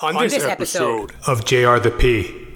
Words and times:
on, 0.00 0.16
On 0.16 0.22
this, 0.22 0.34
this 0.34 0.44
episode, 0.44 1.12
episode. 1.12 1.30
of 1.30 1.44
JR 1.44 1.78
the 1.78 1.90
P. 1.90 2.46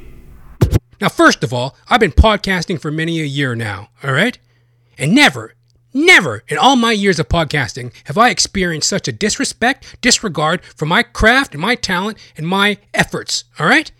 Now, 1.00 1.08
first 1.08 1.44
of 1.44 1.52
all, 1.52 1.76
I've 1.88 2.00
been 2.00 2.12
podcasting 2.12 2.80
for 2.80 2.90
many 2.90 3.20
a 3.20 3.24
year 3.24 3.54
now, 3.54 3.88
all 4.02 4.12
right? 4.12 4.38
And 4.96 5.14
never, 5.14 5.54
never 5.92 6.42
in 6.48 6.56
all 6.56 6.76
my 6.76 6.92
years 6.92 7.18
of 7.18 7.28
podcasting 7.28 7.92
have 8.04 8.16
I 8.16 8.30
experienced 8.30 8.88
such 8.88 9.08
a 9.08 9.12
disrespect, 9.12 10.00
disregard 10.00 10.64
for 10.64 10.86
my 10.86 11.02
craft 11.02 11.52
and 11.52 11.60
my 11.60 11.74
talent 11.74 12.16
and 12.36 12.48
my 12.48 12.78
efforts, 12.94 13.44
all 13.58 13.66
right? 13.66 13.90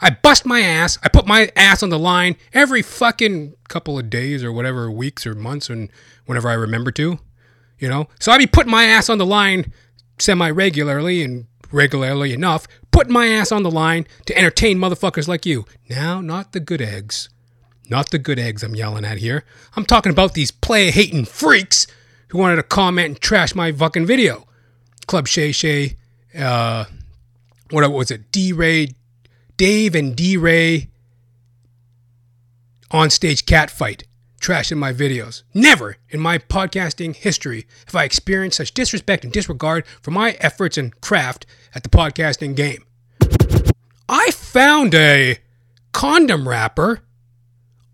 I 0.00 0.10
bust 0.10 0.46
my 0.46 0.60
ass, 0.60 0.98
I 1.02 1.08
put 1.08 1.26
my 1.26 1.52
ass 1.54 1.82
on 1.82 1.90
the 1.90 1.98
line 1.98 2.36
every 2.54 2.80
fucking 2.82 3.54
couple 3.68 3.98
of 3.98 4.08
days 4.10 4.42
or 4.42 4.50
whatever, 4.50 4.90
weeks 4.90 5.26
or 5.26 5.34
months, 5.34 5.68
and 5.68 5.90
whenever 6.24 6.48
I 6.48 6.54
remember 6.54 6.90
to, 6.92 7.18
you 7.78 7.88
know? 7.88 8.08
So 8.18 8.32
I 8.32 8.38
be 8.38 8.46
putting 8.46 8.72
my 8.72 8.84
ass 8.84 9.10
on 9.10 9.18
the 9.18 9.26
line 9.26 9.72
semi 10.18 10.50
regularly 10.50 11.22
and 11.22 11.46
regularly 11.70 12.32
enough, 12.32 12.66
putting 12.90 13.12
my 13.12 13.26
ass 13.28 13.52
on 13.52 13.62
the 13.62 13.70
line 13.70 14.06
to 14.26 14.36
entertain 14.36 14.78
motherfuckers 14.78 15.28
like 15.28 15.46
you. 15.46 15.64
Now, 15.88 16.20
not 16.20 16.52
the 16.52 16.60
good 16.60 16.82
eggs. 16.82 17.28
Not 17.88 18.10
the 18.10 18.18
good 18.18 18.38
eggs 18.38 18.62
I'm 18.62 18.76
yelling 18.76 19.04
at 19.04 19.18
here. 19.18 19.44
I'm 19.76 19.84
talking 19.84 20.12
about 20.12 20.34
these 20.34 20.50
play 20.52 20.90
hating 20.90 21.24
freaks 21.24 21.86
who 22.28 22.38
wanted 22.38 22.56
to 22.56 22.62
comment 22.62 23.08
and 23.08 23.20
trash 23.20 23.54
my 23.54 23.72
fucking 23.72 24.06
video. 24.06 24.46
Club 25.06 25.26
Shay 25.26 25.50
Shay, 25.50 25.96
uh, 26.38 26.84
what 27.70 27.90
was 27.90 28.10
it? 28.10 28.30
DeRay, 28.30 28.94
Dave 29.56 29.94
and 29.94 30.16
DeRay 30.16 30.88
on 32.92 33.10
stage 33.10 33.46
cat 33.46 33.70
fight, 33.70 34.04
trashing 34.40 34.78
my 34.78 34.92
videos. 34.92 35.42
Never 35.52 35.96
in 36.08 36.20
my 36.20 36.38
podcasting 36.38 37.14
history 37.14 37.66
have 37.86 37.94
I 37.94 38.04
experienced 38.04 38.58
such 38.58 38.74
disrespect 38.74 39.24
and 39.24 39.32
disregard 39.32 39.86
for 40.00 40.12
my 40.12 40.32
efforts 40.40 40.78
and 40.78 40.98
craft 41.00 41.46
at 41.74 41.82
the 41.82 41.88
podcasting 41.88 42.54
game. 42.54 42.84
I 44.08 44.30
found 44.32 44.94
a 44.94 45.38
condom 45.92 46.48
wrapper 46.48 47.00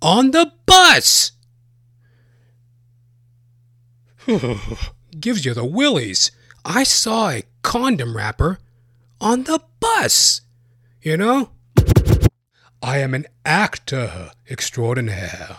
on 0.00 0.30
the 0.30 0.52
bus. 0.66 1.32
Gives 5.20 5.44
you 5.44 5.54
the 5.54 5.64
willies. 5.64 6.30
I 6.64 6.82
saw 6.84 7.30
a 7.30 7.44
condom 7.62 8.16
wrapper 8.16 8.58
on 9.20 9.44
the 9.44 9.60
bus. 9.80 10.42
You 11.02 11.16
know? 11.16 11.50
I 12.82 12.98
am 12.98 13.14
an 13.14 13.27
actor 13.44 14.30
extraordinaire. 14.50 15.58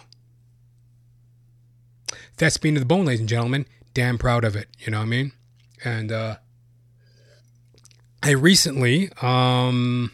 That's 2.38 2.58
being 2.58 2.76
to 2.76 2.80
the 2.80 2.86
bone, 2.86 3.06
ladies 3.06 3.22
and 3.22 3.30
gentlemen. 3.30 3.66
Damn 3.94 4.18
proud 4.18 4.44
of 4.44 4.56
it. 4.56 4.70
You 4.80 4.92
know 4.92 5.00
what 5.00 5.06
I 5.06 5.10
mean? 5.10 5.32
And 5.84 6.12
uh, 6.12 6.38
I 8.23 8.32
recently 8.32 9.10
um, 9.22 10.12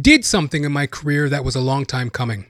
did 0.00 0.24
something 0.24 0.64
in 0.64 0.72
my 0.72 0.86
career 0.86 1.28
that 1.28 1.44
was 1.44 1.54
a 1.54 1.60
long 1.60 1.86
time 1.86 2.10
coming. 2.10 2.46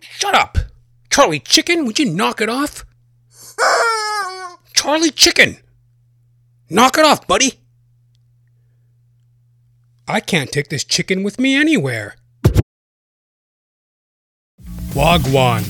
Shut 0.00 0.34
up! 0.34 0.58
Charlie 1.10 1.40
Chicken, 1.40 1.84
would 1.84 1.98
you 1.98 2.06
knock 2.06 2.40
it 2.40 2.48
off? 2.48 2.84
Charlie 4.74 5.10
Chicken! 5.10 5.58
Knock 6.68 6.98
it 6.98 7.04
off, 7.04 7.26
buddy! 7.26 7.60
I 10.08 10.20
can't 10.20 10.50
take 10.50 10.68
this 10.68 10.84
chicken 10.84 11.22
with 11.22 11.38
me 11.38 11.54
anywhere. 11.54 12.16
Wagwan. 14.96 15.62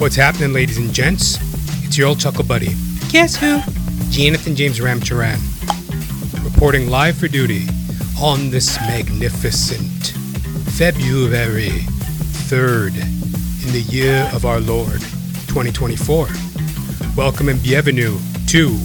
What's 0.00 0.16
happening, 0.16 0.54
ladies 0.54 0.78
and 0.78 0.94
gents? 0.94 1.36
It's 1.84 1.98
your 1.98 2.08
old 2.08 2.18
chuckle 2.18 2.42
buddy. 2.42 2.74
Guess 3.10 3.36
who? 3.36 3.60
Jonathan 4.08 4.56
James 4.56 4.80
Ramcharan. 4.80 5.38
Reporting 6.42 6.88
live 6.88 7.18
for 7.18 7.28
duty 7.28 7.66
on 8.18 8.48
this 8.48 8.80
magnificent 8.80 10.16
February 10.72 11.84
3rd 12.48 12.96
in 12.96 13.72
the 13.74 13.84
year 13.90 14.26
of 14.32 14.46
our 14.46 14.60
Lord, 14.60 15.02
2024. 15.48 16.28
Welcome 17.14 17.50
and 17.50 17.62
bienvenue 17.62 18.18
to 18.46 18.78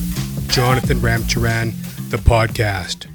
Jonathan 0.48 0.98
Ramcharan, 0.98 1.72
the 2.10 2.18
podcast. 2.18 3.08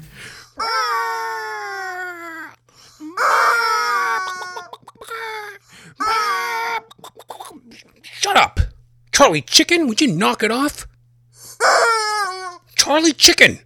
Shut 8.23 8.37
up! 8.37 8.61
Charlie 9.11 9.41
Chicken, 9.41 9.85
would 9.89 9.99
you 9.99 10.07
knock 10.07 10.43
it 10.43 10.51
off? 10.51 10.87
Charlie 12.77 13.11
Chicken! 13.11 13.59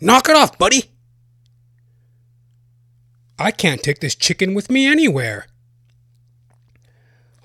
Knock 0.00 0.30
it 0.30 0.36
off, 0.36 0.56
buddy! 0.56 0.84
I 3.38 3.50
can't 3.50 3.82
take 3.82 4.00
this 4.00 4.14
chicken 4.14 4.54
with 4.54 4.70
me 4.70 4.86
anywhere. 4.86 5.48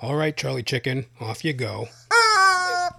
All 0.02 0.16
right, 0.16 0.38
Charlie 0.38 0.64
Chicken, 0.64 1.08
off 1.20 1.44
you 1.44 1.52
go. 1.52 1.90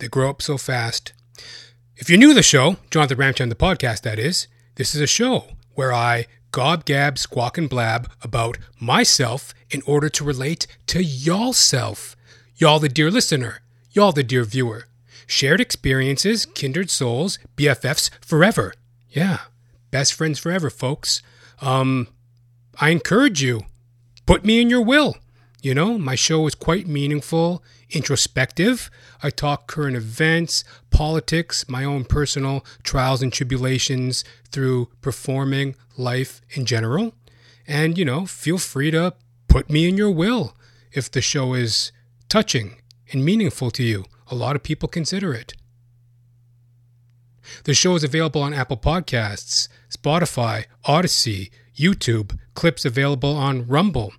they 0.00 0.08
grow 0.08 0.30
up 0.30 0.40
so 0.40 0.56
fast. 0.56 1.12
If 1.98 2.08
you're 2.08 2.18
new 2.18 2.28
to 2.28 2.34
the 2.34 2.42
show, 2.42 2.78
Jonathan 2.90 3.18
Ramcharan, 3.18 3.50
the 3.50 3.54
podcast, 3.54 4.00
that 4.00 4.18
is, 4.18 4.46
this 4.76 4.94
is 4.94 5.02
a 5.02 5.06
show 5.06 5.48
where 5.74 5.92
I 5.92 6.26
gob, 6.52 6.84
gab, 6.84 7.18
squawk, 7.18 7.58
and 7.58 7.68
blab 7.68 8.10
about 8.22 8.58
myself 8.78 9.54
in 9.70 9.82
order 9.86 10.08
to 10.10 10.24
relate 10.24 10.66
to 10.86 11.02
y'all 11.02 11.52
self. 11.52 12.14
Y'all, 12.56 12.78
the 12.78 12.88
dear 12.88 13.10
listener. 13.10 13.62
Y'all, 13.90 14.12
the 14.12 14.22
dear 14.22 14.44
viewer. 14.44 14.86
Shared 15.26 15.60
experiences, 15.60 16.46
kindred 16.46 16.90
souls, 16.90 17.38
BFFs 17.56 18.10
forever. 18.20 18.74
Yeah, 19.10 19.38
best 19.90 20.14
friends 20.14 20.38
forever, 20.38 20.70
folks. 20.70 21.22
Um, 21.60 22.08
I 22.80 22.90
encourage 22.90 23.42
you, 23.42 23.62
put 24.26 24.44
me 24.44 24.60
in 24.60 24.70
your 24.70 24.82
will. 24.82 25.16
You 25.62 25.74
know, 25.74 25.96
my 25.96 26.16
show 26.16 26.46
is 26.46 26.54
quite 26.54 26.86
meaningful, 26.86 27.62
introspective. 27.92 28.90
I 29.22 29.30
talk 29.30 29.66
current 29.66 29.96
events, 29.96 30.64
politics, 30.90 31.68
my 31.68 31.84
own 31.84 32.04
personal 32.04 32.64
trials 32.82 33.22
and 33.22 33.32
tribulations 33.32 34.24
through 34.50 34.88
performing 35.00 35.76
life 35.96 36.40
in 36.50 36.64
general. 36.64 37.14
And, 37.66 37.96
you 37.96 38.04
know, 38.04 38.26
feel 38.26 38.58
free 38.58 38.90
to 38.90 39.14
put 39.48 39.70
me 39.70 39.88
in 39.88 39.96
your 39.96 40.10
will 40.10 40.56
if 40.92 41.10
the 41.10 41.20
show 41.20 41.54
is 41.54 41.92
touching 42.28 42.76
and 43.12 43.24
meaningful 43.24 43.70
to 43.72 43.82
you. 43.82 44.04
A 44.30 44.34
lot 44.34 44.56
of 44.56 44.62
people 44.62 44.88
consider 44.88 45.34
it. 45.34 45.54
The 47.64 47.74
show 47.74 47.94
is 47.94 48.04
available 48.04 48.42
on 48.42 48.54
Apple 48.54 48.76
Podcasts, 48.76 49.68
Spotify, 49.90 50.64
Odysee, 50.86 51.50
YouTube, 51.76 52.38
clips 52.54 52.84
available 52.84 53.34
on 53.34 53.66
Rumble, 53.66 54.12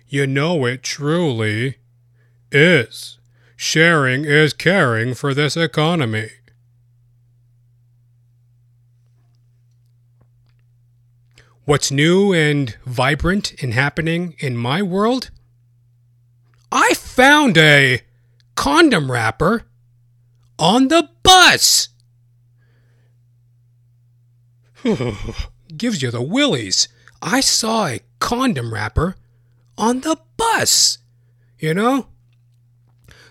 You 0.07 0.27
know 0.27 0.65
it 0.65 0.83
truly 0.83 1.77
is. 2.51 3.18
Sharing 3.61 4.25
is 4.25 4.53
caring 4.53 5.15
for 5.15 5.35
this 5.35 5.57
economy. 5.57 6.31
What's 11.65 11.91
new 11.91 12.33
and 12.33 12.77
vibrant 12.87 13.61
and 13.61 13.75
happening 13.75 14.37
in 14.39 14.57
my 14.57 14.81
world? 14.81 15.33
I 16.71 16.95
found 16.95 17.59
a 17.59 18.03
condom 18.55 19.11
wrapper 19.11 19.65
on 20.57 20.87
the 20.87 21.11
bus. 21.25 21.89
Gives 25.77 26.01
you 26.01 26.13
the 26.13 26.23
willies. 26.23 26.87
I 27.21 27.41
saw 27.41 27.89
a 27.89 28.03
condom 28.21 28.73
wrapper 28.73 29.17
on 29.77 30.03
the 30.03 30.17
bus. 30.37 30.99
You 31.59 31.75
know? 31.75 32.07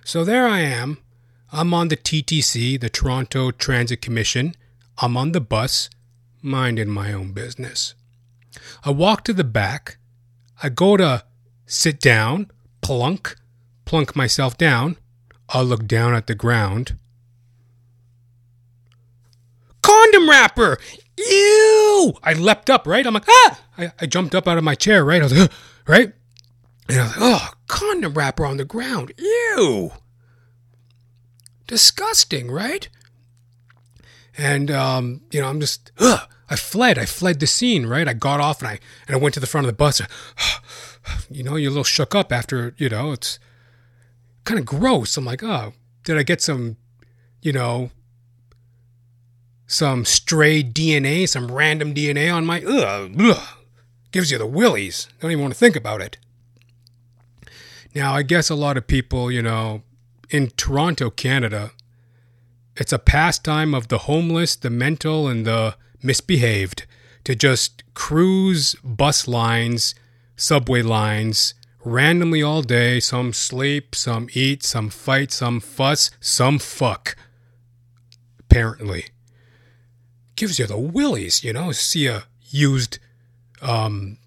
So 0.07 0.24
there 0.24 0.48
I 0.48 0.62
am. 0.62 1.00
I'm 1.51 1.74
on 1.74 1.89
the 1.89 1.98
TTC, 1.98 2.80
the 2.80 2.89
Toronto 2.89 3.51
Transit 3.51 4.01
Commission. 4.01 4.56
I'm 5.00 5.18
on 5.18 5.33
the 5.33 5.42
bus. 5.42 5.89
minding 6.42 6.88
my 6.88 7.12
own 7.12 7.33
business. 7.33 7.94
I 8.86 8.92
walk 8.92 9.25
to 9.25 9.33
the 9.33 9.44
back. 9.44 9.98
I 10.63 10.69
go 10.69 10.95
to 10.95 11.25
sit 11.65 12.00
down, 12.00 12.50
plunk, 12.80 13.36
plunk 13.83 14.15
myself 14.15 14.57
down. 14.57 14.95
I 15.50 15.62
look 15.62 15.86
down 15.86 16.15
at 16.15 16.27
the 16.27 16.36
ground. 16.36 16.98
Condom 19.81 20.30
wrapper! 20.30 20.77
Ew! 21.18 22.13
I 22.24 22.31
leapt 22.31 22.69
up, 22.69 22.88
right? 22.88 23.06
I'm 23.06 23.13
like, 23.13 23.27
ah! 23.27 23.62
I, 23.77 23.92
I 24.00 24.06
jumped 24.06 24.36
up 24.36 24.48
out 24.48 24.57
of 24.57 24.63
my 24.63 24.75
chair, 24.75 25.03
right? 25.03 25.19
I 25.19 25.25
was 25.25 25.38
like, 25.38 25.51
right? 25.86 26.13
And 26.88 27.01
I 27.01 27.03
was 27.03 27.18
like, 27.18 27.21
oh, 27.21 27.56
condom 27.67 28.13
wrapper 28.13 28.45
on 28.45 28.57
the 28.57 28.65
ground. 28.65 29.13
Ew! 29.17 29.91
Disgusting, 31.67 32.49
right? 32.49 32.87
And, 34.37 34.71
um, 34.71 35.21
you 35.31 35.41
know, 35.41 35.47
I'm 35.47 35.59
just, 35.59 35.91
ugh. 35.99 36.29
I 36.49 36.55
fled. 36.55 36.97
I 36.97 37.05
fled 37.05 37.39
the 37.39 37.47
scene, 37.47 37.85
right? 37.85 38.07
I 38.07 38.13
got 38.13 38.39
off 38.39 38.61
and 38.61 38.69
I 38.69 38.79
and 39.07 39.15
I 39.15 39.19
went 39.19 39.33
to 39.33 39.39
the 39.39 39.47
front 39.47 39.65
of 39.65 39.71
the 39.71 39.77
bus. 39.77 40.01
You 41.31 41.41
know, 41.41 41.55
you're 41.55 41.69
a 41.69 41.71
little 41.71 41.85
shook 41.85 42.13
up 42.13 42.33
after, 42.33 42.75
you 42.77 42.89
know, 42.89 43.13
it's 43.13 43.39
kind 44.43 44.59
of 44.59 44.65
gross. 44.65 45.15
I'm 45.15 45.23
like, 45.23 45.41
oh, 45.41 45.71
did 46.03 46.17
I 46.17 46.23
get 46.23 46.41
some, 46.41 46.75
you 47.41 47.53
know, 47.53 47.91
some 49.67 50.03
stray 50.03 50.61
DNA, 50.61 51.29
some 51.29 51.49
random 51.49 51.93
DNA 51.93 52.33
on 52.33 52.45
my 52.45 52.61
ugh, 52.61 53.15
ugh, 53.21 53.47
gives 54.11 54.31
you 54.31 54.37
the 54.37 54.45
willies. 54.45 55.07
Don't 55.21 55.31
even 55.31 55.43
want 55.43 55.53
to 55.53 55.59
think 55.59 55.77
about 55.77 56.01
it. 56.01 56.17
Now, 57.97 58.13
I 58.13 58.21
guess 58.21 58.51
a 58.51 58.55
lot 58.55 58.77
of 58.77 58.85
people, 58.85 59.31
you 59.31 59.41
know, 59.41 59.81
in 60.29 60.51
Toronto, 60.51 61.09
Canada, 61.09 61.71
it's 62.75 62.94
a 62.94 62.99
pastime 62.99 63.73
of 63.73 63.88
the 63.88 63.97
homeless, 64.09 64.55
the 64.55 64.69
mental, 64.69 65.27
and 65.27 65.47
the 65.47 65.75
misbehaved 66.03 66.85
to 67.23 67.33
just 67.33 67.83
cruise 67.95 68.75
bus 68.83 69.27
lines, 69.27 69.95
subway 70.35 70.83
lines, 70.83 71.55
randomly 71.83 72.44
all 72.44 72.61
day. 72.61 72.99
Some 72.99 73.33
sleep, 73.33 73.95
some 73.95 74.29
eat, 74.31 74.61
some 74.61 74.89
fight, 74.91 75.31
some 75.31 75.59
fuss, 75.59 76.11
some 76.19 76.59
fuck. 76.59 77.15
Apparently. 78.39 79.05
Gives 80.35 80.59
you 80.59 80.67
the 80.67 80.77
willies, 80.77 81.43
you 81.43 81.51
know, 81.51 81.71
see 81.71 82.05
a 82.05 82.25
used, 82.51 83.00
um, 83.59 84.19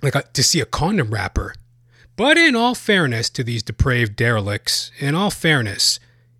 like 0.00 0.14
a, 0.14 0.22
to 0.32 0.42
see 0.42 0.60
a 0.60 0.64
condom 0.64 1.10
wrapper. 1.10 1.54
But 2.16 2.36
in 2.36 2.54
all 2.54 2.74
fairness 2.74 3.30
to 3.30 3.42
these 3.42 3.62
depraved 3.62 4.16
derelicts, 4.16 4.90
in 4.98 5.14
all 5.14 5.30
fairness, 5.30 5.98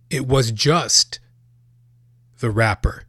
it 0.09 0.27
was 0.27 0.51
just 0.51 1.19
the 2.39 2.51
wrapper. 2.51 3.05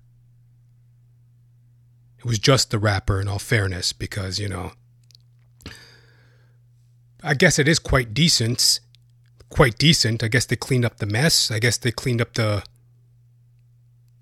It 2.18 2.24
was 2.24 2.38
just 2.38 2.70
the 2.70 2.78
wrapper, 2.78 3.20
in 3.20 3.28
all 3.28 3.38
fairness, 3.38 3.92
because, 3.92 4.38
you 4.38 4.48
know, 4.48 4.72
I 7.22 7.34
guess 7.34 7.58
it 7.58 7.68
is 7.68 7.78
quite 7.78 8.14
decent. 8.14 8.80
Quite 9.50 9.76
decent. 9.76 10.22
I 10.22 10.28
guess 10.28 10.46
they 10.46 10.56
cleaned 10.56 10.86
up 10.86 10.96
the 10.96 11.06
mess. 11.06 11.50
I 11.50 11.58
guess 11.58 11.76
they 11.76 11.92
cleaned 11.92 12.22
up 12.22 12.34
the, 12.34 12.64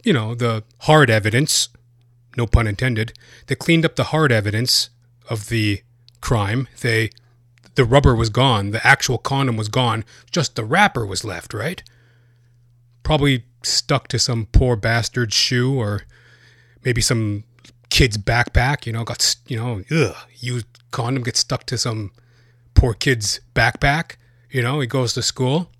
you 0.04 0.12
know, 0.12 0.34
the 0.34 0.64
hard 0.80 1.10
evidence. 1.10 1.68
No 2.36 2.46
pun 2.46 2.66
intended. 2.66 3.12
They 3.46 3.54
cleaned 3.54 3.84
up 3.84 3.96
the 3.96 4.04
hard 4.04 4.32
evidence 4.32 4.90
of 5.30 5.48
the 5.48 5.82
crime. 6.20 6.66
They, 6.80 7.10
the 7.74 7.84
rubber 7.84 8.14
was 8.14 8.28
gone. 8.30 8.70
The 8.70 8.86
actual 8.86 9.19
condom 9.19 9.56
was 9.56 9.69
gone. 9.69 10.04
Just 10.30 10.56
the 10.56 10.64
wrapper 10.64 11.06
was 11.06 11.24
left, 11.24 11.54
right? 11.54 11.82
Probably 13.02 13.44
stuck 13.62 14.08
to 14.08 14.19
some 14.19 14.46
poor 14.52 14.76
bastard's 14.76 15.34
shoe 15.34 15.78
or 15.78 16.02
maybe 16.84 17.00
some 17.00 17.44
kid's 17.90 18.19
backpack, 18.19 18.86
you 18.86 18.92
know, 18.92 19.04
got, 19.04 19.36
you 19.46 19.56
know, 19.56 19.82
ugh, 19.90 20.16
used 20.38 20.66
condom 20.90 21.22
gets 21.22 21.40
stuck 21.40 21.64
to 21.66 21.78
some 21.78 22.12
poor 22.74 22.94
kid's 22.94 23.40
backpack. 23.54 24.16
You 24.50 24.62
know, 24.62 24.80
he 24.80 24.86
goes 24.86 25.14
to 25.14 25.22
school. 25.22 25.70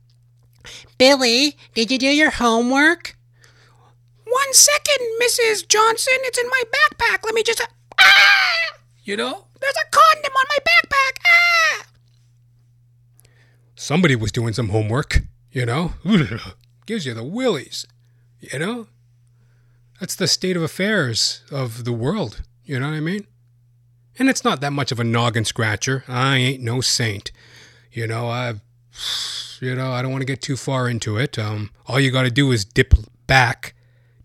Billy, 0.99 1.57
did 1.75 1.91
you 1.91 1.99
do 1.99 2.07
your 2.07 2.31
homework? 2.31 3.17
One 4.25 4.53
second, 4.55 5.07
Mrs. 5.21 5.69
Johnson. 5.69 6.15
It's 6.21 6.39
in 6.39 6.49
my 6.49 6.63
backpack. 6.73 7.25
Let 7.25 7.35
me 7.35 7.43
just. 7.43 7.67
Ah! 8.01 8.62
You 9.05 9.17
know, 9.17 9.47
there's 9.61 9.75
a 9.75 9.91
condom 9.91 10.33
on 10.33 10.45
my 10.49 10.59
backpack. 10.59 11.19
Ah! 11.27 11.87
Somebody 13.75 14.15
was 14.15 14.31
doing 14.31 14.53
some 14.53 14.69
homework, 14.69 15.23
you 15.51 15.67
know? 15.67 15.95
Gives 16.87 17.05
you 17.05 17.13
the 17.13 17.25
willies, 17.25 17.85
you 18.39 18.61
know? 18.61 18.87
That's 19.99 20.15
the 20.15 20.29
state 20.29 20.57
of 20.57 20.63
affairs 20.63 21.43
of 21.51 21.85
the 21.85 21.93
world. 21.93 22.43
You 22.65 22.79
know 22.79 22.91
what 22.91 22.97
I 22.97 23.01
mean? 23.01 23.27
And 24.21 24.29
it's 24.29 24.45
not 24.45 24.61
that 24.61 24.73
much 24.73 24.93
of 24.93 25.01
a 25.01 25.05
noggin 25.05 25.45
scratcher. 25.45 26.05
I 26.07 26.37
ain't 26.37 26.63
no 26.63 26.81
saint. 26.81 27.33
You 27.91 28.07
know, 28.07 28.29
I, 28.29 28.55
you 29.61 29.75
know, 29.75 29.91
I 29.91 30.03
don't 30.03 30.13
want 30.13 30.23
to 30.23 30.27
get 30.27 30.43
too 30.43 30.57
far 30.57 30.89
into 30.89 31.17
it. 31.17 31.41
Um, 31.41 31.71
all 31.87 31.99
you 31.99 32.13
got 32.13 32.23
to 32.23 32.31
do 32.31 32.53
is 32.53 32.65
dip 32.65 32.95
back, 33.27 33.75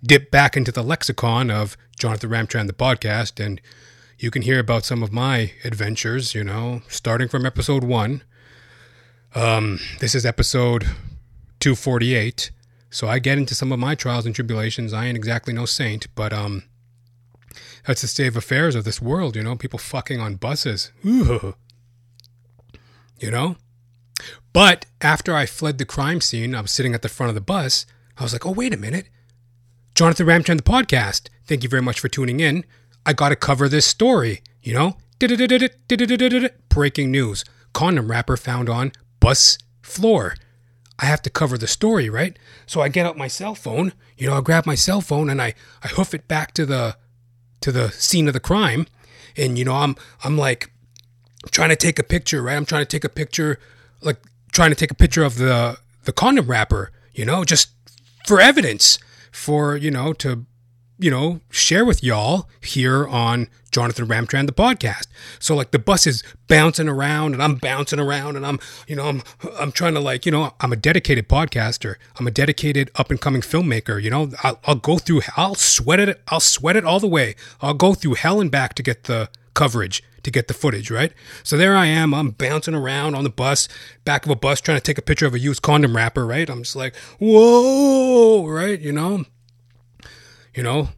dip 0.04 0.30
back 0.30 0.56
into 0.56 0.72
the 0.72 0.84
lexicon 0.84 1.50
of 1.50 1.76
Jonathan 1.98 2.30
Ramcharan, 2.30 2.68
the 2.68 2.74
podcast, 2.74 3.44
and 3.44 3.60
you 4.20 4.32
can 4.32 4.42
hear 4.42 4.60
about 4.60 4.86
some 4.86 5.04
of 5.04 5.12
my 5.12 5.52
adventures. 5.64 6.34
You 6.34 6.44
know, 6.44 6.82
starting 6.88 7.28
from 7.28 7.46
episode 7.46 7.84
one. 7.84 8.24
Um, 9.36 9.80
this 10.00 10.16
is 10.16 10.26
episode 10.26 10.88
two 11.60 11.76
forty 11.76 12.16
eight. 12.16 12.52
So 12.90 13.08
I 13.08 13.20
get 13.20 13.38
into 13.38 13.54
some 13.54 13.72
of 13.72 13.80
my 13.80 13.96
trials 13.96 14.26
and 14.26 14.34
tribulations. 14.34 14.94
I 14.94 15.06
ain't 15.06 15.18
exactly 15.18 15.54
no 15.54 15.66
saint, 15.66 16.08
but 16.16 16.32
um, 16.34 16.64
that's 17.86 18.02
the 18.02 18.08
state 18.08 18.28
of 18.28 18.38
affairs 18.38 18.76
of 18.76 18.86
this 18.86 19.02
world. 19.02 19.36
You 19.36 19.44
know, 19.44 19.56
people 19.56 19.80
fucking 19.80 20.20
on 20.20 20.36
buses. 20.36 20.92
Ooh. 21.06 21.56
You 23.20 23.32
know. 23.32 23.56
But 24.54 24.86
after 25.02 25.34
I 25.36 25.48
fled 25.48 25.80
the 25.80 25.86
crime 25.86 26.22
scene, 26.22 26.54
I 26.54 26.62
was 26.62 26.70
sitting 26.70 26.94
at 26.94 27.02
the 27.02 27.10
front 27.10 27.30
of 27.30 27.34
the 27.36 27.42
bus. 27.42 27.88
I 28.16 28.22
was 28.22 28.32
like, 28.32 28.46
oh 28.46 28.52
wait 28.52 28.76
a 28.76 28.78
minute, 28.78 29.10
Jonathan 29.96 30.28
Ramcharan, 30.28 30.58
the 30.58 30.64
podcast. 30.64 31.30
Thank 31.48 31.64
you 31.64 31.70
very 31.70 31.82
much 31.82 32.00
for 32.00 32.08
tuning 32.08 32.40
in. 32.40 32.64
I 33.08 33.14
got 33.14 33.30
to 33.30 33.36
cover 33.36 33.68
this 33.68 33.88
story. 33.88 34.42
You 34.62 34.74
know, 34.74 34.98
breaking 36.70 37.10
news: 37.10 37.44
condom 37.74 38.12
wrapper 38.12 38.38
found 38.38 38.70
on 38.70 38.92
bus 39.20 39.58
floor. 39.82 40.36
I 41.00 41.06
have 41.06 41.22
to 41.24 41.30
cover 41.30 41.58
the 41.58 41.68
story, 41.68 42.10
right? 42.10 42.38
So 42.66 42.82
I 42.82 42.90
get 42.90 43.06
out 43.06 43.18
my 43.18 43.28
cell 43.28 43.56
phone, 43.56 43.94
you 44.18 44.28
know, 44.28 44.38
I 44.38 44.42
grab 44.42 44.66
my 44.66 44.76
cell 44.76 45.02
phone 45.02 45.30
and 45.30 45.42
I, 45.42 45.54
I 45.84 45.90
hoof 45.90 46.14
it 46.14 46.28
back 46.28 46.54
to 46.54 46.66
the 46.66 46.98
to 47.62 47.72
the 47.72 47.92
scene 47.92 48.28
of 48.28 48.34
the 48.34 48.40
crime. 48.40 48.88
And 49.36 49.58
you 49.58 49.66
know, 49.66 49.76
I'm 49.76 49.96
I'm 50.24 50.38
like 50.38 50.72
trying 51.52 51.70
to 51.70 51.76
take 51.76 52.00
a 52.00 52.04
picture, 52.04 52.42
right? 52.42 52.56
I'm 52.56 52.66
trying 52.66 52.82
to 52.82 52.90
take 52.90 53.04
a 53.04 53.10
picture 53.10 53.60
like 54.02 54.18
trying 54.52 54.72
to 54.72 54.76
take 54.76 54.92
a 54.92 54.96
picture 54.96 55.24
of 55.24 55.38
the 55.38 55.78
the 56.04 56.14
condom 56.14 56.48
wrapper, 56.48 56.92
you 57.14 57.26
know, 57.26 57.44
just 57.44 57.70
for 58.26 58.42
evidence 58.42 58.98
for, 59.32 59.78
you 59.78 59.92
know, 59.92 60.14
to 60.14 60.46
you 61.00 61.12
know, 61.12 61.42
share 61.50 61.86
with 61.86 62.04
y'all 62.04 62.50
here 62.62 63.08
on 63.08 63.48
Jonathan 63.72 64.08
Ramcharan, 64.08 64.48
the 64.48 64.54
podcast. 64.54 65.08
So 65.40 65.56
like 65.56 65.72
the 65.72 65.80
bus 65.80 66.08
is 66.08 66.24
bouncing 66.48 66.88
around 66.88 67.34
and 67.34 67.44
I'm 67.44 67.56
bouncing 67.56 68.00
around 68.00 68.36
and 68.36 68.46
I'm, 68.46 68.60
you 68.88 68.96
know, 68.96 69.04
I'm, 69.08 69.24
I'm 69.60 69.72
trying 69.72 69.94
to 69.94 70.00
like, 70.00 70.26
you 70.26 70.32
know, 70.32 70.54
I'm 70.60 70.74
a 70.74 70.76
dedicated 70.78 71.30
podcaster. 71.30 71.96
I'm 72.18 72.26
a 72.26 72.32
dedicated 72.32 72.90
up 72.96 73.12
and 73.12 73.22
coming 73.22 73.42
filmmaker. 73.42 74.02
You 74.02 74.10
know, 74.10 74.32
I'll, 74.44 74.60
I'll 74.66 74.76
go 74.76 74.98
through, 74.98 75.22
I'll 75.36 75.56
sweat 75.56 76.00
it. 76.00 76.22
I'll 76.30 76.40
sweat 76.40 76.76
it 76.76 76.86
all 76.86 77.00
the 77.00 77.08
way. 77.08 77.36
I'll 77.62 77.76
go 77.76 77.94
through 77.94 78.16
hell 78.16 78.42
and 78.42 78.50
back 78.50 78.74
to 78.76 78.84
get 78.84 79.04
the 79.04 79.30
coverage 79.54 80.04
to 80.24 80.32
get 80.32 80.48
the 80.48 80.54
footage, 80.54 80.92
right? 80.92 81.14
So 81.44 81.56
there 81.56 81.76
I 81.76 81.86
am, 81.86 82.14
I'm 82.14 82.32
bouncing 82.32 82.74
around 82.74 83.16
on 83.16 83.24
the 83.24 83.30
bus, 83.30 83.70
back 84.04 84.26
of 84.26 84.32
a 84.32 84.36
bus, 84.36 84.60
trying 84.60 84.78
to 84.78 84.84
take 84.84 84.98
a 84.98 85.02
picture 85.02 85.26
of 85.26 85.34
a 85.34 85.40
used 85.40 85.62
condom 85.62 85.96
wrapper, 85.96 86.26
right? 86.26 86.50
I'm 86.50 86.64
just 86.64 86.76
like, 86.76 86.96
whoa, 87.18 88.46
right? 88.46 88.80
You 88.80 88.92
know, 88.92 89.26
you 90.58 90.64
know, 90.64 90.90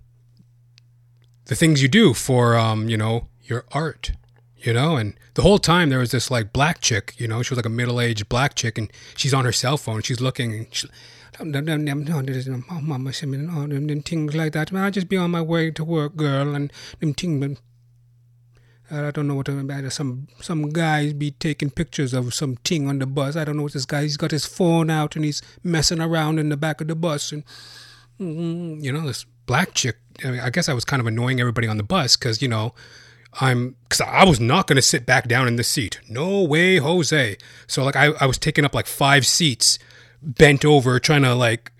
the 1.45 1.55
things 1.55 1.81
you 1.81 1.89
do 1.89 2.13
for, 2.13 2.57
um, 2.57 2.87
you 2.87 2.95
know, 2.95 3.27
your 3.43 3.65
art, 3.73 4.13
you 4.55 4.71
know, 4.71 4.95
and 4.95 5.15
the 5.33 5.41
whole 5.41 5.59
time 5.59 5.89
there 5.89 5.99
was 5.99 6.11
this 6.11 6.31
like 6.31 6.53
black 6.53 6.79
chick, 6.79 7.13
you 7.17 7.27
know, 7.27 7.43
she 7.43 7.51
was 7.51 7.57
like 7.57 7.65
a 7.65 7.69
middle 7.69 7.99
aged 7.99 8.29
black 8.29 8.55
chick, 8.55 8.77
and 8.77 8.89
she's 9.17 9.33
on 9.33 9.43
her 9.43 9.51
cell 9.51 9.75
phone, 9.75 10.01
she's 10.01 10.21
looking, 10.21 10.53
and 10.53 10.67
she, 10.71 10.87
things 14.01 14.33
like 14.33 14.53
that. 14.53 14.73
I 14.73 14.89
just 14.91 15.09
be 15.09 15.17
on 15.17 15.31
my 15.31 15.41
way 15.41 15.71
to 15.71 15.83
work, 15.83 16.15
girl, 16.15 16.55
and 16.55 16.71
them 17.01 17.13
things. 17.13 17.59
I 18.89 19.11
don't 19.11 19.27
know 19.27 19.35
what 19.35 19.49
I'm 19.49 19.59
about 19.59 19.91
some 19.91 20.29
some 20.41 20.69
guys 20.69 21.13
be 21.13 21.31
taking 21.31 21.69
pictures 21.69 22.13
of 22.13 22.33
some 22.33 22.55
thing 22.55 22.87
on 22.87 22.99
the 22.99 23.05
bus. 23.05 23.35
I 23.35 23.43
don't 23.43 23.57
know 23.57 23.63
what 23.63 23.73
this 23.73 23.85
guy. 23.85 24.03
He's 24.03 24.17
got 24.17 24.31
his 24.31 24.45
phone 24.45 24.89
out 24.89 25.15
and 25.17 25.25
he's 25.25 25.41
messing 25.63 25.99
around 25.99 26.39
in 26.39 26.47
the 26.47 26.57
back 26.57 26.81
of 26.81 26.87
the 26.87 26.95
bus, 26.95 27.31
and 27.31 27.43
mm, 28.19 28.81
you 28.81 28.91
know 28.91 29.05
this 29.05 29.25
black 29.49 29.73
chick. 29.73 29.97
I, 30.23 30.29
mean, 30.29 30.39
I 30.41 30.51
guess 30.51 30.69
I 30.69 30.73
was 30.73 30.85
kind 30.85 30.99
of 30.99 31.07
annoying 31.07 31.39
everybody 31.39 31.67
on 31.67 31.77
the 31.77 31.83
bus 31.83 32.15
because 32.15 32.39
you 32.39 32.47
know 32.47 32.75
I'm 33.41 33.75
because 33.83 33.99
I 34.01 34.23
was 34.25 34.39
not 34.39 34.67
going 34.67 34.75
to 34.75 34.81
sit 34.81 35.07
back 35.07 35.27
down 35.27 35.47
in 35.47 35.55
the 35.55 35.63
seat. 35.63 35.99
No 36.07 36.43
way, 36.43 36.77
Jose. 36.77 37.35
So 37.65 37.83
like 37.83 37.95
I, 37.95 38.11
I 38.21 38.27
was 38.27 38.37
taking 38.37 38.63
up 38.63 38.75
like 38.75 38.85
five 38.85 39.25
seats, 39.25 39.79
bent 40.21 40.63
over, 40.63 40.99
trying 40.99 41.23
to 41.23 41.33
like 41.33 41.71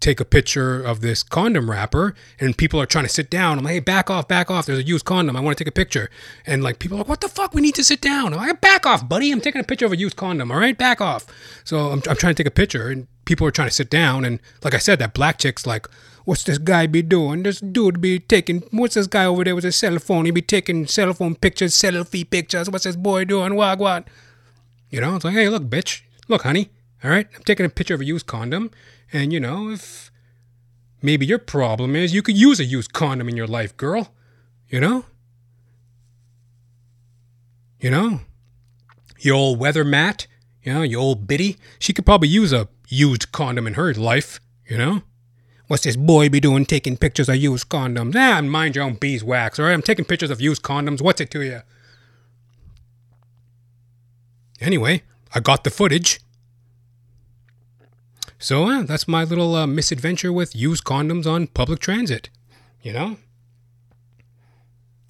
take 0.00 0.20
a 0.20 0.24
picture 0.24 0.80
of 0.80 1.00
this 1.02 1.22
condom 1.22 1.70
wrapper 1.70 2.14
and 2.40 2.56
people 2.56 2.80
are 2.80 2.86
trying 2.86 3.04
to 3.04 3.10
sit 3.10 3.28
down. 3.28 3.58
I'm 3.58 3.64
like, 3.64 3.74
hey, 3.74 3.80
back 3.80 4.08
off, 4.08 4.26
back 4.26 4.50
off. 4.50 4.64
There's 4.64 4.78
a 4.78 4.82
used 4.82 5.04
condom. 5.04 5.36
I 5.36 5.40
want 5.40 5.58
to 5.58 5.64
take 5.64 5.68
a 5.68 5.74
picture. 5.74 6.08
And 6.46 6.62
like 6.62 6.78
people 6.78 6.96
are 6.96 7.00
like, 7.00 7.08
what 7.08 7.20
the 7.20 7.28
fuck? 7.28 7.52
We 7.52 7.60
need 7.60 7.74
to 7.74 7.84
sit 7.84 8.00
down. 8.00 8.32
I'm 8.32 8.38
like, 8.38 8.60
back 8.62 8.86
off, 8.86 9.06
buddy. 9.06 9.32
I'm 9.32 9.42
taking 9.42 9.60
a 9.60 9.64
picture 9.64 9.84
of 9.84 9.92
a 9.92 9.98
used 9.98 10.16
condom. 10.16 10.50
All 10.50 10.58
right, 10.58 10.78
back 10.78 11.02
off. 11.02 11.26
So 11.64 11.90
I'm, 11.90 12.02
I'm 12.08 12.16
trying 12.16 12.34
to 12.34 12.42
take 12.42 12.46
a 12.46 12.54
picture 12.54 12.88
and 12.88 13.06
people 13.28 13.46
are 13.46 13.50
trying 13.50 13.68
to 13.68 13.74
sit 13.74 13.90
down. 13.90 14.24
And 14.24 14.40
like 14.64 14.74
I 14.74 14.78
said, 14.78 14.98
that 15.00 15.12
black 15.12 15.38
chick's 15.38 15.66
like, 15.66 15.86
what's 16.24 16.44
this 16.44 16.56
guy 16.56 16.86
be 16.86 17.02
doing? 17.02 17.42
This 17.42 17.60
dude 17.60 18.00
be 18.00 18.18
taking, 18.18 18.62
what's 18.70 18.94
this 18.94 19.06
guy 19.06 19.26
over 19.26 19.44
there 19.44 19.54
with 19.54 19.64
his 19.64 19.76
cell 19.76 19.98
phone? 19.98 20.24
He 20.24 20.30
be 20.30 20.40
taking 20.40 20.86
cell 20.86 21.12
phone 21.12 21.34
pictures, 21.34 21.74
selfie 21.74 22.28
pictures. 22.28 22.70
What's 22.70 22.84
this 22.84 22.96
boy 22.96 23.26
doing? 23.26 23.54
Wag, 23.54 23.80
what? 23.80 24.08
You 24.88 25.02
know, 25.02 25.14
it's 25.14 25.26
like, 25.26 25.34
hey, 25.34 25.50
look, 25.50 25.64
bitch. 25.64 26.00
Look, 26.26 26.42
honey. 26.42 26.70
All 27.04 27.10
right, 27.10 27.28
I'm 27.36 27.42
taking 27.44 27.66
a 27.66 27.68
picture 27.68 27.94
of 27.94 28.00
a 28.00 28.04
used 28.04 28.26
condom. 28.26 28.70
And, 29.12 29.30
you 29.30 29.38
know, 29.38 29.70
if 29.70 30.10
maybe 31.02 31.26
your 31.26 31.38
problem 31.38 31.94
is 31.94 32.14
you 32.14 32.22
could 32.22 32.36
use 32.36 32.58
a 32.58 32.64
used 32.64 32.94
condom 32.94 33.28
in 33.28 33.36
your 33.36 33.46
life, 33.46 33.76
girl. 33.76 34.14
You 34.70 34.80
know? 34.80 35.04
You 37.78 37.90
know? 37.90 38.20
You 39.20 39.34
old 39.34 39.60
weather 39.60 39.84
mat, 39.84 40.26
know, 40.72 40.82
you 40.82 40.98
old 40.98 41.26
biddy. 41.26 41.56
She 41.78 41.92
could 41.92 42.06
probably 42.06 42.28
use 42.28 42.52
a 42.52 42.68
used 42.88 43.32
condom 43.32 43.66
in 43.66 43.74
her 43.74 43.92
life, 43.94 44.40
you 44.68 44.78
know? 44.78 45.02
What's 45.66 45.84
this 45.84 45.96
boy 45.96 46.28
be 46.30 46.40
doing 46.40 46.64
taking 46.64 46.96
pictures 46.96 47.28
of 47.28 47.36
used 47.36 47.68
condoms? 47.68 48.14
Ah, 48.16 48.40
mind 48.40 48.74
your 48.74 48.84
own 48.84 48.94
beeswax, 48.94 49.58
all 49.58 49.66
right? 49.66 49.74
I'm 49.74 49.82
taking 49.82 50.06
pictures 50.06 50.30
of 50.30 50.40
used 50.40 50.62
condoms. 50.62 51.02
What's 51.02 51.20
it 51.20 51.30
to 51.32 51.42
you? 51.42 51.60
Anyway, 54.60 55.02
I 55.34 55.40
got 55.40 55.64
the 55.64 55.70
footage. 55.70 56.20
So 58.38 58.66
uh, 58.66 58.82
that's 58.84 59.06
my 59.06 59.24
little 59.24 59.54
uh, 59.54 59.66
misadventure 59.66 60.32
with 60.32 60.56
used 60.56 60.84
condoms 60.84 61.26
on 61.26 61.48
public 61.48 61.80
transit. 61.80 62.30
You 62.82 62.92
know? 62.92 63.16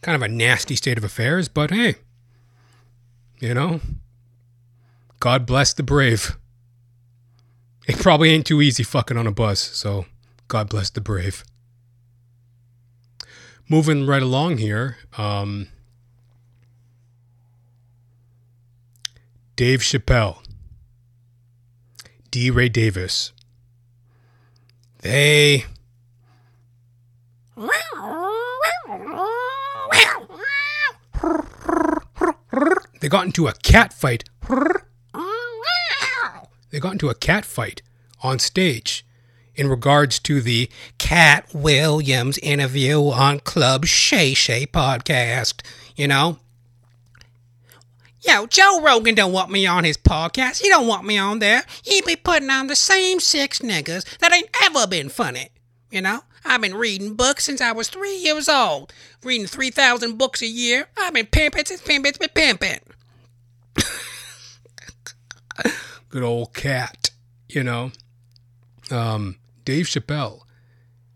Kind 0.00 0.16
of 0.16 0.22
a 0.22 0.28
nasty 0.28 0.74
state 0.76 0.98
of 0.98 1.04
affairs, 1.04 1.48
but 1.48 1.70
hey, 1.70 1.96
you 3.40 3.54
know, 3.54 3.80
God 5.20 5.46
bless 5.46 5.72
the 5.72 5.82
brave. 5.82 6.36
It 7.86 7.98
probably 7.98 8.30
ain't 8.30 8.46
too 8.46 8.60
easy 8.60 8.82
fucking 8.82 9.16
on 9.16 9.26
a 9.26 9.32
bus, 9.32 9.60
so 9.60 10.06
God 10.46 10.68
bless 10.68 10.90
the 10.90 11.00
brave. 11.00 11.44
Moving 13.68 14.06
right 14.06 14.22
along 14.22 14.58
here, 14.58 14.96
um, 15.16 15.68
Dave 19.56 19.80
Chappelle. 19.80 20.38
DeRay 22.30 22.68
Davis. 22.68 23.32
They. 25.00 25.64
They 33.00 33.08
got 33.08 33.26
into 33.26 33.46
a 33.46 33.52
cat 33.62 33.92
fight. 33.92 34.24
They 36.70 36.80
got 36.80 36.92
into 36.92 37.08
a 37.08 37.14
cat 37.14 37.44
fight 37.44 37.82
on 38.22 38.38
stage 38.38 39.04
in 39.54 39.68
regards 39.68 40.18
to 40.20 40.40
the 40.40 40.70
Katt 40.98 41.52
Williams 41.54 42.38
interview 42.38 43.00
on 43.10 43.40
Club 43.40 43.86
Shay 43.86 44.34
Shay 44.34 44.66
podcast. 44.66 45.62
You 45.96 46.08
know, 46.08 46.38
Yo, 48.20 48.46
Joe 48.46 48.82
Rogan 48.82 49.14
don't 49.14 49.32
want 49.32 49.50
me 49.50 49.66
on 49.66 49.84
his 49.84 49.96
podcast. 49.96 50.60
He 50.60 50.68
don't 50.68 50.88
want 50.88 51.06
me 51.06 51.16
on 51.16 51.38
there. 51.38 51.62
He 51.82 52.02
be 52.02 52.16
putting 52.16 52.50
on 52.50 52.66
the 52.66 52.76
same 52.76 53.20
six 53.20 53.60
niggas 53.60 54.18
that 54.18 54.32
ain't 54.32 54.50
ever 54.62 54.86
been 54.86 55.08
funny. 55.08 55.50
You 55.90 56.02
know? 56.02 56.20
I've 56.44 56.60
been 56.60 56.74
reading 56.74 57.14
books 57.14 57.44
since 57.44 57.60
I 57.60 57.72
was 57.72 57.88
three 57.88 58.16
years 58.16 58.48
old. 58.48 58.92
Reading 59.22 59.46
3,000 59.46 60.16
books 60.18 60.42
a 60.42 60.46
year. 60.46 60.88
I've 60.96 61.14
been 61.14 61.26
pimping 61.26 61.64
since 61.66 61.80
pimping 61.80 62.12
been 62.18 62.28
pimping. 62.34 62.80
Good 66.10 66.22
old 66.22 66.54
cat, 66.54 67.10
you 67.48 67.62
know? 67.62 67.92
Um, 68.90 69.36
Dave 69.64 69.84
Chappelle 69.86 70.40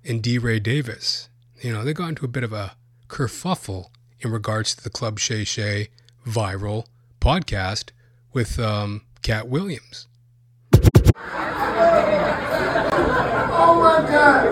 and 0.04 0.22
DeRay 0.22 0.60
Davis, 0.60 1.30
you 1.62 1.72
know, 1.72 1.82
they 1.82 1.94
got 1.94 2.10
into 2.10 2.26
a 2.26 2.28
bit 2.28 2.44
of 2.44 2.52
a 2.52 2.76
kerfuffle 3.08 3.86
in 4.20 4.30
regards 4.30 4.74
to 4.74 4.84
the 4.84 4.90
Club 4.90 5.18
Shay 5.18 5.44
Shay 5.44 5.88
viral 6.26 6.84
podcast 7.20 7.90
with 8.32 8.58
um, 8.58 9.02
Katt 9.22 9.48
Williams. 9.48 10.08
Oh 13.54 13.80
my 13.80 14.10
God. 14.10 14.46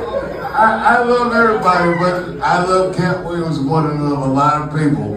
I, 0.55 0.97
I 0.97 1.03
love 1.05 1.33
everybody, 1.33 1.99
but 1.99 2.41
I 2.43 2.65
love 2.65 2.97
Katt 2.97 3.25
Williams 3.25 3.59
more 3.61 3.83
than 3.83 4.01
a 4.01 4.33
lot 4.33 4.63
of 4.63 4.71
people. 4.79 5.15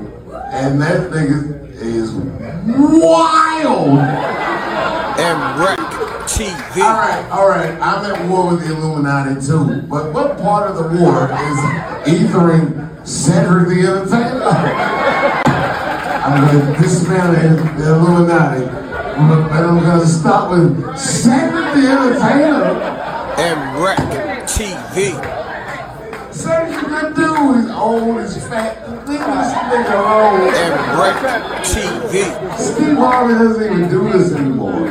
And 0.51 0.81
that 0.81 1.11
nigga 1.11 1.71
is 1.75 2.11
wild. 2.11 3.99
And 5.19 5.59
Wreck 5.59 5.79
TV. 6.27 6.81
All 6.81 6.93
right, 6.97 7.29
all 7.31 7.47
right. 7.47 7.71
I'm 7.79 8.05
at 8.11 8.29
war 8.29 8.51
with 8.51 8.67
the 8.67 8.73
Illuminati 8.75 9.45
too. 9.45 9.81
But 9.87 10.11
what 10.13 10.37
part 10.39 10.69
of 10.69 10.77
the 10.77 10.83
war 11.01 11.25
is 11.25 11.59
ethering 12.07 12.89
Cedric 13.07 13.67
the 13.67 13.79
Entertainer? 13.81 14.43
I'm 16.23 16.47
going 16.51 16.73
to 16.73 16.81
dismantle 16.81 17.77
the 17.77 17.93
Illuminati. 17.93 18.65
But 18.65 19.63
I'm 19.63 19.79
going 19.79 19.99
to 19.99 20.07
stop 20.07 20.49
with 20.51 20.97
Cedric 20.97 21.73
the 21.75 21.89
Entertainer. 21.89 22.63
and 23.37 23.83
Wreck 23.83 23.99
TV. 24.47 25.11
Cedric's 26.33 26.81
a 26.81 26.85
good 26.87 27.15
dude. 27.15 27.61
He's 27.61 27.71
old, 27.71 28.21
he's 28.21 28.47
fat. 28.47 28.82
And 29.25 30.99
Wreck 30.99 31.15
TV. 31.63 32.57
Steve 32.57 32.97
Harvey 32.97 33.33
doesn't 33.35 33.63
even 33.63 33.89
do 33.89 34.11
this 34.11 34.33
anymore. 34.33 34.87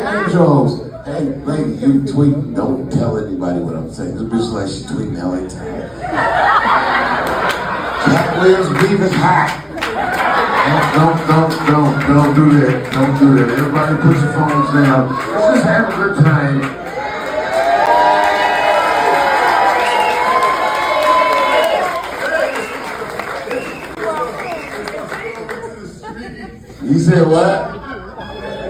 Angels, 0.00 0.88
hey, 1.04 1.24
lady, 1.44 1.72
you 1.84 2.06
tweet. 2.06 2.54
Don't 2.54 2.90
tell 2.90 3.18
anybody 3.18 3.60
what 3.60 3.74
I'm 3.74 3.92
saying. 3.92 4.14
This 4.14 4.22
bitch 4.22 4.52
like 4.52 4.68
she 4.68 4.84
tweeting 4.84 5.16
LA 5.18 5.48
Times. 5.48 5.92
Katt 8.04 8.38
Williams 8.40 8.68
beef 8.80 9.00
is 9.00 9.12
hot. 9.14 9.64
Don't, 10.94 11.26
don't, 11.26 11.50
don't, 11.66 11.66
don't, 11.66 12.14
don't 12.14 12.34
do 12.34 12.60
that. 12.60 12.92
Don't 12.92 13.18
do 13.18 13.34
that. 13.34 13.58
Everybody 13.58 13.96
put 13.96 14.16
your 14.16 14.32
phones 14.32 14.72
down. 14.72 15.08
Let's 15.08 15.54
just 15.54 15.64
have 15.64 15.88
a 15.88 15.96
good 15.96 16.24
time. 16.24 16.77
You 26.88 26.98
said 26.98 27.26
what? 27.28 27.74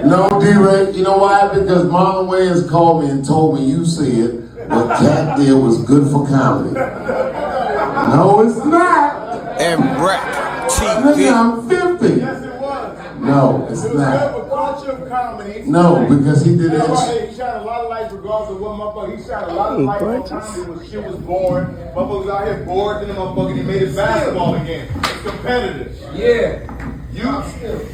No, 0.04 0.40
DeRay. 0.40 0.92
You 0.96 1.02
know 1.04 1.18
why? 1.18 1.48
Because 1.52 1.84
Marlon 1.84 2.28
Wayans 2.28 2.68
called 2.68 3.04
me 3.04 3.10
and 3.10 3.24
told 3.24 3.54
me 3.58 3.64
you 3.68 3.84
said 3.84 4.44
what 4.68 4.98
Katt 4.98 5.38
did 5.38 5.52
was 5.54 5.82
good 5.84 6.10
for 6.10 6.26
comedy. 6.26 6.74
No, 6.74 8.42
it's 8.46 8.56
not. 8.64 9.60
And 9.60 9.80
Wreck 10.04 10.20
Nigga, 10.68 11.14
TV. 11.14 11.32
I'm 11.32 11.68
50. 11.98 12.20
Yes, 12.20 12.44
it 12.44 12.60
was. 12.60 13.20
No, 13.20 13.66
it's 13.70 13.82
Have 13.82 13.94
not. 13.94 14.14
a 14.14 14.48
culture 14.48 14.90
of 14.92 15.08
comedy. 15.08 15.62
No, 15.66 16.06
because 16.08 16.44
he 16.44 16.52
did 16.52 16.60
You 16.60 16.68
know 16.68 16.78
that 16.78 16.90
why? 16.90 17.06
shit. 17.08 17.30
He 17.30 17.36
shot 17.36 17.62
a 17.62 17.64
lot 17.64 17.80
of 17.84 17.90
lights 17.90 18.12
regardless 18.12 18.50
of 18.50 18.60
what 18.60 18.70
motherfucker. 18.78 19.16
He 19.18 19.24
shot 19.24 19.48
a 19.48 19.52
lot 19.52 19.72
of 19.72 19.80
lights 19.80 20.02
on 20.02 20.28
comedy 20.28 20.70
when 20.70 20.88
shit 20.88 21.04
was 21.04 21.16
born. 21.16 21.66
Motherfuckers 21.96 22.30
out 22.30 22.46
here 22.46 22.64
bored 22.64 23.02
in 23.02 23.08
the 23.08 23.14
motherfucker. 23.14 23.50
And 23.50 23.58
he 23.58 23.64
made 23.64 23.82
it 23.82 23.96
basketball 23.96 24.54
again. 24.54 24.88
It's 24.96 25.22
competitive. 25.22 25.98
Yeah. 26.14 26.97
You, 27.18 27.24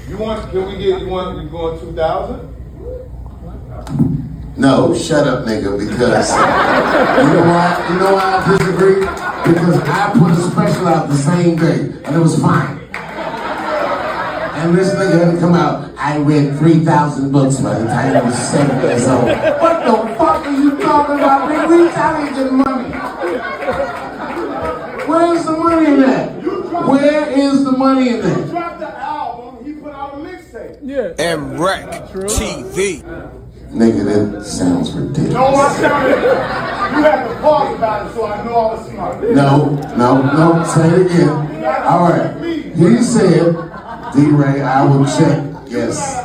you 0.07 0.19
want? 0.19 0.51
Can 0.51 0.67
we 0.67 0.77
get? 0.77 1.01
You 1.01 1.09
want? 1.09 1.43
We 1.43 1.49
going 1.49 1.81
2000? 1.81 2.55
No, 4.59 4.95
shut 4.95 5.27
up, 5.27 5.47
nigga, 5.47 5.79
because 5.79 6.31
you 6.31 6.37
know 7.33 7.43
why? 7.49 7.87
You 7.89 7.99
know 8.01 8.13
why 8.13 8.37
I 8.37 8.59
disagree? 8.59 9.01
Because 9.01 9.81
I 9.89 10.13
put 10.13 10.31
a 10.31 10.37
special 10.51 10.89
out 10.89 11.09
the 11.09 11.17
same 11.17 11.57
day, 11.57 11.91
and 12.05 12.17
it 12.17 12.19
was 12.19 12.39
fine. 12.39 12.79
And 14.61 14.77
this 14.77 14.95
nigga 14.95 15.33
had 15.33 15.41
come 15.41 15.55
out. 15.55 15.91
I 15.97 16.19
read 16.19 16.59
3,000 16.59 17.33
books 17.33 17.61
by 17.61 17.79
the 17.79 17.87
time 17.87 18.17
I 18.17 18.23
was 18.23 18.35
seven 18.37 18.81
years 18.83 19.09
old. 19.09 19.25
What 19.25 19.85
the 19.87 20.15
fuck 20.17 20.47
are 20.47 20.53
you 20.53 20.79
talking 20.83 21.15
about? 21.15 21.49
We 21.71 21.89
trying 21.93 22.29
to 22.29 22.35
get 22.43 22.53
money. 22.53 22.91
Where's 25.09 25.45
the 25.47 25.53
money 25.53 25.87
in 25.93 26.01
that? 26.01 26.43
Where 26.87 27.31
is 27.31 27.65
the 27.65 27.73
money 27.73 28.09
in 28.11 28.21
that? 28.21 28.49
dropped 28.51 28.81
the 28.81 28.89
album. 28.99 29.65
He 29.65 29.73
put 29.73 29.93
out 29.93 30.15
a 30.15 30.19
mixtape. 30.95 31.21
And 31.21 31.59
Wreck 31.59 31.91
TV. 32.13 33.03
Nigga, 33.71 34.33
that 34.33 34.45
sounds 34.45 34.93
ridiculous. 34.93 35.35
No, 35.35 35.47
I 35.47 35.77
sounded. 35.77 36.17
You 36.97 37.03
had 37.03 37.29
to 37.29 37.35
pause 37.41 37.75
about 37.75 38.07
it, 38.07 38.15
so 38.15 38.27
I 38.27 38.45
know 38.45 38.55
I 38.55 38.75
was 38.75 38.89
smart. 38.89 39.23
No, 39.23 39.75
no, 39.97 40.23
no, 40.23 40.65
say 40.65 40.89
it 40.89 41.07
again. 41.07 41.65
All 41.83 42.09
right. 42.09 42.37
He 42.45 43.03
said, 43.03 43.55
DeRay, 44.15 44.63
I 44.63 44.85
will 44.85 45.05
check. 45.05 45.43
Yes. 45.67 46.21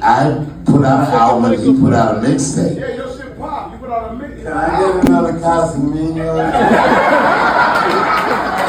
I 0.00 0.46
put 0.66 0.84
out 0.84 1.08
an 1.08 1.14
album 1.14 1.52
and 1.52 1.60
he 1.60 1.80
put 1.80 1.92
out 1.92 2.18
a 2.18 2.20
mixtape. 2.20 2.78
Yeah, 2.78 2.94
your 2.94 3.08
about 3.34 4.12
a 4.12 4.14
minute. 4.14 4.44
Can 4.44 4.52
I 4.52 4.78
get 4.78 5.08
another 5.08 5.32
Casamigos? 5.32 6.52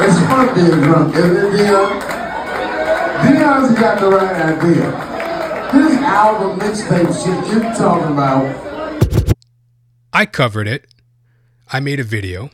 it's 0.02 0.18
fun 0.26 0.54
being 0.54 0.80
drunk, 0.82 1.14
isn't 1.14 1.36
it, 1.36 1.52
Deon? 1.52 2.19
Deon's 3.22 3.78
got 3.78 4.00
the 4.00 4.08
right 4.08 4.34
idea. 4.34 5.10
This 5.72 5.98
album 6.02 6.58
mixtape 6.58 7.12
shit 7.22 7.52
you're 7.52 7.74
talking 7.74 8.12
about. 8.12 9.34
I 10.12 10.26
covered 10.26 10.66
it. 10.66 10.86
I 11.72 11.80
made 11.80 12.00
a 12.00 12.04
video. 12.04 12.50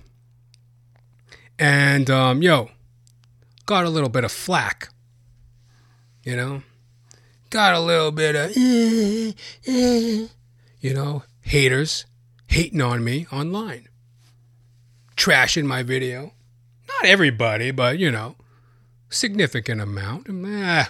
And, 1.58 2.10
um, 2.10 2.42
yo, 2.42 2.70
got 3.64 3.86
a 3.86 3.90
little 3.90 4.08
bit 4.08 4.24
of 4.24 4.32
flack. 4.32 4.88
You 6.24 6.36
know? 6.36 6.62
Got 7.50 7.74
a 7.74 7.80
little 7.80 8.10
bit 8.10 8.34
of, 8.34 8.50
eh, 8.56 9.32
eh, 9.66 10.26
you 10.80 10.94
know, 10.94 11.22
haters 11.42 12.04
hating 12.48 12.80
on 12.80 13.04
me 13.04 13.26
online. 13.32 13.88
Trashing 15.16 15.64
my 15.64 15.82
video. 15.82 16.32
Not 16.88 17.04
everybody, 17.04 17.70
but, 17.70 17.98
you 17.98 18.10
know, 18.10 18.36
significant 19.08 19.80
amount. 19.80 20.28
Eh, 20.28 20.84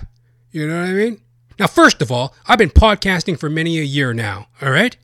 you 0.51 0.67
know 0.67 0.81
what 0.81 0.89
I 0.89 0.93
mean? 0.93 1.21
Now, 1.59 1.67
first 1.67 2.03
of 2.03 2.13
all, 2.13 2.35
I've 2.47 2.59
been 2.59 2.71
podcasting 2.71 3.39
for 3.39 3.49
many 3.49 3.79
a 3.79 3.83
year 3.83 4.13
now, 4.13 4.49
all 4.61 4.71
right? 4.71 4.97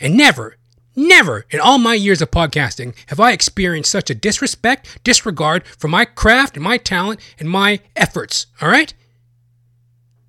And 0.00 0.16
never, 0.16 0.56
never 0.96 1.44
in 1.50 1.60
all 1.60 1.78
my 1.78 1.94
years 1.94 2.22
of 2.22 2.30
podcasting 2.30 2.94
have 3.08 3.20
I 3.20 3.32
experienced 3.32 3.90
such 3.90 4.08
a 4.08 4.14
disrespect, 4.14 5.02
disregard 5.04 5.66
for 5.66 5.88
my 5.88 6.06
craft 6.06 6.56
and 6.56 6.64
my 6.64 6.78
talent 6.78 7.20
and 7.38 7.50
my 7.50 7.80
efforts, 7.96 8.46
all 8.62 8.68
right? 8.68 8.94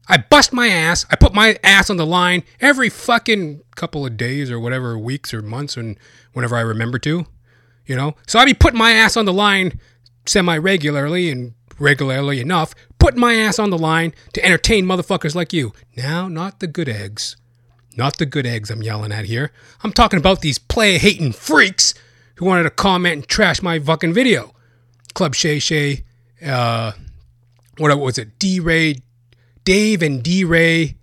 I 0.07 0.17
bust 0.17 0.51
my 0.51 0.67
ass. 0.67 1.05
I 1.09 1.15
put 1.15 1.33
my 1.33 1.57
ass 1.63 1.89
on 1.89 1.95
the 1.95 2.05
line 2.05 2.43
every 2.59 2.89
fucking 2.89 3.61
couple 3.75 4.05
of 4.05 4.17
days 4.17 4.51
or 4.51 4.59
whatever, 4.59 4.97
weeks 4.97 5.33
or 5.33 5.41
months, 5.41 5.77
and 5.77 5.97
whenever 6.33 6.57
I 6.57 6.61
remember 6.61 6.99
to, 6.99 7.25
you 7.85 7.95
know? 7.95 8.15
So 8.27 8.37
I 8.37 8.43
be 8.43 8.53
putting 8.53 8.79
my 8.79 8.91
ass 8.91 9.15
on 9.15 9.23
the 9.23 9.31
line 9.31 9.79
semi 10.25 10.57
regularly 10.57 11.31
and 11.31 11.53
regularly 11.81 12.39
enough, 12.39 12.73
putting 12.99 13.19
my 13.19 13.33
ass 13.33 13.59
on 13.59 13.69
the 13.69 13.77
line 13.77 14.13
to 14.33 14.45
entertain 14.45 14.85
motherfuckers 14.85 15.35
like 15.35 15.51
you. 15.51 15.73
Now, 15.97 16.27
not 16.27 16.59
the 16.59 16.67
good 16.67 16.87
eggs. 16.87 17.35
Not 17.97 18.17
the 18.17 18.25
good 18.25 18.45
eggs 18.45 18.69
I'm 18.69 18.81
yelling 18.81 19.11
at 19.11 19.25
here. 19.25 19.51
I'm 19.83 19.91
talking 19.91 20.19
about 20.19 20.41
these 20.41 20.57
play 20.57 20.97
hating 20.97 21.33
freaks 21.33 21.93
who 22.35 22.45
wanted 22.45 22.63
to 22.63 22.69
comment 22.69 23.13
and 23.15 23.27
trash 23.27 23.61
my 23.61 23.79
fucking 23.79 24.13
video. 24.13 24.53
Club 25.13 25.35
Shay 25.35 25.59
Shay, 25.59 26.05
uh, 26.45 26.93
what 27.77 27.97
was 27.99 28.17
it? 28.17 28.39
DeRay, 28.39 29.01
Dave 29.63 30.01
and 30.01 30.23
DeRay 30.23 30.95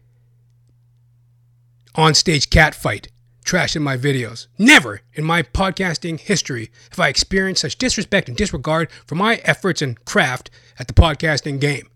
on 1.94 2.14
stage 2.14 2.48
cat 2.48 2.74
fight, 2.74 3.08
trashing 3.44 3.82
my 3.82 3.96
videos. 3.96 4.46
Never 4.56 5.02
in 5.14 5.24
my 5.24 5.42
podcasting 5.42 6.18
history 6.18 6.70
have 6.90 7.00
I 7.00 7.08
experienced 7.08 7.62
such 7.62 7.76
disrespect 7.76 8.28
and 8.28 8.36
disregard 8.36 8.90
for 9.06 9.14
my 9.14 9.36
efforts 9.44 9.82
and 9.82 10.02
craft 10.04 10.50
at 10.78 10.88
the 10.88 10.94
podcasting 10.94 11.60
game. 11.60 11.88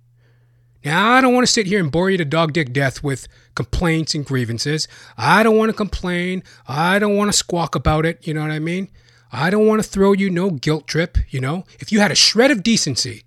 Now, 0.84 1.12
I 1.12 1.20
don't 1.20 1.32
want 1.32 1.46
to 1.46 1.52
sit 1.52 1.66
here 1.66 1.78
and 1.78 1.92
bore 1.92 2.10
you 2.10 2.18
to 2.18 2.24
dog 2.24 2.52
dick 2.52 2.72
death 2.72 3.04
with 3.04 3.28
complaints 3.54 4.14
and 4.14 4.24
grievances. 4.24 4.88
I 5.16 5.42
don't 5.44 5.56
want 5.56 5.70
to 5.70 5.76
complain. 5.76 6.42
I 6.66 6.98
don't 6.98 7.16
want 7.16 7.30
to 7.30 7.36
squawk 7.36 7.74
about 7.74 8.04
it. 8.04 8.26
You 8.26 8.34
know 8.34 8.42
what 8.42 8.50
I 8.50 8.58
mean? 8.58 8.88
I 9.30 9.48
don't 9.48 9.66
want 9.66 9.82
to 9.82 9.88
throw 9.88 10.12
you 10.12 10.28
no 10.28 10.50
guilt 10.50 10.86
trip. 10.88 11.18
You 11.30 11.40
know, 11.40 11.64
if 11.78 11.92
you 11.92 12.00
had 12.00 12.10
a 12.10 12.16
shred 12.16 12.50
of 12.50 12.62
decency, 12.62 13.22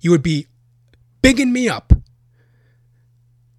you 0.00 0.10
would 0.10 0.22
be 0.22 0.46
bigging 1.20 1.52
me 1.52 1.68
up, 1.68 1.92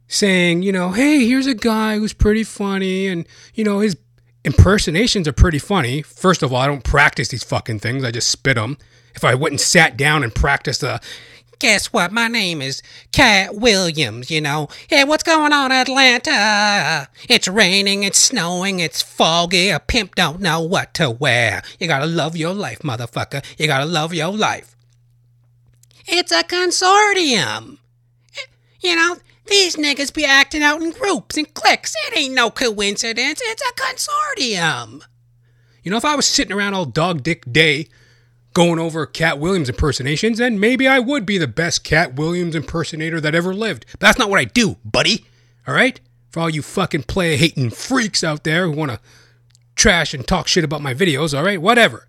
saying, 0.07 0.63
you 0.63 0.71
know, 0.71 0.91
hey, 0.91 1.25
here's 1.27 1.47
a 1.47 1.53
guy 1.53 1.97
who's 1.97 2.13
pretty 2.13 2.43
funny, 2.43 3.07
and 3.07 3.27
you 3.53 3.63
know 3.63 3.79
his 3.79 3.95
impersonations 4.43 5.27
are 5.27 5.33
pretty 5.33 5.59
funny. 5.59 6.01
First 6.01 6.41
of 6.41 6.51
all, 6.51 6.59
I 6.59 6.67
don't 6.67 6.83
practice 6.83 7.27
these 7.27 7.43
fucking 7.43 7.79
things. 7.79 8.03
I 8.03 8.11
just 8.11 8.29
spit 8.29 8.55
them. 8.55 8.77
If 9.17 9.25
I 9.25 9.33
and 9.33 9.59
sat 9.59 9.97
down 9.97 10.23
and 10.23 10.33
practiced 10.33 10.81
the 10.81 11.01
Guess 11.57 11.87
what? 11.87 12.11
My 12.11 12.27
name 12.27 12.61
is 12.61 12.83
Katt 13.11 13.55
Williams, 13.55 14.29
you 14.29 14.39
know. 14.39 14.67
Hey, 14.87 15.03
what's 15.05 15.23
going 15.23 15.51
on, 15.51 15.71
Atlanta? 15.71 17.09
It's 17.27 17.47
raining, 17.47 18.03
it's 18.03 18.19
snowing, 18.19 18.79
it's 18.79 19.01
foggy. 19.01 19.69
A 19.69 19.79
pimp 19.79 20.13
don't 20.13 20.39
know 20.39 20.61
what 20.61 20.93
to 20.93 21.09
wear. 21.09 21.63
You 21.79 21.87
gotta 21.87 22.05
love 22.05 22.37
your 22.37 22.53
life, 22.53 22.79
motherfucker. 22.83 23.43
You 23.57 23.65
gotta 23.65 23.87
love 23.87 24.13
your 24.13 24.31
life. 24.31 24.75
It's 26.05 26.31
a 26.31 26.43
consortium. 26.43 27.79
You 28.81 28.95
know, 28.95 29.17
these 29.47 29.77
niggas 29.77 30.13
be 30.13 30.25
acting 30.25 30.61
out 30.61 30.83
in 30.83 30.91
groups 30.91 31.37
and 31.37 31.51
cliques. 31.55 31.95
It 32.05 32.19
ain't 32.19 32.35
no 32.35 32.51
coincidence. 32.51 33.41
It's 33.43 33.63
a 33.63 33.73
consortium. 33.73 35.01
You 35.81 35.89
know, 35.89 35.97
if 35.97 36.05
I 36.05 36.15
was 36.15 36.27
sitting 36.27 36.55
around 36.55 36.75
all 36.75 36.85
dog 36.85 37.23
dick 37.23 37.51
day 37.51 37.87
going 38.57 38.79
over 38.79 39.05
Katt 39.05 39.37
Williams 39.37 39.69
impersonations, 39.69 40.39
then 40.39 40.59
maybe 40.59 40.87
I 40.87 40.97
would 40.97 41.27
be 41.27 41.37
the 41.37 41.47
best 41.47 41.83
Katt 41.83 42.15
Williams 42.15 42.55
impersonator 42.55 43.21
that 43.21 43.35
ever 43.35 43.53
lived. 43.53 43.85
But 43.91 43.99
that's 43.99 44.17
not 44.17 44.31
what 44.31 44.39
I 44.39 44.45
do, 44.45 44.77
buddy. 44.83 45.27
All 45.67 45.75
right? 45.75 46.01
For 46.31 46.39
all 46.39 46.49
you 46.49 46.63
fucking 46.63 47.03
play 47.03 47.37
hating 47.37 47.69
freaks 47.69 48.23
out 48.23 48.43
there 48.43 48.65
who 48.65 48.71
want 48.71 48.89
to 48.89 48.99
trash 49.75 50.15
and 50.15 50.27
talk 50.27 50.47
shit 50.47 50.63
about 50.63 50.81
my 50.81 50.95
videos, 50.95 51.37
all 51.37 51.45
right? 51.45 51.61
Whatever. 51.61 52.07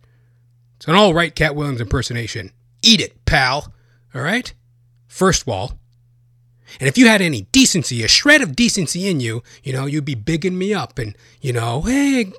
It's 0.76 0.88
an 0.88 0.94
all 0.94 1.12
right 1.12 1.34
Katt 1.34 1.54
Williams 1.54 1.82
impersonation. 1.82 2.52
Eat 2.80 3.02
it, 3.02 3.26
pal. 3.26 3.74
All 4.14 4.22
right? 4.22 4.54
First 5.06 5.42
of 5.42 5.50
all, 5.50 5.78
and 6.80 6.88
if 6.88 6.96
you 6.96 7.08
had 7.08 7.20
any 7.20 7.42
decency, 7.52 8.02
a 8.02 8.08
shred 8.08 8.40
of 8.40 8.56
decency 8.56 9.06
in 9.06 9.20
you, 9.20 9.42
you 9.62 9.74
know, 9.74 9.84
you'd 9.84 10.06
be 10.06 10.14
bigging 10.14 10.56
me 10.56 10.72
up 10.72 10.98
and, 10.98 11.14
you 11.42 11.52
know, 11.52 11.82
hey, 11.82 12.32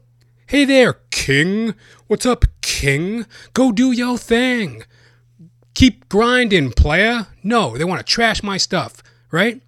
hey 0.47 0.65
there, 0.65 0.93
King. 1.11 1.75
What's 2.09 2.25
up, 2.25 2.45
King? 2.61 3.27
Go 3.53 3.71
do 3.71 3.91
your 3.91 4.17
thing. 4.17 4.81
Keep 5.75 6.09
grinding, 6.09 6.71
playa. 6.71 7.25
No, 7.43 7.77
they 7.77 7.83
want 7.83 7.99
to 7.99 8.03
trash 8.03 8.41
my 8.41 8.57
stuff, 8.57 9.03
right? 9.29 9.61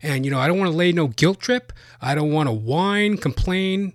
And, 0.00 0.24
you 0.24 0.30
know, 0.30 0.38
I 0.38 0.46
don't 0.46 0.60
want 0.60 0.70
to 0.70 0.76
lay 0.76 0.92
no 0.92 1.08
guilt 1.08 1.40
trip. 1.40 1.72
I 2.00 2.14
don't 2.14 2.30
want 2.30 2.48
to 2.48 2.52
whine, 2.52 3.16
complain, 3.16 3.94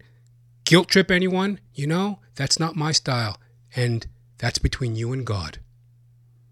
guilt 0.65 0.89
trip 0.89 1.09
anyone. 1.09 1.61
You 1.73 1.87
know, 1.87 2.19
that's 2.35 2.59
not 2.59 2.75
my 2.75 2.91
style. 2.91 3.39
And 3.73 4.05
that's 4.37 4.59
between 4.59 4.97
you 4.97 5.13
and 5.13 5.25
God. 5.25 5.59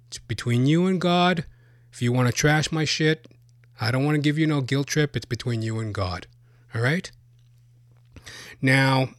It's 0.08 0.20
between 0.20 0.66
you 0.68 0.86
and 0.86 1.02
God. 1.02 1.44
If 1.92 2.02
you 2.02 2.14
want 2.14 2.30
to 2.30 2.34
trash 2.34 2.72
my 2.72 2.86
shit, 2.86 3.28
I 3.82 3.92
don't 3.92 4.06
want 4.06 4.16
to 4.16 4.22
give 4.22 4.38
you 4.38 4.48
no 4.48 4.62
guilt 4.62 4.88
trip. 4.88 5.18
It's 5.18 5.26
between 5.26 5.62
you 5.62 5.80
and 5.80 5.94
God. 5.94 6.28
All 6.74 6.82
right? 6.82 7.12
Now, 8.62 9.10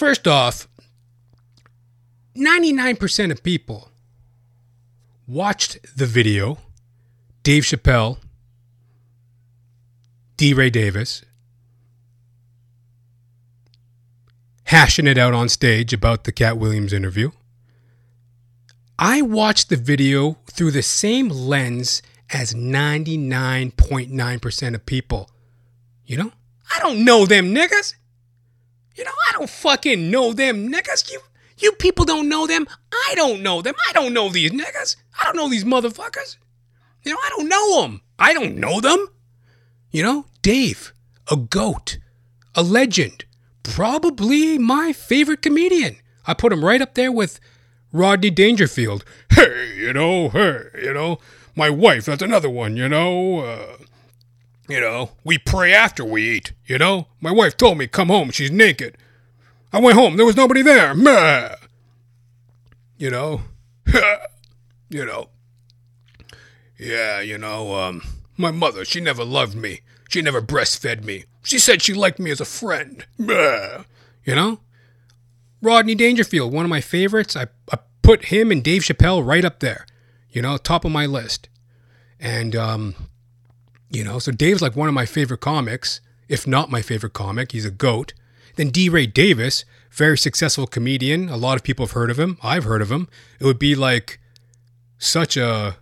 first 0.00 0.26
off, 0.26 0.66
99% 2.34 3.30
of 3.30 3.42
people 3.42 3.90
watched 5.28 5.78
the 5.94 6.06
video, 6.06 6.56
Dave 7.42 7.64
Chappelle, 7.64 8.16
DeRay 10.38 10.70
Davis, 10.70 11.22
hashing 14.64 15.06
it 15.06 15.18
out 15.18 15.34
on 15.34 15.50
stage 15.50 15.92
about 15.92 16.24
the 16.24 16.32
Katt 16.32 16.56
Williams 16.56 16.94
interview. 16.94 17.30
I 18.98 19.20
watched 19.20 19.68
the 19.68 19.76
video 19.76 20.38
through 20.46 20.70
the 20.70 20.80
same 20.80 21.28
lens 21.28 22.00
as 22.32 22.54
99.9% 22.54 24.74
of 24.74 24.86
people. 24.86 25.28
You 26.06 26.16
know? 26.16 26.32
I 26.74 26.80
don't 26.80 27.04
know 27.04 27.26
them 27.26 27.54
niggas. 27.54 27.96
You 28.96 29.04
know, 29.04 29.12
I 29.28 29.32
don't 29.32 29.50
fucking 29.50 30.10
know 30.10 30.32
them 30.32 30.70
niggas. 30.70 31.10
You 31.10 31.20
you 31.58 31.72
people 31.72 32.04
don't 32.04 32.28
know 32.28 32.46
them. 32.46 32.66
I 32.92 33.12
don't 33.16 33.42
know 33.42 33.62
them. 33.62 33.74
I 33.88 33.92
don't 33.92 34.14
know 34.14 34.28
these 34.28 34.50
niggas. 34.50 34.96
I 35.20 35.24
don't 35.24 35.36
know 35.36 35.48
these 35.48 35.64
motherfuckers. 35.64 36.36
You 37.02 37.12
know, 37.12 37.18
I 37.22 37.28
don't 37.36 37.48
know 37.48 37.82
them. 37.82 38.00
I 38.18 38.32
don't 38.32 38.56
know 38.56 38.80
them. 38.80 39.08
You 39.90 40.02
know, 40.02 40.26
Dave, 40.42 40.92
a 41.30 41.36
goat, 41.36 41.98
a 42.54 42.62
legend, 42.62 43.24
probably 43.62 44.58
my 44.58 44.92
favorite 44.92 45.42
comedian. 45.42 45.96
I 46.26 46.34
put 46.34 46.52
him 46.52 46.64
right 46.64 46.82
up 46.82 46.94
there 46.94 47.12
with 47.12 47.40
Rodney 47.92 48.30
Dangerfield. 48.30 49.04
Hey, 49.30 49.74
you 49.76 49.92
know, 49.92 50.28
hey, 50.28 50.64
you 50.82 50.92
know, 50.92 51.18
my 51.56 51.70
wife, 51.70 52.04
that's 52.06 52.22
another 52.22 52.50
one, 52.50 52.76
you 52.76 52.88
know. 52.88 53.40
Uh, 53.40 53.76
you 54.70 54.80
know, 54.80 55.10
we 55.24 55.38
pray 55.38 55.72
after 55.72 56.04
we 56.04 56.30
eat, 56.30 56.52
you 56.66 56.78
know. 56.78 57.08
My 57.20 57.32
wife 57.32 57.56
told 57.56 57.78
me 57.78 57.86
come 57.86 58.08
home, 58.08 58.30
she's 58.30 58.50
naked. 58.50 58.96
I 59.72 59.80
went 59.80 59.96
home, 59.96 60.16
there 60.16 60.26
was 60.26 60.36
nobody 60.36 60.62
there. 60.62 60.94
Meh. 60.94 61.54
You 62.98 63.10
know, 63.10 63.42
you 64.88 65.04
know. 65.04 65.28
Yeah, 66.78 67.20
you 67.20 67.36
know, 67.38 67.74
um, 67.74 68.02
my 68.36 68.50
mother, 68.50 68.84
she 68.84 69.00
never 69.00 69.24
loved 69.24 69.54
me. 69.54 69.80
She 70.08 70.22
never 70.22 70.40
breastfed 70.40 71.04
me. 71.04 71.24
She 71.42 71.58
said 71.58 71.82
she 71.82 71.94
liked 71.94 72.18
me 72.18 72.30
as 72.30 72.40
a 72.40 72.44
friend. 72.44 73.04
Meh. 73.18 73.82
You 74.24 74.34
know? 74.34 74.60
Rodney 75.62 75.94
Dangerfield, 75.94 76.52
one 76.52 76.64
of 76.64 76.70
my 76.70 76.80
favorites. 76.80 77.36
I, 77.36 77.46
I 77.72 77.78
put 78.02 78.26
him 78.26 78.50
and 78.50 78.62
Dave 78.62 78.82
Chappelle 78.82 79.24
right 79.24 79.44
up 79.44 79.60
there, 79.60 79.86
you 80.30 80.40
know, 80.42 80.56
top 80.56 80.84
of 80.84 80.92
my 80.92 81.06
list. 81.06 81.48
And, 82.18 82.56
um, 82.56 82.94
You 83.90 84.04
know, 84.04 84.18
so 84.18 84.30
Dave's 84.30 84.62
like 84.62 84.76
one 84.76 84.88
of 84.88 84.94
my 84.94 85.04
favorite 85.04 85.40
comics, 85.40 86.00
if 86.28 86.46
not 86.46 86.70
my 86.70 86.80
favorite 86.80 87.12
comic. 87.12 87.52
He's 87.52 87.64
a 87.64 87.70
goat. 87.70 88.12
Then 88.54 88.70
DeRay 88.70 89.06
Davis, 89.06 89.64
very 89.90 90.16
successful 90.16 90.66
comedian. 90.66 91.28
A 91.28 91.36
lot 91.36 91.56
of 91.56 91.64
people 91.64 91.86
have 91.86 91.92
heard 91.92 92.10
of 92.10 92.18
him. 92.18 92.38
I've 92.42 92.64
heard 92.64 92.82
of 92.82 92.90
him. 92.90 93.08
It 93.40 93.44
would 93.44 93.58
be 93.58 93.74
like 93.74 94.20
such 94.98 95.36
a 95.36 95.76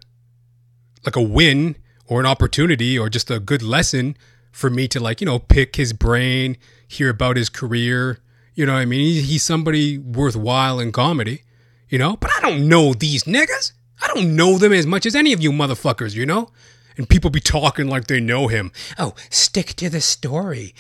like 1.05 1.17
a 1.17 1.23
win 1.23 1.77
or 2.07 2.21
an 2.21 2.27
opportunity 2.27 2.99
or 2.99 3.09
just 3.09 3.31
a 3.31 3.39
good 3.39 3.63
lesson 3.63 4.17
for 4.51 4.71
me 4.71 4.89
to 4.89 5.01
like, 5.01 5.21
you 5.21 5.27
know, 5.27 5.39
pick 5.39 5.77
his 5.77 5.93
brain, 5.93 6.57
hear 6.87 7.11
about 7.11 7.37
his 7.37 7.49
career. 7.49 8.19
You 8.55 8.67
know 8.67 8.73
what 8.73 8.81
I 8.81 8.87
mean? 8.87 9.23
He's 9.23 9.43
somebody 9.43 9.99
worthwhile 9.99 10.81
in 10.81 10.93
comedy, 10.93 11.43
you 11.89 11.99
know? 11.99 12.17
But 12.17 12.31
I 12.37 12.41
don't 12.41 12.69
know 12.69 12.93
these 12.95 13.25
niggas. 13.25 13.73
I 14.03 14.09
don't 14.09 14.35
know 14.35 14.59
them 14.59 14.73
as 14.73 14.87
much 14.87 15.07
as 15.07 15.15
any 15.15 15.33
of 15.33 15.41
you 15.41 15.53
motherfuckers, 15.53 16.15
you 16.15 16.27
know? 16.27 16.51
And 16.99 17.09
people 17.09 17.31
be 17.31 17.41
talking 17.41 17.87
like 17.87 18.09
they 18.09 18.21
know 18.21 18.49
him. 18.49 18.73
Oh, 18.99 19.15
stick 19.31 19.69
to 19.77 19.89
the 19.89 20.01
story. 20.01 20.75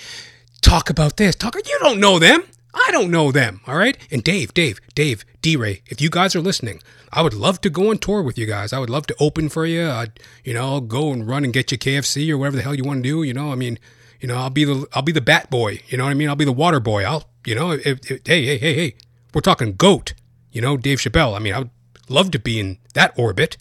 Talk 0.60 0.90
about 0.90 1.16
this. 1.16 1.36
Talk. 1.36 1.54
You 1.54 1.78
don't 1.80 2.00
know 2.00 2.18
them. 2.18 2.42
I 2.74 2.90
don't 2.90 3.10
know 3.10 3.32
them. 3.32 3.60
All 3.66 3.76
right. 3.76 3.96
And 4.10 4.22
Dave, 4.22 4.52
Dave, 4.52 4.80
Dave, 4.94 5.24
DeRay, 5.40 5.82
if 5.86 6.00
you 6.00 6.10
guys 6.10 6.36
are 6.36 6.40
listening, 6.40 6.80
I 7.12 7.22
would 7.22 7.32
love 7.32 7.60
to 7.62 7.70
go 7.70 7.90
on 7.90 7.98
tour 7.98 8.22
with 8.22 8.36
you 8.36 8.46
guys. 8.46 8.72
I 8.72 8.78
would 8.78 8.90
love 8.90 9.06
to 9.06 9.16
open 9.18 9.48
for 9.48 9.64
you. 9.64 9.88
I'd, 9.88 10.20
you 10.44 10.52
know, 10.52 10.80
go 10.80 11.12
and 11.12 11.26
run 11.26 11.44
and 11.44 11.52
get 11.52 11.72
you 11.72 11.78
KFC 11.78 12.28
or 12.30 12.36
whatever 12.36 12.56
the 12.56 12.62
hell 12.62 12.74
you 12.74 12.84
want 12.84 13.02
to 13.02 13.08
do. 13.08 13.22
You 13.22 13.32
know, 13.32 13.50
I 13.50 13.54
mean, 13.54 13.78
you 14.20 14.28
know, 14.28 14.36
I'll 14.36 14.50
be 14.50 14.64
the 14.64 14.86
I'll 14.92 15.02
be 15.02 15.12
the 15.12 15.20
bat 15.20 15.50
boy. 15.50 15.80
You 15.88 15.96
know 15.96 16.04
what 16.04 16.10
I 16.10 16.14
mean? 16.14 16.28
I'll 16.28 16.36
be 16.36 16.44
the 16.44 16.52
water 16.52 16.80
boy. 16.80 17.04
I'll, 17.04 17.24
you 17.46 17.54
know, 17.54 17.72
if, 17.72 18.10
if, 18.10 18.26
hey, 18.26 18.44
hey, 18.44 18.58
hey, 18.58 18.74
hey, 18.74 18.94
we're 19.32 19.40
talking 19.40 19.74
goat. 19.74 20.14
You 20.52 20.60
know, 20.60 20.76
Dave 20.76 20.98
Chappelle. 20.98 21.36
I 21.36 21.38
mean, 21.38 21.54
I 21.54 21.60
would 21.60 21.70
love 22.08 22.30
to 22.32 22.38
be 22.38 22.58
in 22.58 22.78
that 22.94 23.12
orbit, 23.16 23.56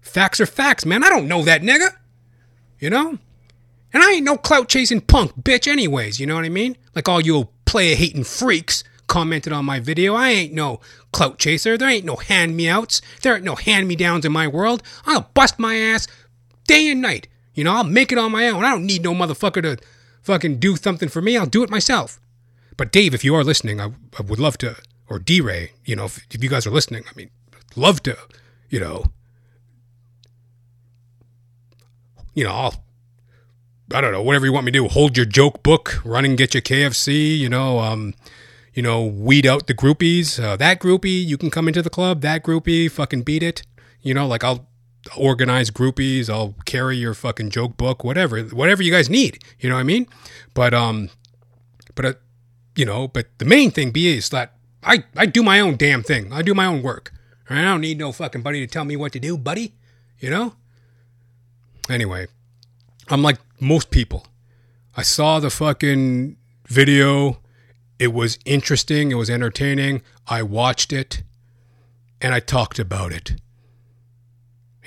facts 0.00 0.40
are 0.40 0.46
facts, 0.46 0.86
man. 0.86 1.04
I 1.04 1.08
don't 1.08 1.28
know 1.28 1.42
that 1.42 1.62
nigga. 1.62 1.96
You 2.78 2.88
know, 2.88 3.18
and 3.92 4.02
I 4.02 4.12
ain't 4.12 4.24
no 4.24 4.36
clout 4.36 4.68
chasing 4.68 5.00
punk 5.00 5.32
bitch, 5.42 5.66
anyways. 5.66 6.18
You 6.18 6.26
know 6.26 6.34
what 6.34 6.44
I 6.44 6.48
mean? 6.48 6.76
Like 6.94 7.08
all 7.08 7.20
you 7.20 7.48
player 7.66 7.94
hating 7.94 8.24
freaks 8.24 8.84
commented 9.06 9.52
on 9.52 9.64
my 9.64 9.80
video. 9.80 10.14
I 10.14 10.30
ain't 10.30 10.54
no 10.54 10.80
clout 11.12 11.38
chaser. 11.38 11.76
There 11.76 11.88
ain't 11.88 12.04
no 12.04 12.16
hand 12.16 12.56
me 12.56 12.68
outs. 12.68 13.02
There 13.22 13.34
ain't 13.34 13.44
no 13.44 13.56
hand 13.56 13.88
me 13.88 13.96
downs 13.96 14.24
in 14.24 14.32
my 14.32 14.46
world. 14.46 14.82
I'll 15.04 15.30
bust 15.34 15.58
my 15.58 15.76
ass 15.76 16.06
day 16.66 16.88
and 16.90 17.02
night. 17.02 17.26
You 17.54 17.64
know, 17.64 17.72
I'll 17.72 17.84
make 17.84 18.12
it 18.12 18.18
on 18.18 18.32
my 18.32 18.48
own. 18.48 18.64
I 18.64 18.70
don't 18.70 18.86
need 18.86 19.02
no 19.02 19.12
motherfucker 19.12 19.62
to 19.62 19.78
fucking 20.22 20.58
do 20.58 20.76
something 20.76 21.08
for 21.08 21.20
me. 21.20 21.36
I'll 21.36 21.46
do 21.46 21.62
it 21.62 21.70
myself. 21.70 22.20
But 22.76 22.92
Dave, 22.92 23.12
if 23.12 23.24
you 23.24 23.34
are 23.34 23.44
listening, 23.44 23.80
I, 23.80 23.92
I 24.18 24.22
would 24.22 24.38
love 24.38 24.56
to, 24.58 24.76
or 25.08 25.18
DeRay, 25.18 25.72
you 25.84 25.96
know, 25.96 26.04
if, 26.04 26.24
if 26.30 26.42
you 26.42 26.48
guys 26.48 26.66
are 26.66 26.70
listening, 26.70 27.04
I 27.10 27.12
mean, 27.16 27.30
love 27.74 28.02
to, 28.04 28.16
you 28.68 28.78
know, 28.80 29.06
you 32.34 32.44
know, 32.44 32.52
I'll 32.52 32.84
I 33.92 34.00
don't 34.00 34.12
know, 34.12 34.22
whatever 34.22 34.46
you 34.46 34.52
want 34.52 34.66
me 34.66 34.72
to 34.72 34.78
do. 34.78 34.88
Hold 34.88 35.16
your 35.16 35.26
joke 35.26 35.62
book, 35.62 36.00
run 36.04 36.24
and 36.24 36.38
get 36.38 36.54
your 36.54 36.60
KFC, 36.62 37.36
you 37.36 37.48
know, 37.48 37.80
um, 37.80 38.14
you 38.72 38.82
know, 38.82 39.04
weed 39.04 39.46
out 39.46 39.66
the 39.66 39.74
groupies. 39.74 40.42
Uh, 40.42 40.56
that 40.56 40.78
groupie, 40.78 41.24
you 41.24 41.36
can 41.36 41.50
come 41.50 41.66
into 41.66 41.82
the 41.82 41.90
club. 41.90 42.20
That 42.20 42.44
groupie, 42.44 42.90
fucking 42.90 43.22
beat 43.22 43.42
it. 43.42 43.62
You 44.00 44.14
know, 44.14 44.28
like 44.28 44.44
I'll 44.44 44.68
organize 45.16 45.70
groupies. 45.70 46.30
I'll 46.30 46.54
carry 46.66 46.98
your 46.98 47.14
fucking 47.14 47.50
joke 47.50 47.76
book, 47.76 48.04
whatever, 48.04 48.40
whatever 48.42 48.82
you 48.82 48.92
guys 48.92 49.10
need. 49.10 49.42
You 49.58 49.68
know 49.68 49.74
what 49.74 49.80
I 49.80 49.84
mean? 49.84 50.06
But 50.54 50.72
um, 50.72 51.10
but 51.96 52.04
uh, 52.04 52.12
you 52.76 52.84
know, 52.84 53.08
but 53.08 53.26
the 53.38 53.44
main 53.44 53.72
thing 53.72 53.90
be 53.90 54.16
is 54.16 54.28
that 54.28 54.54
I 54.84 55.04
I 55.16 55.26
do 55.26 55.42
my 55.42 55.58
own 55.58 55.76
damn 55.76 56.04
thing. 56.04 56.32
I 56.32 56.42
do 56.42 56.54
my 56.54 56.66
own 56.66 56.82
work. 56.82 57.12
I 57.48 57.62
don't 57.62 57.80
need 57.80 57.98
no 57.98 58.12
fucking 58.12 58.42
buddy 58.42 58.64
to 58.64 58.72
tell 58.72 58.84
me 58.84 58.94
what 58.94 59.10
to 59.12 59.20
do, 59.20 59.36
buddy. 59.36 59.74
You 60.20 60.30
know. 60.30 60.54
Anyway, 61.90 62.28
I'm 63.08 63.22
like 63.22 63.38
most 63.60 63.90
people. 63.90 64.26
I 64.96 65.02
saw 65.02 65.40
the 65.40 65.50
fucking 65.50 66.36
video. 66.66 67.40
It 67.98 68.12
was 68.12 68.38
interesting. 68.44 69.10
It 69.10 69.16
was 69.16 69.28
entertaining. 69.28 70.02
I 70.28 70.42
watched 70.42 70.92
it 70.92 71.22
and 72.20 72.32
I 72.32 72.40
talked 72.40 72.78
about 72.78 73.12
it. 73.12 73.34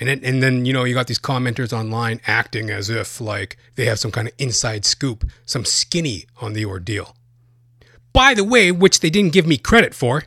And 0.00 0.08
then, 0.08 0.20
and 0.24 0.42
then, 0.42 0.64
you 0.64 0.72
know, 0.72 0.84
you 0.84 0.94
got 0.94 1.06
these 1.06 1.20
commenters 1.20 1.72
online 1.72 2.20
acting 2.26 2.70
as 2.70 2.90
if 2.90 3.20
like 3.20 3.58
they 3.76 3.84
have 3.84 3.98
some 3.98 4.10
kind 4.10 4.28
of 4.28 4.34
inside 4.38 4.84
scoop, 4.84 5.24
some 5.44 5.64
skinny 5.64 6.24
on 6.40 6.54
the 6.54 6.64
ordeal. 6.64 7.14
By 8.12 8.34
the 8.34 8.44
way, 8.44 8.72
which 8.72 9.00
they 9.00 9.10
didn't 9.10 9.32
give 9.32 9.46
me 9.46 9.58
credit 9.58 9.94
for. 9.94 10.24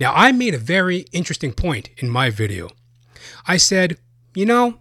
Now, 0.00 0.12
I 0.14 0.32
made 0.32 0.54
a 0.54 0.58
very 0.58 1.06
interesting 1.12 1.52
point 1.52 1.90
in 1.98 2.08
my 2.08 2.30
video. 2.30 2.70
I 3.46 3.56
said, 3.56 3.98
you 4.34 4.46
know, 4.46 4.78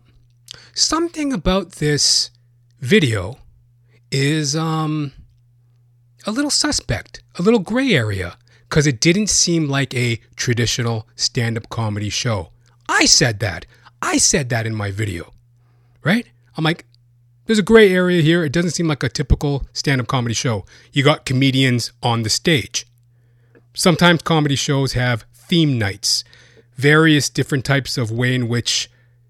something 0.73 1.33
about 1.33 1.73
this 1.73 2.31
video 2.79 3.37
is 4.11 4.55
um 4.55 5.11
a 6.25 6.31
little 6.31 6.51
suspect, 6.51 7.23
a 7.35 7.41
little 7.41 7.59
gray 7.59 7.93
area, 7.93 8.37
because 8.67 8.85
it 8.85 8.99
didn't 8.99 9.27
seem 9.27 9.69
like 9.69 9.93
a 9.93 10.19
traditional 10.35 11.07
stand 11.15 11.57
up 11.57 11.69
comedy 11.69 12.09
show. 12.09 12.51
I 12.89 13.05
said 13.05 13.39
that. 13.39 13.65
I 14.01 14.17
said 14.17 14.49
that 14.49 14.65
in 14.65 14.75
my 14.75 14.91
video, 14.91 15.33
right? 16.03 16.27
I'm 16.57 16.63
like, 16.63 16.85
there's 17.45 17.59
a 17.59 17.63
gray 17.63 17.93
area 17.93 18.21
here. 18.21 18.43
It 18.43 18.51
doesn't 18.51 18.71
seem 18.71 18.87
like 18.87 19.03
a 19.03 19.09
typical 19.09 19.65
stand 19.71 20.01
up 20.01 20.07
comedy 20.07 20.33
show. 20.33 20.65
You 20.91 21.03
got 21.03 21.25
comedians 21.25 21.93
on 22.03 22.23
the 22.23 22.29
stage. 22.29 22.85
Sometimes 23.73 24.21
comedy 24.21 24.55
shows 24.55 24.93
have 24.93 25.25
theme 25.33 25.79
nights, 25.79 26.23
various 26.75 27.29
different 27.29 27.63
types 27.63 27.97
of 27.97 28.11
way 28.11 28.35
in 28.35 28.49
which 28.49 28.89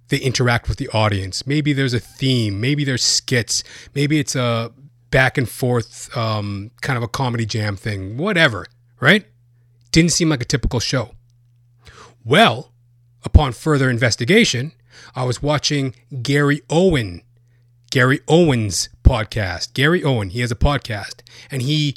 they 0.09 0.17
interact 0.17 0.69
with 0.69 0.77
the 0.77 0.89
audience. 0.89 1.45
Maybe 1.45 1.73
there's 1.73 1.93
a 1.93 1.99
theme. 1.99 2.61
Maybe 2.61 2.83
there's 2.83 3.03
skits. 3.03 3.63
Maybe 3.93 4.19
it's 4.19 4.35
a 4.35 4.71
back 5.09 5.37
and 5.37 5.47
forth 5.47 6.15
um, 6.15 6.71
kind 6.81 6.97
of 6.97 7.03
a 7.03 7.07
comedy 7.07 7.45
jam 7.45 7.75
thing. 7.75 8.17
Whatever, 8.17 8.65
right? 8.99 9.25
Didn't 9.91 10.11
seem 10.11 10.29
like 10.29 10.41
a 10.41 10.45
typical 10.45 10.79
show. 10.79 11.11
Well, 12.23 12.71
upon 13.23 13.53
further 13.53 13.89
investigation, 13.89 14.73
I 15.15 15.23
was 15.23 15.41
watching 15.41 15.95
Gary 16.21 16.61
Owen, 16.69 17.21
Gary 17.91 18.19
Owen's 18.27 18.89
podcast. 19.03 19.73
Gary 19.73 20.03
Owen, 20.03 20.29
he 20.29 20.41
has 20.41 20.51
a 20.51 20.55
podcast, 20.55 21.21
and 21.49 21.61
he 21.61 21.95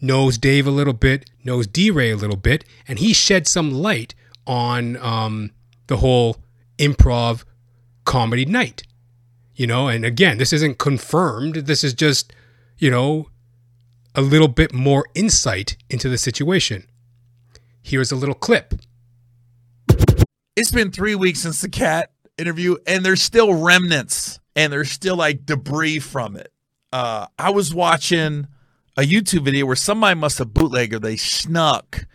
knows 0.00 0.38
Dave 0.38 0.66
a 0.66 0.70
little 0.72 0.92
bit, 0.92 1.30
knows 1.44 1.66
DeRay 1.66 2.10
a 2.10 2.16
little 2.16 2.36
bit, 2.36 2.64
and 2.86 2.98
he 2.98 3.12
shed 3.12 3.46
some 3.46 3.70
light 3.70 4.14
on 4.46 4.96
um, 4.98 5.50
the 5.86 5.98
whole 5.98 6.38
improv 6.78 7.44
comedy 8.04 8.44
night. 8.44 8.82
You 9.54 9.66
know, 9.66 9.88
and 9.88 10.04
again, 10.04 10.38
this 10.38 10.52
isn't 10.52 10.78
confirmed. 10.78 11.66
This 11.66 11.82
is 11.82 11.92
just, 11.92 12.32
you 12.78 12.90
know, 12.90 13.28
a 14.14 14.22
little 14.22 14.48
bit 14.48 14.72
more 14.72 15.04
insight 15.14 15.76
into 15.90 16.08
the 16.08 16.18
situation. 16.18 16.86
Here's 17.82 18.12
a 18.12 18.16
little 18.16 18.34
clip. 18.34 18.74
It's 20.54 20.70
been 20.70 20.90
three 20.90 21.14
weeks 21.14 21.40
since 21.40 21.60
the 21.60 21.68
cat 21.68 22.12
interview, 22.36 22.76
and 22.86 23.04
there's 23.04 23.22
still 23.22 23.54
remnants 23.54 24.38
and 24.54 24.72
there's 24.72 24.90
still 24.90 25.16
like 25.16 25.46
debris 25.46 26.00
from 26.00 26.36
it. 26.36 26.52
Uh, 26.92 27.26
I 27.38 27.50
was 27.50 27.74
watching 27.74 28.48
a 28.96 29.02
YouTube 29.02 29.44
video 29.44 29.66
where 29.66 29.76
somebody 29.76 30.18
must 30.18 30.38
have 30.38 30.52
bootlegged 30.52 30.94
or 30.94 30.98
they 30.98 31.16
snuck 31.16 32.06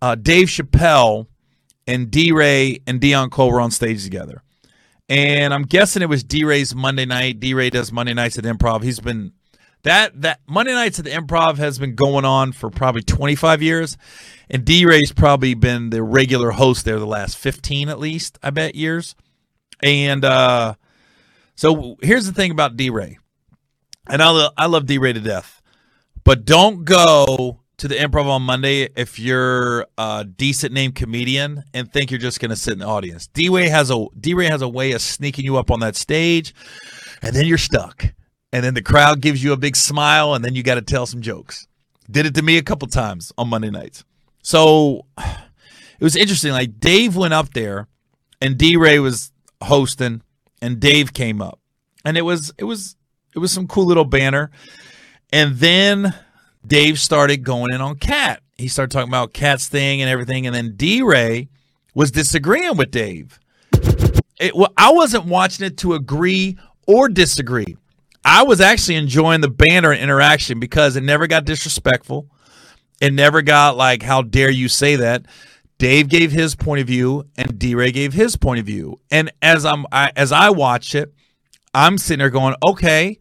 uh, 0.00 0.14
Dave 0.14 0.48
Chappelle 0.48 1.26
and 1.86 2.10
DeRay 2.10 2.80
and 2.86 3.00
Deon 3.00 3.30
Cole 3.30 3.50
were 3.50 3.60
on 3.60 3.70
stage 3.70 4.04
together. 4.04 4.42
And 5.08 5.52
I'm 5.52 5.64
guessing 5.64 6.02
it 6.02 6.08
was 6.08 6.24
DeRay's 6.24 6.74
Monday 6.74 7.04
night. 7.04 7.40
DeRay 7.40 7.70
does 7.70 7.92
Monday 7.92 8.14
nights 8.14 8.38
at 8.38 8.44
Improv. 8.44 8.82
He's 8.82 9.00
been 9.00 9.32
that 9.82 10.22
that 10.22 10.40
Monday 10.46 10.72
nights 10.72 10.98
at 10.98 11.04
the 11.04 11.10
Improv 11.10 11.56
has 11.56 11.78
been 11.78 11.94
going 11.94 12.24
on 12.24 12.52
for 12.52 12.70
probably 12.70 13.02
25 13.02 13.62
years, 13.62 13.96
and 14.48 14.64
DeRay's 14.64 15.12
probably 15.12 15.54
been 15.54 15.90
the 15.90 16.02
regular 16.02 16.52
host 16.52 16.84
there 16.84 16.98
the 16.98 17.06
last 17.06 17.36
15 17.36 17.88
at 17.88 17.98
least. 17.98 18.38
I 18.42 18.50
bet 18.50 18.74
years. 18.74 19.14
And 19.82 20.24
uh, 20.24 20.74
so 21.56 21.96
here's 22.00 22.26
the 22.26 22.32
thing 22.32 22.52
about 22.52 22.76
DeRay, 22.76 23.18
and 24.08 24.22
I 24.22 24.30
love, 24.30 24.52
I 24.56 24.66
love 24.66 24.86
DeRay 24.86 25.12
to 25.14 25.20
death, 25.20 25.60
but 26.22 26.44
don't 26.44 26.84
go 26.84 27.61
to 27.82 27.88
the 27.88 27.96
improv 27.96 28.26
on 28.26 28.42
Monday 28.42 28.88
if 28.94 29.18
you're 29.18 29.88
a 29.98 30.24
decent 30.24 30.72
name 30.72 30.92
comedian 30.92 31.64
and 31.74 31.92
think 31.92 32.12
you're 32.12 32.20
just 32.20 32.38
going 32.38 32.50
to 32.50 32.56
sit 32.56 32.74
in 32.74 32.78
the 32.78 32.86
audience. 32.86 33.26
DeRay 33.26 33.66
has 33.66 33.90
a 33.90 34.06
DeRay 34.20 34.46
has 34.46 34.62
a 34.62 34.68
way 34.68 34.92
of 34.92 35.02
sneaking 35.02 35.44
you 35.44 35.56
up 35.56 35.68
on 35.68 35.80
that 35.80 35.96
stage, 35.96 36.54
and 37.22 37.34
then 37.34 37.44
you're 37.44 37.58
stuck. 37.58 38.14
And 38.52 38.62
then 38.62 38.74
the 38.74 38.82
crowd 38.82 39.20
gives 39.20 39.42
you 39.42 39.52
a 39.52 39.56
big 39.56 39.74
smile, 39.74 40.32
and 40.32 40.44
then 40.44 40.54
you 40.54 40.62
got 40.62 40.76
to 40.76 40.80
tell 40.80 41.06
some 41.06 41.22
jokes. 41.22 41.66
Did 42.08 42.24
it 42.24 42.36
to 42.36 42.42
me 42.42 42.56
a 42.56 42.62
couple 42.62 42.86
times 42.86 43.32
on 43.36 43.48
Monday 43.48 43.70
nights. 43.70 44.04
So 44.44 45.06
it 45.18 46.04
was 46.04 46.14
interesting. 46.14 46.52
Like 46.52 46.78
Dave 46.78 47.16
went 47.16 47.34
up 47.34 47.52
there, 47.52 47.88
and 48.40 48.56
DeRay 48.56 49.00
was 49.00 49.32
hosting, 49.60 50.22
and 50.60 50.78
Dave 50.78 51.12
came 51.12 51.42
up, 51.42 51.58
and 52.04 52.16
it 52.16 52.22
was 52.22 52.52
it 52.58 52.64
was 52.64 52.94
it 53.34 53.40
was 53.40 53.50
some 53.50 53.66
cool 53.66 53.86
little 53.86 54.04
banner. 54.04 54.52
And 55.32 55.56
then 55.56 56.14
Dave 56.66 56.98
started 56.98 57.38
going 57.38 57.72
in 57.72 57.80
on 57.80 57.96
Katt. 57.96 58.40
He 58.56 58.68
started 58.68 58.92
talking 58.92 59.10
about 59.10 59.32
Katt's 59.32 59.68
thing 59.68 60.00
and 60.00 60.10
everything, 60.10 60.46
and 60.46 60.54
then 60.54 60.74
DeRay 60.76 61.48
was 61.94 62.10
disagreeing 62.10 62.76
with 62.76 62.90
Dave. 62.90 63.40
It, 64.38 64.54
well, 64.56 64.72
I 64.76 64.92
wasn't 64.92 65.26
watching 65.26 65.66
it 65.66 65.76
to 65.78 65.94
agree 65.94 66.58
or 66.86 67.08
disagree. 67.08 67.76
I 68.24 68.44
was 68.44 68.60
actually 68.60 68.96
enjoying 68.96 69.40
the 69.40 69.48
banter 69.48 69.92
and 69.92 70.00
interaction 70.00 70.60
because 70.60 70.96
it 70.96 71.02
never 71.02 71.26
got 71.26 71.44
disrespectful. 71.44 72.28
It 73.00 73.12
never 73.12 73.42
got 73.42 73.76
like, 73.76 74.02
how 74.02 74.22
dare 74.22 74.50
you 74.50 74.68
say 74.68 74.96
that? 74.96 75.26
Dave 75.78 76.08
gave 76.08 76.30
his 76.30 76.54
point 76.54 76.80
of 76.80 76.86
view 76.86 77.24
and 77.36 77.58
DeRay 77.58 77.90
gave 77.90 78.12
his 78.12 78.36
point 78.36 78.60
of 78.60 78.66
view. 78.66 79.00
And 79.10 79.32
as 79.42 79.64
I'm 79.64 79.84
I, 79.90 80.12
as 80.14 80.30
I 80.30 80.50
watch 80.50 80.94
it, 80.94 81.12
I'm 81.74 81.98
sitting 81.98 82.20
there 82.20 82.30
going, 82.30 82.54
okay, 82.64 83.18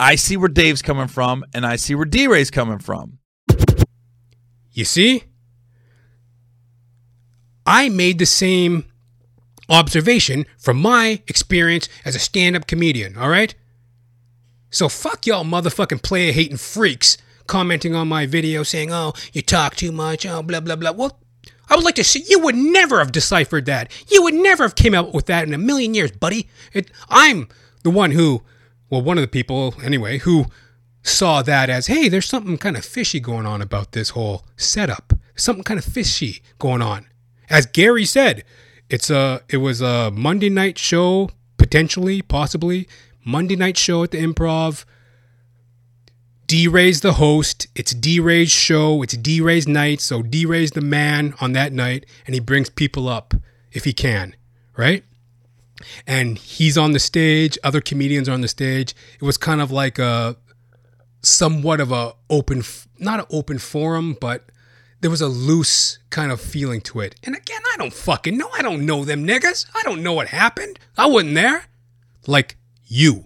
I 0.00 0.14
see 0.14 0.36
where 0.36 0.48
Dave's 0.48 0.82
coming 0.82 1.08
from 1.08 1.44
and 1.52 1.66
I 1.66 1.76
see 1.76 1.94
where 1.94 2.06
DeRay's 2.06 2.50
coming 2.50 2.78
from. 2.78 3.18
You 4.72 4.84
see? 4.84 5.24
I 7.66 7.88
made 7.88 8.18
the 8.18 8.26
same 8.26 8.84
observation 9.68 10.46
from 10.56 10.80
my 10.80 11.22
experience 11.26 11.88
as 12.04 12.14
a 12.14 12.18
stand 12.18 12.56
up 12.56 12.66
comedian, 12.66 13.16
all 13.16 13.28
right? 13.28 13.54
So 14.70 14.88
fuck 14.88 15.26
y'all 15.26 15.44
motherfucking 15.44 16.02
player 16.02 16.32
hating 16.32 16.56
freaks 16.58 17.18
commenting 17.46 17.94
on 17.94 18.08
my 18.08 18.26
video 18.26 18.62
saying, 18.62 18.92
oh, 18.92 19.14
you 19.32 19.42
talk 19.42 19.74
too 19.74 19.90
much, 19.90 20.24
oh, 20.24 20.42
blah, 20.42 20.60
blah, 20.60 20.76
blah. 20.76 20.92
Well, 20.92 21.18
I 21.68 21.74
would 21.76 21.84
like 21.84 21.96
to 21.96 22.04
see, 22.04 22.24
you 22.28 22.38
would 22.38 22.54
never 22.54 22.98
have 22.98 23.12
deciphered 23.12 23.66
that. 23.66 23.90
You 24.10 24.22
would 24.22 24.34
never 24.34 24.62
have 24.62 24.74
came 24.74 24.94
out 24.94 25.12
with 25.12 25.26
that 25.26 25.46
in 25.46 25.52
a 25.52 25.58
million 25.58 25.94
years, 25.94 26.12
buddy. 26.12 26.48
It, 26.72 26.90
I'm 27.08 27.48
the 27.82 27.90
one 27.90 28.12
who, 28.12 28.42
well, 28.90 29.02
one 29.02 29.18
of 29.18 29.22
the 29.22 29.28
people, 29.28 29.74
anyway, 29.82 30.18
who 30.18 30.46
saw 31.02 31.42
that 31.42 31.70
as, 31.70 31.86
hey, 31.86 32.08
there's 32.08 32.26
something 32.26 32.58
kind 32.58 32.76
of 32.76 32.84
fishy 32.84 33.20
going 33.20 33.46
on 33.46 33.62
about 33.62 33.92
this 33.92 34.10
whole 34.10 34.44
setup. 34.56 35.12
Something 35.36 35.64
kind 35.64 35.78
of 35.78 35.84
fishy 35.84 36.42
going 36.58 36.82
on. 36.82 37.06
As 37.48 37.66
Gary 37.66 38.04
said, 38.04 38.44
it's 38.90 39.10
a 39.10 39.42
it 39.48 39.58
was 39.58 39.80
a 39.80 40.10
Monday 40.10 40.50
night 40.50 40.78
show, 40.78 41.30
potentially, 41.56 42.22
possibly 42.22 42.88
Monday 43.24 43.56
night 43.56 43.76
show 43.76 44.02
at 44.02 44.10
the 44.10 44.18
Improv. 44.18 44.84
DeRay's 46.46 47.02
the 47.02 47.14
host. 47.14 47.66
It's 47.74 47.92
DeRay's 47.92 48.50
show. 48.50 49.02
It's 49.02 49.14
DeRay's 49.14 49.68
night. 49.68 50.00
So 50.00 50.22
DeRay's 50.22 50.70
the 50.70 50.80
man 50.80 51.34
on 51.40 51.52
that 51.52 51.72
night, 51.72 52.06
and 52.26 52.34
he 52.34 52.40
brings 52.40 52.70
people 52.70 53.08
up 53.08 53.34
if 53.70 53.84
he 53.84 53.92
can, 53.92 54.34
right? 54.76 55.04
And 56.06 56.38
he's 56.38 56.76
on 56.76 56.92
the 56.92 56.98
stage. 56.98 57.58
Other 57.62 57.80
comedians 57.80 58.28
are 58.28 58.32
on 58.32 58.40
the 58.40 58.48
stage. 58.48 58.94
It 59.20 59.24
was 59.24 59.36
kind 59.36 59.60
of 59.60 59.70
like 59.70 59.98
a 59.98 60.36
somewhat 61.22 61.80
of 61.80 61.92
a 61.92 62.14
open, 62.30 62.62
not 62.98 63.20
an 63.20 63.26
open 63.30 63.58
forum, 63.58 64.16
but 64.20 64.50
there 65.00 65.10
was 65.10 65.20
a 65.20 65.28
loose 65.28 65.98
kind 66.10 66.32
of 66.32 66.40
feeling 66.40 66.80
to 66.82 67.00
it. 67.00 67.14
And 67.22 67.36
again, 67.36 67.60
I 67.74 67.76
don't 67.76 67.92
fucking 67.92 68.36
know. 68.36 68.48
I 68.52 68.62
don't 68.62 68.86
know 68.86 69.04
them 69.04 69.26
niggas. 69.26 69.66
I 69.74 69.82
don't 69.84 70.02
know 70.02 70.12
what 70.12 70.28
happened. 70.28 70.78
I 70.96 71.06
wasn't 71.06 71.34
there. 71.34 71.66
Like 72.26 72.56
you. 72.86 73.24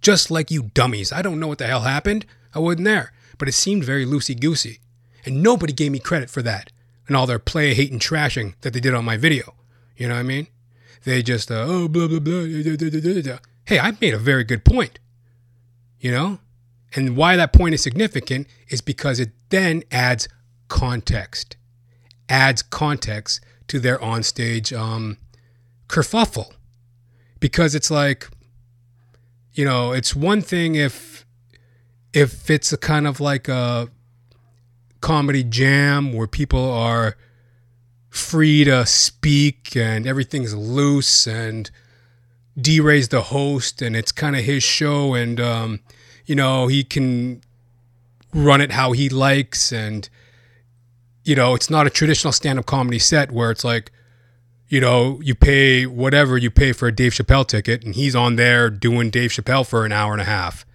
Just 0.00 0.30
like 0.30 0.50
you 0.50 0.70
dummies. 0.74 1.12
I 1.12 1.22
don't 1.22 1.40
know 1.40 1.48
what 1.48 1.58
the 1.58 1.66
hell 1.66 1.80
happened. 1.80 2.26
I 2.54 2.58
wasn't 2.58 2.84
there. 2.84 3.12
But 3.38 3.48
it 3.48 3.52
seemed 3.52 3.84
very 3.84 4.04
loosey 4.04 4.38
goosey. 4.38 4.80
And 5.24 5.42
nobody 5.42 5.72
gave 5.72 5.92
me 5.92 5.98
credit 5.98 6.30
for 6.30 6.42
that 6.42 6.70
and 7.06 7.16
all 7.16 7.26
their 7.26 7.38
play 7.38 7.74
hating 7.74 7.98
trashing 7.98 8.54
that 8.60 8.72
they 8.72 8.80
did 8.80 8.94
on 8.94 9.04
my 9.04 9.16
video. 9.16 9.54
You 9.96 10.08
know 10.08 10.14
what 10.14 10.20
I 10.20 10.24
mean? 10.24 10.46
They 11.04 11.22
just, 11.22 11.50
uh, 11.50 11.64
oh, 11.66 11.88
blah, 11.88 12.08
blah, 12.08 12.20
blah. 12.20 12.42
Hey, 13.64 13.78
I 13.78 13.96
made 14.00 14.14
a 14.14 14.18
very 14.18 14.44
good 14.44 14.64
point. 14.64 14.98
You 16.00 16.12
know? 16.12 16.38
And 16.94 17.16
why 17.16 17.36
that 17.36 17.52
point 17.52 17.74
is 17.74 17.82
significant 17.82 18.46
is 18.68 18.80
because 18.80 19.20
it 19.20 19.30
then 19.50 19.82
adds 19.90 20.28
context, 20.68 21.56
adds 22.28 22.62
context 22.62 23.40
to 23.68 23.78
their 23.78 23.98
onstage 23.98 24.76
um, 24.76 25.18
kerfuffle. 25.88 26.52
Because 27.40 27.74
it's 27.74 27.90
like, 27.90 28.28
you 29.52 29.64
know, 29.64 29.92
it's 29.92 30.14
one 30.14 30.40
thing 30.40 30.74
if 30.74 31.26
if 32.12 32.50
it's 32.50 32.72
a 32.72 32.76
kind 32.76 33.06
of 33.06 33.20
like 33.20 33.48
a 33.48 33.88
comedy 35.00 35.44
jam 35.44 36.12
where 36.12 36.26
people 36.26 36.70
are 36.70 37.16
free 38.18 38.64
to 38.64 38.84
speak 38.84 39.76
and 39.76 40.06
everything's 40.06 40.54
loose 40.54 41.26
and 41.26 41.70
DeRay's 42.58 43.08
the 43.08 43.22
host 43.22 43.80
and 43.80 43.94
it's 43.94 44.12
kind 44.12 44.34
of 44.36 44.44
his 44.44 44.62
show 44.62 45.14
and 45.14 45.40
um, 45.40 45.80
you 46.26 46.34
know 46.34 46.66
he 46.66 46.82
can 46.82 47.40
run 48.34 48.60
it 48.60 48.72
how 48.72 48.92
he 48.92 49.08
likes 49.08 49.72
and 49.72 50.08
you 51.24 51.34
know 51.34 51.54
it's 51.54 51.70
not 51.70 51.86
a 51.86 51.90
traditional 51.90 52.32
stand-up 52.32 52.66
comedy 52.66 52.98
set 52.98 53.30
where 53.30 53.50
it's 53.50 53.64
like 53.64 53.92
you 54.68 54.80
know 54.80 55.20
you 55.22 55.34
pay 55.34 55.86
whatever 55.86 56.36
you 56.36 56.50
pay 56.50 56.72
for 56.72 56.88
a 56.88 56.94
Dave 56.94 57.12
Chappelle 57.12 57.46
ticket 57.46 57.84
and 57.84 57.94
he's 57.94 58.16
on 58.16 58.36
there 58.36 58.68
doing 58.68 59.10
Dave 59.10 59.30
Chappelle 59.30 59.66
for 59.66 59.86
an 59.86 59.92
hour 59.92 60.12
and 60.12 60.20
a 60.20 60.24
half. 60.24 60.66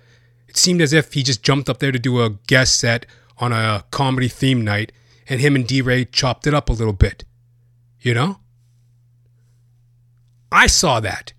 It 0.47 0.57
seemed 0.57 0.81
as 0.81 0.93
if 0.93 1.13
he 1.13 1.23
just 1.23 1.43
jumped 1.43 1.69
up 1.69 1.79
there 1.79 1.91
to 1.91 1.99
do 1.99 2.21
a 2.21 2.31
guest 2.47 2.79
set 2.79 3.05
on 3.37 3.51
a 3.51 3.83
comedy 3.91 4.27
theme 4.27 4.63
night 4.63 4.91
and 5.27 5.41
him 5.41 5.55
and 5.55 5.67
DeRay 5.67 6.05
chopped 6.05 6.47
it 6.47 6.53
up 6.53 6.69
a 6.69 6.73
little 6.73 6.93
bit 6.93 7.23
you 8.03 8.13
know 8.13 8.37
I 10.51 10.67
saw 10.67 10.99
that 10.99 11.33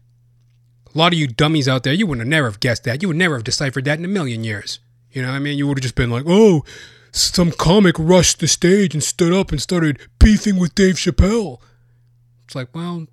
a 0.95 0.99
lot 0.99 1.13
of 1.13 1.19
you 1.19 1.27
dummies 1.27 1.69
out 1.69 1.83
there, 1.83 1.93
you 1.93 2.07
would 2.07 2.19
have 2.19 2.29
never 2.29 2.49
have 2.49 2.61
guessed 2.61 2.85
that. 2.85 3.03
You 3.03 3.09
would 3.09 3.17
never 3.17 3.35
have 3.35 3.45
deciphered 3.45 3.85
that 3.85 3.99
in 3.99 4.05
a 4.05 4.09
million 4.09 4.45
years. 4.45 4.79
You 5.11 5.23
know 5.23 5.29
what 5.29 5.35
I 5.35 5.41
mean? 5.41 5.59
You 5.59 5.67
would 5.67 5.79
have 5.79 5.83
just 5.83 5.97
been 5.97 6.11
like, 6.11 6.25
oh, 6.27 6.65
some 7.11 7.51
comic 7.51 7.97
rushed 7.99 8.41
the 8.41 8.49
stage 8.49 8.95
and 8.95 9.03
stood 9.03 9.33
up 9.33 9.51
and 9.51 9.61
started 9.61 9.99
beefing 10.19 10.57
with 10.57 10.75
Dave 10.75 10.97
Chappelle. 10.97 11.61
It's 12.45 12.55
like, 12.55 12.75
well, 12.75 13.07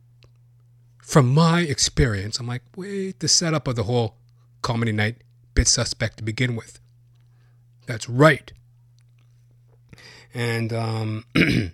from 1.02 1.34
my 1.34 1.62
experience, 1.62 2.40
I'm 2.40 2.48
like, 2.48 2.64
wait, 2.76 3.20
the 3.20 3.28
setup 3.28 3.68
of 3.68 3.76
the 3.76 3.84
whole 3.84 4.18
comedy 4.62 4.92
night 4.92 5.18
bit 5.54 5.68
suspect 5.68 6.18
to 6.18 6.24
begin 6.24 6.56
with. 6.56 6.80
That's 7.88 8.08
right. 8.08 8.52
And, 10.34 10.72
um, 10.72 11.26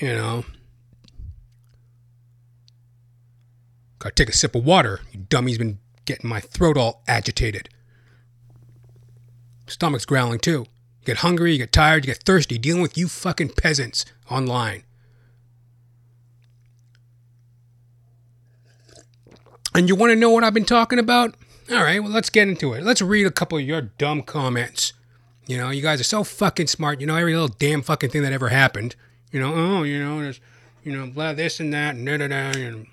you 0.00 0.14
know, 0.14 0.44
Gotta 4.00 4.14
take 4.14 4.30
a 4.30 4.32
sip 4.32 4.54
of 4.54 4.64
water. 4.64 5.00
You 5.12 5.20
dummy's 5.20 5.58
been 5.58 5.78
getting 6.06 6.28
my 6.28 6.40
throat 6.40 6.78
all 6.78 7.02
agitated. 7.06 7.68
Stomach's 9.66 10.06
growling 10.06 10.40
too. 10.40 10.64
You 11.00 11.04
get 11.04 11.18
hungry, 11.18 11.52
you 11.52 11.58
get 11.58 11.70
tired, 11.70 12.04
you 12.04 12.12
get 12.12 12.22
thirsty, 12.24 12.56
dealing 12.56 12.80
with 12.80 12.96
you 12.96 13.08
fucking 13.08 13.50
peasants 13.50 14.06
online. 14.30 14.84
And 19.74 19.86
you 19.88 19.94
want 19.94 20.10
to 20.10 20.16
know 20.16 20.30
what 20.30 20.44
I've 20.44 20.54
been 20.54 20.64
talking 20.64 20.98
about? 20.98 21.34
All 21.70 21.84
right, 21.84 22.02
well, 22.02 22.10
let's 22.10 22.30
get 22.30 22.48
into 22.48 22.72
it. 22.72 22.82
Let's 22.82 23.02
read 23.02 23.26
a 23.26 23.30
couple 23.30 23.58
of 23.58 23.64
your 23.64 23.82
dumb 23.82 24.22
comments. 24.22 24.94
You 25.46 25.58
know, 25.58 25.68
you 25.68 25.82
guys 25.82 26.00
are 26.00 26.04
so 26.04 26.24
fucking 26.24 26.68
smart. 26.68 27.00
You 27.00 27.06
know 27.06 27.16
every 27.16 27.34
little 27.34 27.48
damn 27.48 27.82
fucking 27.82 28.10
thing 28.10 28.22
that 28.22 28.32
ever 28.32 28.48
happened. 28.48 28.96
You 29.32 29.40
know, 29.40 29.54
oh, 29.54 29.82
you 29.84 30.02
know, 30.02 30.20
there's, 30.20 30.40
you 30.82 30.96
know, 30.96 31.06
blah, 31.06 31.32
this 31.32 31.60
and 31.60 31.72
that, 31.72 31.94
and 31.94 32.06
da 32.06 32.16
da 32.16 32.28
da. 32.28 32.58
And, 32.58 32.86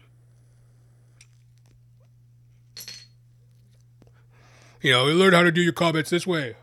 you 4.81 4.91
know, 4.91 5.05
learn 5.05 5.33
how 5.33 5.43
to 5.43 5.51
do 5.51 5.61
your 5.61 5.73
comments 5.73 6.09
this 6.09 6.27
way. 6.27 6.55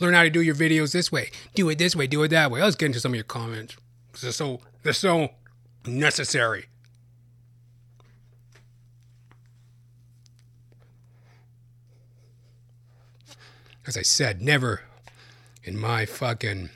Learn 0.00 0.14
how 0.14 0.24
to 0.24 0.30
do 0.30 0.42
your 0.42 0.56
videos 0.56 0.92
this 0.92 1.12
way. 1.12 1.30
Do 1.54 1.68
it 1.68 1.78
this 1.78 1.94
way. 1.94 2.06
Do 2.06 2.22
it 2.24 2.28
that 2.28 2.50
way. 2.50 2.60
Let's 2.60 2.74
get 2.76 2.86
into 2.86 3.00
some 3.00 3.12
of 3.12 3.16
your 3.16 3.24
comments. 3.24 3.76
They're 4.20 4.32
so 4.32 4.60
they're 4.82 4.92
so 4.92 5.30
necessary. 5.86 6.66
As 13.86 13.96
I 13.96 14.02
said, 14.02 14.40
never 14.40 14.82
in 15.62 15.78
my 15.78 16.06
fucking 16.06 16.70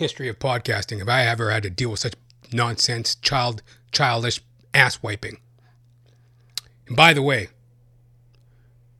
history 0.00 0.28
of 0.28 0.38
podcasting 0.38 0.98
have 0.98 1.10
I 1.10 1.26
ever 1.26 1.50
had 1.50 1.62
to 1.62 1.70
deal 1.70 1.90
with 1.90 2.00
such 2.00 2.14
nonsense, 2.50 3.14
child, 3.16 3.62
childish 3.92 4.40
ass 4.72 5.02
wiping. 5.02 5.36
And 6.88 6.96
by 6.96 7.12
the 7.12 7.20
way, 7.20 7.48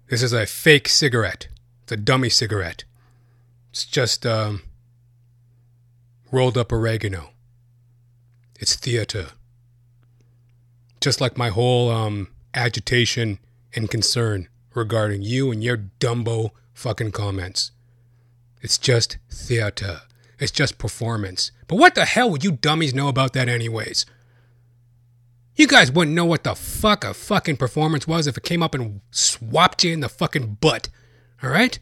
this 0.09 0.23
is 0.23 0.35
a 0.35 0.45
fake 0.47 0.89
cigarette. 0.89 1.49
It's 1.83 1.93
a 1.93 1.97
dummy 1.97 2.29
cigarette. 2.29 2.85
It's 3.71 3.87
just 3.87 4.27
um, 4.27 4.63
rolled 6.31 6.59
up 6.59 6.71
oregano. 6.71 7.31
It's 8.59 8.77
theater. 8.77 9.29
Just 11.01 11.19
like 11.19 11.39
my 11.39 11.49
whole 11.49 11.91
um, 11.91 12.29
agitation 12.53 13.39
and 13.75 13.91
concern 13.91 14.49
regarding 14.75 15.23
you 15.23 15.51
and 15.51 15.65
your 15.65 15.79
dumbo 15.99 16.51
fucking 16.75 17.13
comments. 17.13 17.71
It's 18.61 18.77
just 18.77 19.17
theater. 19.31 20.03
It's 20.41 20.51
just 20.51 20.79
performance. 20.79 21.53
But 21.69 21.77
what 21.77 21.95
the 21.95 22.07
hell 22.07 22.31
would 22.31 22.43
you 22.43 22.53
dummies 22.53 22.95
know 22.95 23.09
about 23.09 23.35
that, 23.35 23.49
anyways? 23.49 24.07
You 25.55 25.67
guys 25.67 25.93
wouldn't 25.93 26.17
know 26.17 26.25
what 26.25 26.45
the 26.45 26.55
fuck 26.55 27.05
a 27.05 27.13
fucking 27.13 27.59
performance 27.59 28.09
was 28.09 28.27
if 28.27 28.39
it 28.39 28.43
came 28.43 28.63
up 28.63 28.75
and 28.75 29.03
swapped 29.11 29.85
you 29.85 29.93
in 29.93 30.01
the 30.01 30.09
fucking 30.09 30.57
butt. 30.61 30.89
Alright? 31.45 31.79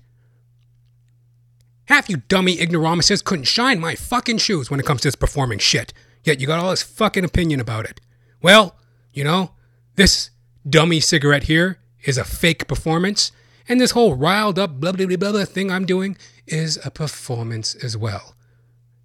Half 1.85 2.11
you 2.11 2.17
dummy 2.17 2.61
ignoramuses 2.61 3.23
couldn't 3.23 3.45
shine 3.45 3.79
my 3.79 3.95
fucking 3.95 4.39
shoes 4.39 4.71
when 4.71 4.81
it 4.81 4.87
comes 4.87 5.03
to 5.03 5.09
this 5.09 5.15
performing 5.15 5.61
shit. 5.61 5.93
Yet 6.25 6.41
you 6.41 6.47
got 6.49 6.59
all 6.59 6.71
this 6.71 6.83
fucking 6.83 7.25
opinion 7.25 7.61
about 7.61 7.85
it. 7.85 8.01
Well, 8.43 8.77
you 9.13 9.23
know, 9.23 9.53
this 9.95 10.31
dummy 10.69 10.99
cigarette 10.99 11.45
here 11.45 11.79
is 12.05 12.19
a 12.19 12.25
fake 12.25 12.67
performance, 12.67 13.33
and 13.69 13.81
this 13.81 13.93
whole 13.93 14.17
riled 14.17 14.59
up 14.59 14.81
blah 14.81 14.93
blah 14.93 15.07
blah, 15.07 15.17
blah 15.17 15.45
thing 15.45 15.71
I'm 15.71 15.87
doing 15.87 16.17
is 16.47 16.79
a 16.85 16.91
performance 16.91 17.75
as 17.77 17.97
well. 17.97 18.35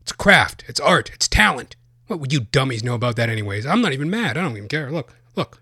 It's 0.03 0.11
craft, 0.11 0.65
it's 0.67 0.79
art, 0.79 1.11
it's 1.13 1.27
talent. 1.27 1.75
What 2.07 2.19
would 2.19 2.33
you 2.33 2.41
dummies 2.41 2.83
know 2.83 2.93
about 2.93 3.15
that, 3.15 3.29
anyways? 3.29 3.65
I'm 3.65 3.81
not 3.81 3.93
even 3.93 4.09
mad. 4.09 4.37
I 4.37 4.41
don't 4.41 4.57
even 4.57 4.67
care. 4.67 4.91
Look, 4.91 5.15
look. 5.35 5.61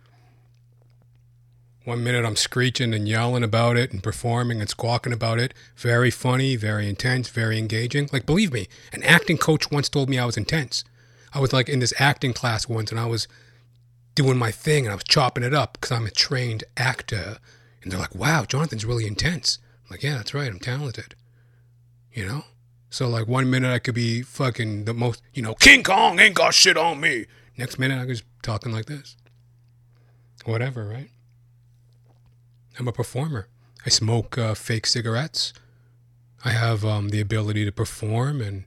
One 1.85 2.03
minute 2.03 2.25
I'm 2.25 2.35
screeching 2.35 2.93
and 2.93 3.07
yelling 3.07 3.43
about 3.43 3.77
it 3.77 3.91
and 3.91 4.03
performing 4.03 4.59
and 4.59 4.69
squawking 4.69 5.13
about 5.13 5.39
it. 5.39 5.53
Very 5.75 6.09
funny, 6.09 6.55
very 6.55 6.89
intense, 6.89 7.29
very 7.29 7.57
engaging. 7.57 8.09
Like, 8.11 8.25
believe 8.25 8.51
me, 8.51 8.67
an 8.91 9.03
acting 9.03 9.37
coach 9.37 9.71
once 9.71 9.89
told 9.89 10.09
me 10.09 10.17
I 10.17 10.25
was 10.25 10.37
intense. 10.37 10.83
I 11.33 11.39
was 11.39 11.53
like 11.53 11.69
in 11.69 11.79
this 11.79 11.93
acting 11.99 12.33
class 12.33 12.67
once 12.67 12.91
and 12.91 12.99
I 12.99 13.05
was 13.05 13.27
doing 14.15 14.37
my 14.37 14.51
thing 14.51 14.85
and 14.85 14.91
I 14.91 14.95
was 14.95 15.03
chopping 15.03 15.43
it 15.43 15.53
up 15.53 15.73
because 15.73 15.91
I'm 15.91 16.07
a 16.07 16.11
trained 16.11 16.63
actor. 16.75 17.37
And 17.81 17.91
they're 17.91 17.99
like, 17.99 18.15
wow, 18.15 18.45
Jonathan's 18.45 18.85
really 18.85 19.05
intense. 19.05 19.59
I'm 19.85 19.91
like, 19.91 20.03
yeah, 20.03 20.17
that's 20.17 20.33
right. 20.33 20.49
I'm 20.49 20.59
talented. 20.59 21.15
You 22.13 22.25
know? 22.25 22.43
So, 22.91 23.07
like, 23.07 23.25
one 23.25 23.49
minute 23.49 23.73
I 23.73 23.79
could 23.79 23.95
be 23.95 24.21
fucking 24.21 24.83
the 24.83 24.93
most, 24.93 25.23
you 25.33 25.41
know, 25.41 25.53
King 25.53 25.81
Kong 25.81 26.19
ain't 26.19 26.35
got 26.35 26.53
shit 26.53 26.75
on 26.75 26.99
me. 26.99 27.25
Next 27.57 27.79
minute 27.79 27.97
I 27.97 28.05
was 28.05 28.21
talking 28.43 28.73
like 28.73 28.87
this. 28.87 29.15
Whatever, 30.43 30.85
right? 30.89 31.09
I'm 32.77 32.89
a 32.89 32.91
performer. 32.91 33.47
I 33.85 33.89
smoke 33.89 34.37
uh, 34.37 34.55
fake 34.55 34.85
cigarettes. 34.85 35.53
I 36.43 36.49
have 36.51 36.83
um, 36.83 37.09
the 37.09 37.21
ability 37.21 37.63
to 37.63 37.71
perform 37.71 38.41
and 38.41 38.65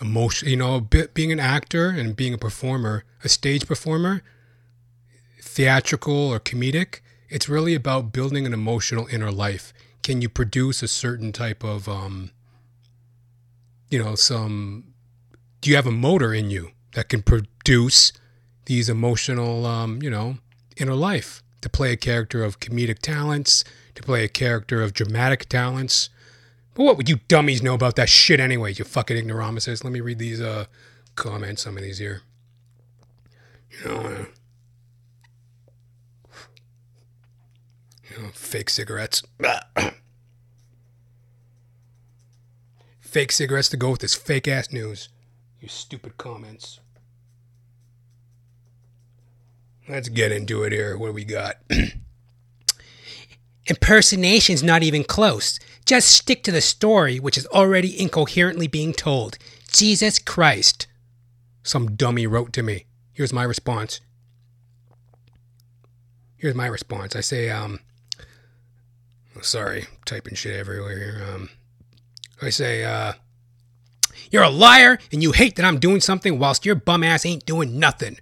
emotion. 0.00 0.48
You 0.48 0.56
know, 0.56 0.80
being 0.80 1.30
an 1.30 1.40
actor 1.40 1.90
and 1.90 2.16
being 2.16 2.32
a 2.32 2.38
performer, 2.38 3.04
a 3.22 3.28
stage 3.28 3.66
performer, 3.66 4.22
theatrical 5.38 6.14
or 6.14 6.40
comedic. 6.40 7.00
It's 7.28 7.46
really 7.46 7.74
about 7.74 8.10
building 8.10 8.46
an 8.46 8.54
emotional 8.54 9.06
inner 9.08 9.30
life. 9.30 9.74
Can 10.02 10.22
you 10.22 10.30
produce 10.30 10.82
a 10.82 10.88
certain 10.88 11.30
type 11.30 11.62
of, 11.62 11.90
um, 11.90 12.30
you 13.90 14.02
know, 14.02 14.14
some? 14.14 14.84
Do 15.60 15.68
you 15.68 15.76
have 15.76 15.86
a 15.86 15.92
motor 15.92 16.32
in 16.32 16.50
you 16.50 16.70
that 16.94 17.08
can 17.08 17.22
produce 17.22 18.12
these 18.64 18.88
emotional, 18.88 19.66
um, 19.66 20.00
you 20.02 20.08
know, 20.08 20.38
inner 20.78 20.94
life? 20.94 21.42
to 21.60 21.68
play 21.68 21.92
a 21.92 21.96
character 21.96 22.42
of 22.42 22.60
comedic 22.60 23.00
talents, 23.00 23.64
to 23.94 24.02
play 24.02 24.24
a 24.24 24.28
character 24.28 24.82
of 24.82 24.92
dramatic 24.92 25.48
talents. 25.48 26.08
But 26.74 26.84
what 26.84 26.96
would 26.96 27.08
you 27.08 27.20
dummies 27.28 27.62
know 27.62 27.74
about 27.74 27.96
that 27.96 28.08
shit 28.08 28.40
anyway, 28.40 28.72
you 28.74 28.84
fucking 28.84 29.16
ignoramuses? 29.16 29.84
Let 29.84 29.92
me 29.92 30.00
read 30.00 30.18
these 30.18 30.40
uh, 30.40 30.66
comments, 31.14 31.62
some 31.62 31.76
of 31.76 31.82
these 31.82 31.98
here. 31.98 32.22
You 33.70 33.88
know, 33.88 34.00
uh, 34.00 34.24
you 38.10 38.22
know 38.22 38.28
fake 38.32 38.70
cigarettes. 38.70 39.22
fake 43.10 43.32
cigarettes 43.32 43.68
to 43.70 43.76
go 43.76 43.90
with 43.90 44.00
this 44.00 44.14
fake 44.14 44.46
ass 44.46 44.72
news. 44.72 45.08
You 45.60 45.68
stupid 45.68 46.16
comments. 46.16 46.80
Let's 49.88 50.08
get 50.08 50.30
into 50.30 50.62
it 50.62 50.72
here. 50.72 50.96
What 50.96 51.08
do 51.08 51.12
we 51.12 51.24
got? 51.24 51.56
Impersonation's 53.66 54.62
not 54.62 54.82
even 54.84 55.02
close. 55.02 55.58
Just 55.84 56.08
stick 56.08 56.44
to 56.44 56.52
the 56.52 56.60
story, 56.60 57.18
which 57.18 57.36
is 57.36 57.46
already 57.48 58.00
incoherently 58.00 58.68
being 58.68 58.92
told. 58.92 59.36
Jesus 59.70 60.18
Christ. 60.18 60.86
Some 61.62 61.96
dummy 61.96 62.26
wrote 62.26 62.52
to 62.54 62.62
me. 62.62 62.86
Here's 63.12 63.32
my 63.32 63.42
response. 63.42 64.00
Here's 66.36 66.54
my 66.54 66.66
response. 66.66 67.16
I 67.16 67.20
say, 67.20 67.50
um, 67.50 67.80
sorry, 69.42 69.86
typing 70.06 70.34
shit 70.34 70.56
everywhere 70.56 70.96
here. 70.96 71.26
Um, 71.28 71.50
I 72.42 72.50
say, 72.50 72.84
uh, 72.84 73.14
you're 74.30 74.42
a 74.42 74.50
liar 74.50 74.98
and 75.12 75.22
you 75.22 75.32
hate 75.32 75.56
that 75.56 75.64
I'm 75.64 75.80
doing 75.80 76.00
something 76.00 76.38
whilst 76.38 76.64
your 76.64 76.74
bum 76.74 77.02
ass 77.02 77.26
ain't 77.26 77.46
doing 77.46 77.78
nothing. 77.78 78.18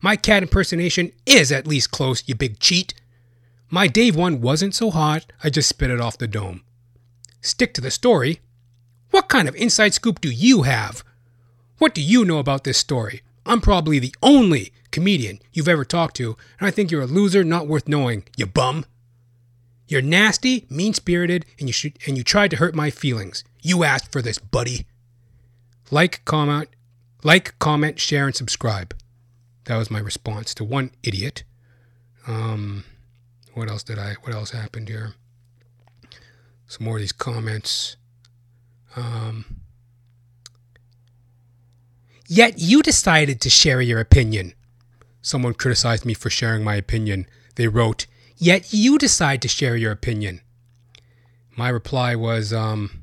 My 0.00 0.16
Katt 0.16 0.42
impersonation 0.42 1.12
is 1.24 1.50
at 1.50 1.66
least 1.66 1.90
close, 1.90 2.22
you 2.26 2.34
big 2.34 2.60
cheat. 2.60 2.94
My 3.70 3.86
Dave 3.86 4.14
one 4.14 4.40
wasn't 4.40 4.74
so 4.74 4.90
hot, 4.90 5.32
I 5.42 5.50
just 5.50 5.68
spit 5.68 5.90
it 5.90 6.00
off 6.00 6.18
the 6.18 6.28
dome. 6.28 6.62
Stick 7.40 7.72
to 7.74 7.80
the 7.80 7.90
story. 7.90 8.40
What 9.10 9.28
kind 9.28 9.48
of 9.48 9.56
inside 9.56 9.94
scoop 9.94 10.20
do 10.20 10.30
you 10.30 10.62
have? 10.62 11.02
What 11.78 11.94
do 11.94 12.02
you 12.02 12.24
know 12.24 12.38
about 12.38 12.64
this 12.64 12.78
story? 12.78 13.22
I'm 13.44 13.60
probably 13.60 13.98
the 13.98 14.14
only 14.22 14.72
comedian 14.90 15.40
you've 15.52 15.68
ever 15.68 15.84
talked 15.84 16.16
to, 16.16 16.36
and 16.58 16.66
I 16.66 16.70
think 16.70 16.90
you're 16.90 17.02
a 17.02 17.06
loser 17.06 17.44
not 17.44 17.66
worth 17.66 17.88
knowing, 17.88 18.24
you 18.36 18.46
bum. 18.46 18.84
You're 19.88 20.02
nasty, 20.02 20.66
mean 20.68 20.94
spirited, 20.94 21.46
and 21.58 21.68
you 21.68 21.72
should, 21.72 21.98
and 22.06 22.16
you 22.16 22.24
tried 22.24 22.50
to 22.50 22.56
hurt 22.56 22.74
my 22.74 22.90
feelings. 22.90 23.44
You 23.66 23.82
asked 23.82 24.12
for 24.12 24.22
this, 24.22 24.38
buddy. 24.38 24.86
Like, 25.90 26.24
comment, 26.24 26.68
like, 27.24 27.58
comment, 27.58 27.98
share, 27.98 28.26
and 28.26 28.34
subscribe. 28.34 28.94
That 29.64 29.76
was 29.76 29.90
my 29.90 29.98
response 29.98 30.54
to 30.54 30.62
one 30.62 30.92
idiot. 31.02 31.42
Um, 32.28 32.84
what 33.54 33.68
else 33.68 33.82
did 33.82 33.98
I? 33.98 34.14
What 34.22 34.32
else 34.32 34.52
happened 34.52 34.88
here? 34.88 35.14
Some 36.68 36.84
more 36.84 36.98
of 36.98 37.00
these 37.00 37.10
comments. 37.10 37.96
Um, 38.94 39.44
Yet 42.28 42.60
you 42.60 42.82
decided 42.82 43.40
to 43.40 43.50
share 43.50 43.80
your 43.80 43.98
opinion. 43.98 44.52
someone 45.22 45.54
criticized 45.54 46.04
me 46.04 46.14
for 46.14 46.30
sharing 46.30 46.62
my 46.62 46.76
opinion. 46.76 47.26
They 47.56 47.66
wrote, 47.66 48.06
Yet 48.36 48.72
you 48.72 48.96
decide 48.96 49.42
to 49.42 49.48
share 49.48 49.76
your 49.76 49.90
opinion. 49.90 50.40
my 51.56 51.68
reply 51.68 52.14
was, 52.14 52.52
um, 52.52 53.02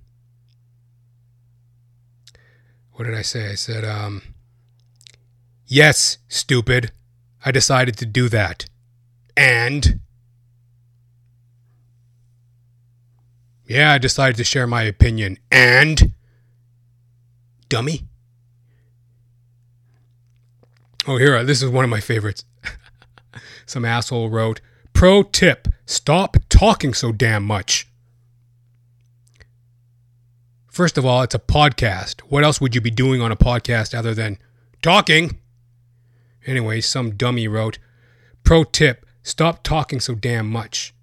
what 2.94 3.06
did 3.06 3.16
I 3.16 3.22
say? 3.22 3.50
I 3.50 3.56
said, 3.56 3.84
um, 3.84 4.22
yes, 5.66 6.18
stupid. 6.28 6.92
I 7.46 7.52
decided 7.52 7.98
to 7.98 8.06
do 8.06 8.30
that. 8.30 8.66
And, 9.36 10.00
yeah, 13.66 13.94
I 13.94 13.98
decided 13.98 14.38
to 14.38 14.44
share 14.44 14.68
my 14.68 14.84
opinion. 14.84 15.40
And, 15.52 16.14
dummy. 17.68 18.04
Oh, 21.06 21.18
here, 21.18 21.44
this 21.44 21.62
is 21.62 21.70
one 21.70 21.84
of 21.84 21.90
my 21.90 22.00
favorites. 22.00 22.46
Some 23.66 23.84
asshole 23.84 24.30
wrote, 24.30 24.62
Pro 24.94 25.24
tip 25.24 25.68
stop 25.86 26.38
talking 26.48 26.94
so 26.94 27.12
damn 27.12 27.44
much. 27.44 27.90
First 30.74 30.98
of 30.98 31.06
all, 31.06 31.22
it's 31.22 31.36
a 31.36 31.40
podcast. 31.40 32.22
What 32.22 32.44
else 32.44 32.60
would 32.60 32.74
you 32.74 32.82
be 32.82 32.90
doing 32.90 33.22
on 33.22 33.32
a 33.32 33.36
podcast 33.36 33.96
other 33.96 34.16
than 34.16 34.40
talking? 34.82 35.38
Anyway, 36.48 36.82
some 36.82 37.12
dummy 37.12 37.48
wrote, 37.48 37.78
Pro 38.44 38.64
tip 38.64 39.06
stop 39.22 39.62
talking 39.62 40.00
so 40.00 40.16
damn 40.16 40.50
much. 40.50 40.96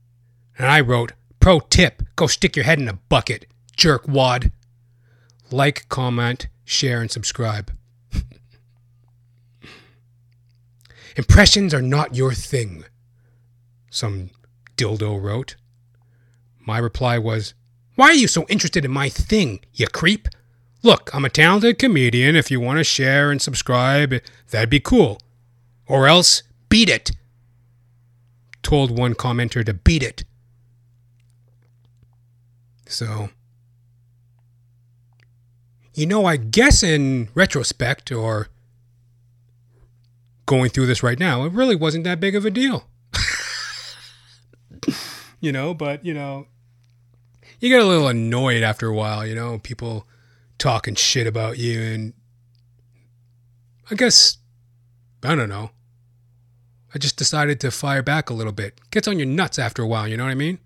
And 0.58 0.66
I 0.66 0.80
wrote, 0.80 1.12
Pro 1.38 1.60
tip 1.60 2.02
go 2.16 2.26
stick 2.26 2.56
your 2.56 2.64
head 2.64 2.80
in 2.80 2.88
a 2.88 2.94
bucket, 2.94 3.46
jerk 3.76 4.08
wad. 4.08 4.50
Like, 5.52 5.88
comment, 5.88 6.48
share, 6.64 7.00
and 7.00 7.08
subscribe. 7.08 7.70
Impressions 11.16 11.72
are 11.72 11.80
not 11.80 12.16
your 12.16 12.32
thing, 12.34 12.86
some 13.88 14.30
dildo 14.76 15.22
wrote. 15.22 15.54
My 16.58 16.78
reply 16.78 17.18
was, 17.18 17.54
Why 17.94 18.06
are 18.06 18.14
you 18.14 18.28
so 18.28 18.46
interested 18.48 18.84
in 18.84 18.90
my 18.90 19.08
thing, 19.08 19.60
you 19.74 19.86
creep? 19.86 20.28
Look, 20.82 21.14
I'm 21.14 21.24
a 21.24 21.30
talented 21.30 21.78
comedian. 21.78 22.36
If 22.36 22.50
you 22.50 22.60
want 22.60 22.78
to 22.78 22.84
share 22.84 23.30
and 23.30 23.42
subscribe, 23.42 24.14
that'd 24.50 24.70
be 24.70 24.80
cool. 24.80 25.20
Or 25.86 26.08
else, 26.08 26.42
beat 26.68 26.88
it. 26.88 27.10
Told 28.62 28.96
one 28.96 29.14
commenter 29.14 29.64
to 29.64 29.74
beat 29.74 30.02
it. 30.02 30.24
So, 32.86 33.30
you 35.94 36.06
know, 36.06 36.24
I 36.24 36.36
guess 36.36 36.82
in 36.82 37.28
retrospect, 37.34 38.10
or 38.10 38.48
going 40.46 40.70
through 40.70 40.86
this 40.86 41.02
right 41.02 41.18
now, 41.18 41.44
it 41.44 41.52
really 41.52 41.76
wasn't 41.76 42.04
that 42.04 42.20
big 42.20 42.34
of 42.34 42.44
a 42.44 42.50
deal. 42.50 42.84
you 45.40 45.52
know, 45.52 45.74
but, 45.74 46.04
you 46.04 46.14
know, 46.14 46.46
you 47.60 47.68
get 47.68 47.80
a 47.80 47.86
little 47.86 48.08
annoyed 48.08 48.62
after 48.62 48.88
a 48.88 48.94
while, 48.94 49.26
you 49.26 49.34
know, 49.34 49.58
people 49.58 50.06
talking 50.58 50.94
shit 50.94 51.26
about 51.26 51.58
you. 51.58 51.80
And 51.80 52.14
I 53.90 53.94
guess, 53.94 54.38
I 55.22 55.34
don't 55.34 55.48
know. 55.48 55.70
I 56.94 56.98
just 56.98 57.16
decided 57.16 57.60
to 57.60 57.70
fire 57.70 58.02
back 58.02 58.30
a 58.30 58.34
little 58.34 58.52
bit. 58.52 58.80
Gets 58.90 59.06
on 59.06 59.18
your 59.18 59.28
nuts 59.28 59.58
after 59.58 59.82
a 59.82 59.86
while, 59.86 60.08
you 60.08 60.16
know 60.16 60.24
what 60.24 60.30
I 60.30 60.34
mean? 60.34 60.58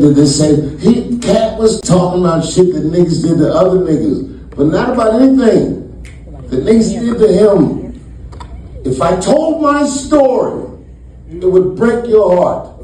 to 0.00 0.12
this, 0.12 0.38
said 0.38 0.80
he 0.80 1.18
Katt 1.18 1.58
was 1.58 1.80
talking 1.80 2.20
about 2.20 2.44
shit 2.44 2.72
that 2.74 2.84
niggas 2.84 3.22
did 3.22 3.38
to 3.38 3.52
other 3.52 3.78
niggas, 3.78 4.50
but 4.50 4.66
not 4.66 4.90
about 4.90 5.20
anything 5.20 6.02
that 6.48 6.64
niggas 6.64 6.92
did 6.92 7.18
to 7.18 7.32
him. 7.32 8.00
If 8.84 9.00
I 9.00 9.18
told 9.18 9.62
my 9.62 9.86
story, 9.86 10.73
it 11.42 11.46
would 11.50 11.76
break 11.76 12.06
your 12.06 12.36
heart. 12.36 12.80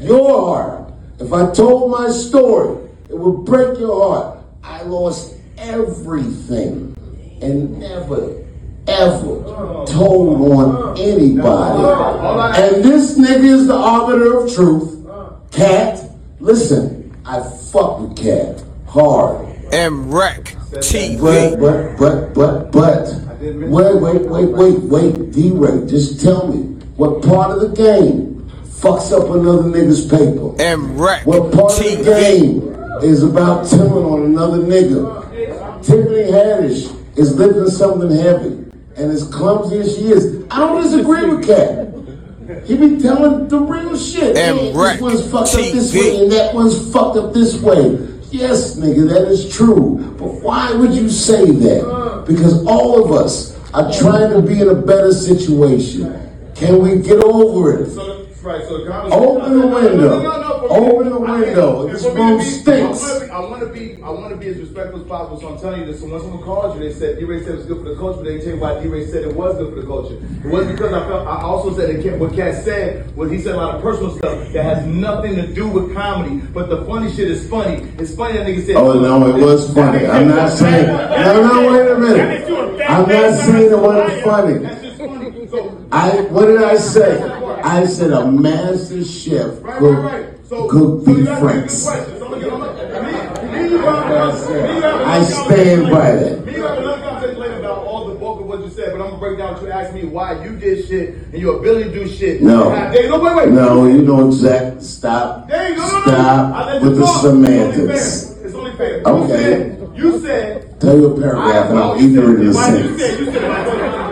Your 0.00 0.40
heart. 0.46 0.92
If 1.18 1.32
I 1.32 1.50
told 1.52 1.90
my 1.90 2.10
story, 2.10 2.88
it 3.08 3.16
would 3.18 3.44
break 3.44 3.78
your 3.78 4.02
heart. 4.08 4.38
I 4.62 4.82
lost 4.82 5.34
everything 5.58 6.96
and 7.40 7.78
never, 7.78 8.44
ever 8.86 9.84
told 9.86 10.52
on 10.52 10.98
anybody. 10.98 12.58
And 12.62 12.84
this 12.84 13.18
nigga 13.18 13.44
is 13.44 13.66
the 13.66 13.74
arbiter 13.76 14.38
of 14.40 14.52
truth. 14.54 15.06
Katt, 15.52 16.00
listen, 16.40 17.14
I 17.24 17.40
fuck 17.70 18.00
with 18.00 18.16
Katt 18.16 18.62
hard. 18.86 19.46
MREC 19.72 20.54
But, 20.70 20.80
TV. 20.80 21.58
but, 21.58 21.98
but, 21.98 22.34
but, 22.34 22.72
but, 22.72 23.08
wait, 23.40 24.00
wait, 24.02 24.22
wait, 24.28 24.48
wait, 24.50 24.78
wait, 24.80 25.30
DeRay, 25.32 25.86
just 25.88 26.20
tell 26.20 26.46
me, 26.48 26.78
what 26.96 27.22
part 27.22 27.50
of 27.52 27.60
the 27.60 27.74
game 27.74 28.50
fucks 28.64 29.12
up 29.12 29.30
another 29.30 29.62
nigga's 29.62 30.04
paper? 30.04 30.52
MREC 30.62 31.24
What 31.24 31.52
part 31.52 31.72
of 31.78 31.84
the 31.84 32.04
game 32.04 32.68
is 33.02 33.22
about 33.22 33.66
tilling 33.68 34.04
on 34.04 34.22
another 34.24 34.58
nigga? 34.58 35.82
Tiffany 35.82 36.30
Haddish 36.30 37.18
is 37.18 37.34
lifting 37.36 37.68
something 37.68 38.10
heavy, 38.10 38.70
and 38.96 39.10
as 39.10 39.26
clumsy 39.28 39.78
as 39.78 39.96
she 39.96 40.08
is, 40.08 40.44
I 40.50 40.58
don't 40.58 40.82
disagree 40.82 41.28
with 41.28 41.46
Katt. 41.46 42.66
He 42.66 42.76
be 42.76 43.00
telling 43.00 43.48
the 43.48 43.58
real 43.58 43.96
shit. 43.96 44.36
And 44.36 44.58
this 44.58 45.00
one's 45.00 45.30
fucked 45.30 45.54
up 45.54 45.72
this 45.72 45.94
way, 45.94 46.22
and 46.22 46.32
that 46.32 46.54
one's 46.54 46.92
fucked 46.92 47.16
up 47.16 47.32
this 47.32 47.60
way. 47.60 48.08
Yes, 48.30 48.76
nigga, 48.76 49.08
that 49.08 49.28
is 49.28 49.54
true. 49.54 50.14
But 50.18 50.42
why 50.42 50.72
would 50.72 50.92
you 50.92 51.08
say 51.08 51.46
that? 51.46 52.24
Because 52.26 52.64
all 52.66 53.04
of 53.04 53.12
us 53.12 53.58
are 53.74 53.92
trying 53.92 54.30
to 54.30 54.42
be 54.42 54.60
in 54.60 54.68
a 54.68 54.74
better 54.74 55.12
situation. 55.12 56.21
Can 56.62 56.80
we 56.80 57.02
get 57.02 57.18
over 57.24 57.82
it? 57.82 57.90
So, 57.90 58.24
right, 58.42 58.62
so 58.62 58.86
Open 59.12 59.58
the 59.58 59.66
window. 59.66 60.22
No, 60.22 60.22
no, 60.22 60.40
no, 60.40 60.68
Open 60.68 61.08
the 61.10 61.18
window. 61.18 61.88
This 61.88 62.04
for 62.04 62.10
me 62.10 62.16
to 62.16 62.22
room 62.22 62.40
stinks. 62.40 63.30
I 63.30 63.40
want 63.40 63.62
to 63.62 63.66
be, 63.66 64.00
I 64.00 64.10
want 64.10 64.30
to 64.30 64.36
be 64.36 64.46
as 64.46 64.58
respectful 64.58 65.00
as 65.00 65.06
possible. 65.08 65.40
So 65.40 65.48
I'm 65.48 65.58
telling 65.58 65.80
you 65.80 65.86
this. 65.86 66.00
So 66.00 66.06
when 66.06 66.20
someone 66.20 66.42
called 66.44 66.78
you, 66.78 66.88
they 66.88 66.94
said 66.94 67.18
DeRay 67.18 67.40
said 67.42 67.54
it 67.54 67.56
was 67.56 67.66
good 67.66 67.78
for 67.82 67.88
the 67.88 67.96
culture. 67.96 68.18
But 68.18 68.26
they 68.26 68.38
tell 68.38 68.54
you 68.54 68.60
why 68.60 68.80
DeRay 68.80 69.06
said 69.06 69.24
it 69.24 69.34
was 69.34 69.56
good 69.56 69.74
for 69.74 69.80
the 69.80 69.86
culture. 69.86 70.14
It 70.14 70.46
wasn't 70.52 70.76
because 70.78 70.92
I 70.92 71.08
felt. 71.08 71.26
I 71.26 71.42
also 71.42 71.76
said 71.76 71.96
that 71.96 72.02
Katt- 72.02 72.18
what 72.20 72.32
Katt 72.32 72.62
said 72.62 73.16
was 73.16 73.32
he 73.32 73.38
said 73.40 73.56
a 73.56 73.58
lot 73.58 73.74
of 73.74 73.82
personal 73.82 74.16
stuff 74.16 74.52
that 74.52 74.64
has 74.64 74.86
nothing 74.86 75.34
to 75.34 75.52
do 75.52 75.66
with 75.66 75.92
comedy. 75.94 76.36
But 76.54 76.70
the 76.70 76.84
funny 76.84 77.12
shit 77.12 77.28
is 77.28 77.48
funny. 77.50 77.88
It's 77.98 78.14
funny 78.14 78.38
that 78.38 78.46
nigga 78.46 78.64
said. 78.66 78.76
Oh 78.76 79.00
no, 79.00 79.34
it 79.36 79.42
was 79.42 79.74
funny. 79.74 80.06
I'm 80.06 80.28
not 80.28 80.50
saying. 80.52 80.86
No, 80.86 81.42
no, 81.42 81.72
wait 81.72 81.90
a 81.90 81.98
minute. 81.98 82.50
I'm 82.88 83.08
not 83.08 83.40
saying 83.40 83.72
it 83.72 83.78
wasn't 83.78 84.22
funny. 84.22 84.58
That's 84.58 84.82
just 84.82 84.98
funny. 84.98 85.48
So 85.48 85.81
I 85.92 86.22
what 86.30 86.46
did 86.46 86.62
I 86.62 86.76
say? 86.76 87.22
I 87.62 87.84
said 87.86 88.12
a 88.12 88.26
master 88.30 89.04
chef 89.04 89.62
Right, 89.62 89.78
could 89.78 89.94
right, 89.98 90.22
right. 90.22 90.26
So, 90.48 90.66
cook 90.68 91.04
so 91.04 91.10
you 91.10 91.16
beef 91.18 91.28
asked 91.28 91.42
me 91.42 91.48
a 91.48 91.52
good 91.52 91.70
franks. 91.70 91.74
So 91.74 91.90
I'm 91.92 92.18
gonna 92.18 92.40
get 92.42 92.52
on 92.52 92.60
my- 92.60 93.52
me- 93.52 93.62
me, 93.62 93.70
you 93.70 93.78
have 93.78 94.06
another- 94.06 94.62
me, 94.62 94.74
you 94.74 94.80
have 94.80 95.00
I 95.02 95.22
stand 95.24 95.90
by 95.90 96.10
that. 96.16 96.46
Me, 96.46 96.52
you 96.54 96.62
have 96.62 96.78
another 96.78 97.02
conversation 97.02 97.40
later 97.40 97.58
about 97.58 97.84
all 97.86 98.08
the 98.08 98.14
bulk 98.14 98.40
of 98.40 98.46
what 98.46 98.60
you 98.60 98.70
said, 98.70 98.88
but 98.92 99.00
I'm 99.02 99.10
gonna 99.10 99.18
break 99.18 99.38
down 99.38 99.52
what 99.54 99.62
you 99.62 99.70
asked 99.70 99.92
me 99.94 100.04
why 100.04 100.42
you 100.42 100.56
did 100.56 100.86
shit 100.88 101.14
and 101.32 101.40
your 101.42 101.58
ability 101.58 101.90
to 101.90 102.04
do 102.04 102.08
shit. 102.08 102.42
No. 102.42 102.70
Hey, 102.70 103.08
no, 103.08 103.18
wait, 103.20 103.36
wait. 103.36 103.48
No, 103.50 103.84
you 103.86 104.00
know 104.02 104.26
exactly. 104.28 104.82
Stop. 104.82 105.50
Hey, 105.50 105.74
no, 105.76 105.82
no, 105.82 105.98
no. 105.98 106.00
Stop 106.00 106.82
you 106.82 106.88
with 106.88 106.98
the 106.98 107.04
talk. 107.04 107.16
It's 107.16 107.24
only 107.26 107.46
fair. 107.46 107.72
semantics. 107.72 108.34
It's 108.44 108.54
only 108.54 108.72
fair. 108.72 108.98
You 108.98 109.04
Okay. 109.06 109.28
said, 109.36 109.78
you 109.94 110.20
said. 110.20 110.80
Tell 110.80 110.96
you 110.98 111.06
a 111.14 111.20
paragraph, 111.20 111.66
and 111.66 111.74
no, 111.74 111.92
I'm 111.92 112.00
you 112.00 112.08
ignorant 112.08 112.40
in 112.40 112.48
a 112.48 112.52
why 112.54 112.76
you 112.76 112.98
said, 112.98 113.20
you 113.20 113.26
said, 113.26 114.08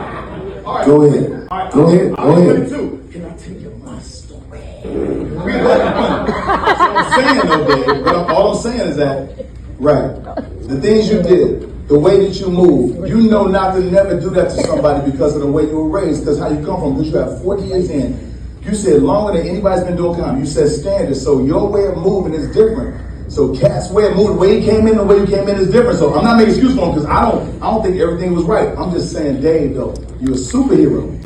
right. 0.74 0.86
Go 0.86 1.02
ahead. 1.02 1.48
All 1.50 1.58
right, 1.58 1.72
Go 1.72 1.82
I'll- 1.82 1.88
ahead. 1.92 2.16
Go 2.16 2.32
ahead. 2.52 2.68
too. 2.68 3.08
Can 3.12 3.24
I 3.24 3.30
tell 3.36 3.52
you 3.54 3.72
my 3.84 3.98
story? 4.00 4.60
We 4.84 5.52
let 5.52 5.80
it. 5.80 5.94
That's 6.26 6.80
what 6.80 6.96
I'm 6.96 7.12
saying, 7.12 7.48
though, 7.48 7.66
Dave. 7.94 8.04
But 8.04 8.16
I'm- 8.16 8.34
all 8.34 8.52
I'm 8.54 8.58
saying 8.62 8.88
is 8.90 8.96
that, 8.96 9.46
right, 9.78 10.10
the 10.68 10.80
things 10.80 11.10
you 11.10 11.22
did, 11.22 11.88
the 11.88 11.98
way 11.98 12.24
that 12.24 12.38
you 12.40 12.48
move, 12.50 13.08
you 13.08 13.22
know 13.22 13.46
not 13.46 13.74
to 13.74 13.80
never 13.80 14.18
do 14.20 14.30
that 14.30 14.50
to 14.50 14.62
somebody 14.64 15.10
because 15.10 15.34
of 15.34 15.42
the 15.42 15.50
way 15.50 15.64
you 15.64 15.76
were 15.76 15.88
raised, 16.00 16.20
because 16.20 16.38
how 16.38 16.48
you 16.48 16.64
come 16.64 16.80
from, 16.80 16.94
because 16.94 17.12
you 17.12 17.18
have 17.18 17.42
40 17.42 17.64
years 17.64 17.90
in. 17.90 18.28
You 18.62 18.74
said 18.74 19.02
longer 19.02 19.38
than 19.38 19.48
anybody's 19.48 19.84
been 19.84 19.96
doing 19.96 20.14
comedy. 20.20 20.40
You 20.40 20.46
said 20.46 20.68
standards, 20.68 21.20
so 21.22 21.40
your 21.42 21.66
way 21.68 21.86
of 21.86 21.96
moving 21.96 22.34
is 22.34 22.46
different. 22.54 22.94
So 23.30 23.54
Katt's 23.54 23.90
way 23.90 24.10
of 24.10 24.16
the 24.16 24.32
way 24.32 24.58
he 24.60 24.66
came 24.66 24.88
in, 24.88 24.96
the 24.96 25.04
way 25.04 25.18
you 25.18 25.26
came 25.26 25.48
in 25.48 25.56
is 25.56 25.70
different. 25.70 26.00
So 26.00 26.12
I'm 26.12 26.24
not 26.24 26.36
making 26.36 26.54
excuse 26.54 26.74
for 26.74 26.86
him 26.86 26.94
because 26.94 27.06
I 27.06 27.30
don't, 27.30 27.62
I 27.62 27.70
don't 27.70 27.80
think 27.80 28.00
everything 28.00 28.34
was 28.34 28.44
right. 28.44 28.76
I'm 28.76 28.90
just 28.92 29.12
saying, 29.12 29.40
Dave, 29.40 29.74
though, 29.74 29.94
you're 30.20 30.34
a 30.34 30.36
superhero. 30.36 31.16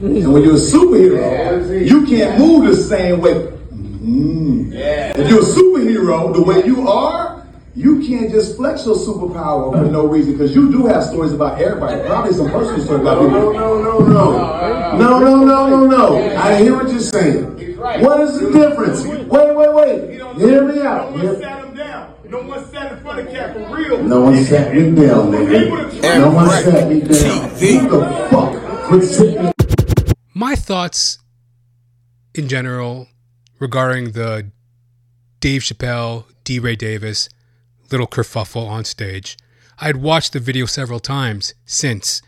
And 0.00 0.32
when 0.32 0.42
you're 0.42 0.56
a 0.56 0.58
superhero, 0.58 1.88
you 1.88 2.04
can't 2.04 2.36
move 2.40 2.66
the 2.66 2.74
same 2.74 3.20
way. 3.20 3.34
Mm. 3.34 4.72
If 5.16 5.30
you're 5.30 5.38
a 5.38 5.44
superhero, 5.44 6.34
the 6.34 6.42
way 6.42 6.66
you 6.66 6.88
are, 6.88 7.46
you 7.76 8.06
can't 8.06 8.32
just 8.32 8.56
flex 8.56 8.84
your 8.84 8.96
superpower 8.96 9.72
for 9.72 9.88
no 9.88 10.04
reason 10.04 10.32
because 10.32 10.54
you 10.54 10.70
do 10.72 10.86
have 10.86 11.04
stories 11.04 11.32
about 11.32 11.60
everybody. 11.60 12.04
Probably 12.08 12.32
some 12.32 12.50
personal 12.50 12.84
stories 12.84 13.02
about 13.02 13.20
people. 13.20 13.30
No, 13.30 13.52
no, 13.52 13.80
no, 13.80 13.98
no, 14.00 14.98
no, 14.98 15.18
no, 15.20 15.44
no, 15.44 15.68
no, 15.68 15.86
no. 15.86 16.36
I 16.36 16.56
hear 16.56 16.74
what 16.74 16.90
you're 16.90 16.98
saying. 16.98 17.61
What 17.82 18.20
is 18.20 18.38
the 18.38 18.52
difference? 18.52 19.04
Wait, 19.04 19.28
wait, 19.28 19.74
wait. 19.74 20.10
Hear 20.38 20.64
me 20.64 20.82
out. 20.82 21.16
No 21.16 21.24
one 21.24 21.40
sat 21.40 21.64
him 21.64 21.76
down. 21.76 22.14
No 22.24 22.42
one 22.42 22.64
sat 22.70 22.92
in 22.92 23.00
front 23.00 23.20
of 23.20 23.28
Katt 23.28 23.54
for 23.54 23.76
real. 23.76 24.02
No 24.04 24.20
one 24.20 24.44
sat 24.44 24.72
me 24.72 24.82
down, 24.82 25.32
nigga. 25.32 26.02
No 26.02 26.30
one 26.30 26.48
sat 26.48 26.88
me 26.88 27.00
down. 27.00 27.50
Who 27.50 27.88
the 27.88 28.28
fuck 28.30 28.90
would 28.90 29.04
sit 29.04 29.42
me 29.42 29.52
My 30.32 30.54
thoughts 30.54 31.18
in 32.36 32.48
general 32.48 33.08
regarding 33.58 34.12
the 34.12 34.52
Dave 35.40 35.62
Chappelle, 35.62 36.26
DeRay 36.44 36.76
Davis 36.76 37.28
little 37.90 38.06
kerfuffle 38.06 38.66
on 38.66 38.84
stage. 38.84 39.36
I 39.78 39.86
had 39.86 39.96
watched 39.96 40.32
the 40.32 40.40
video 40.40 40.66
several 40.66 41.00
times 41.00 41.54
since 41.66 42.22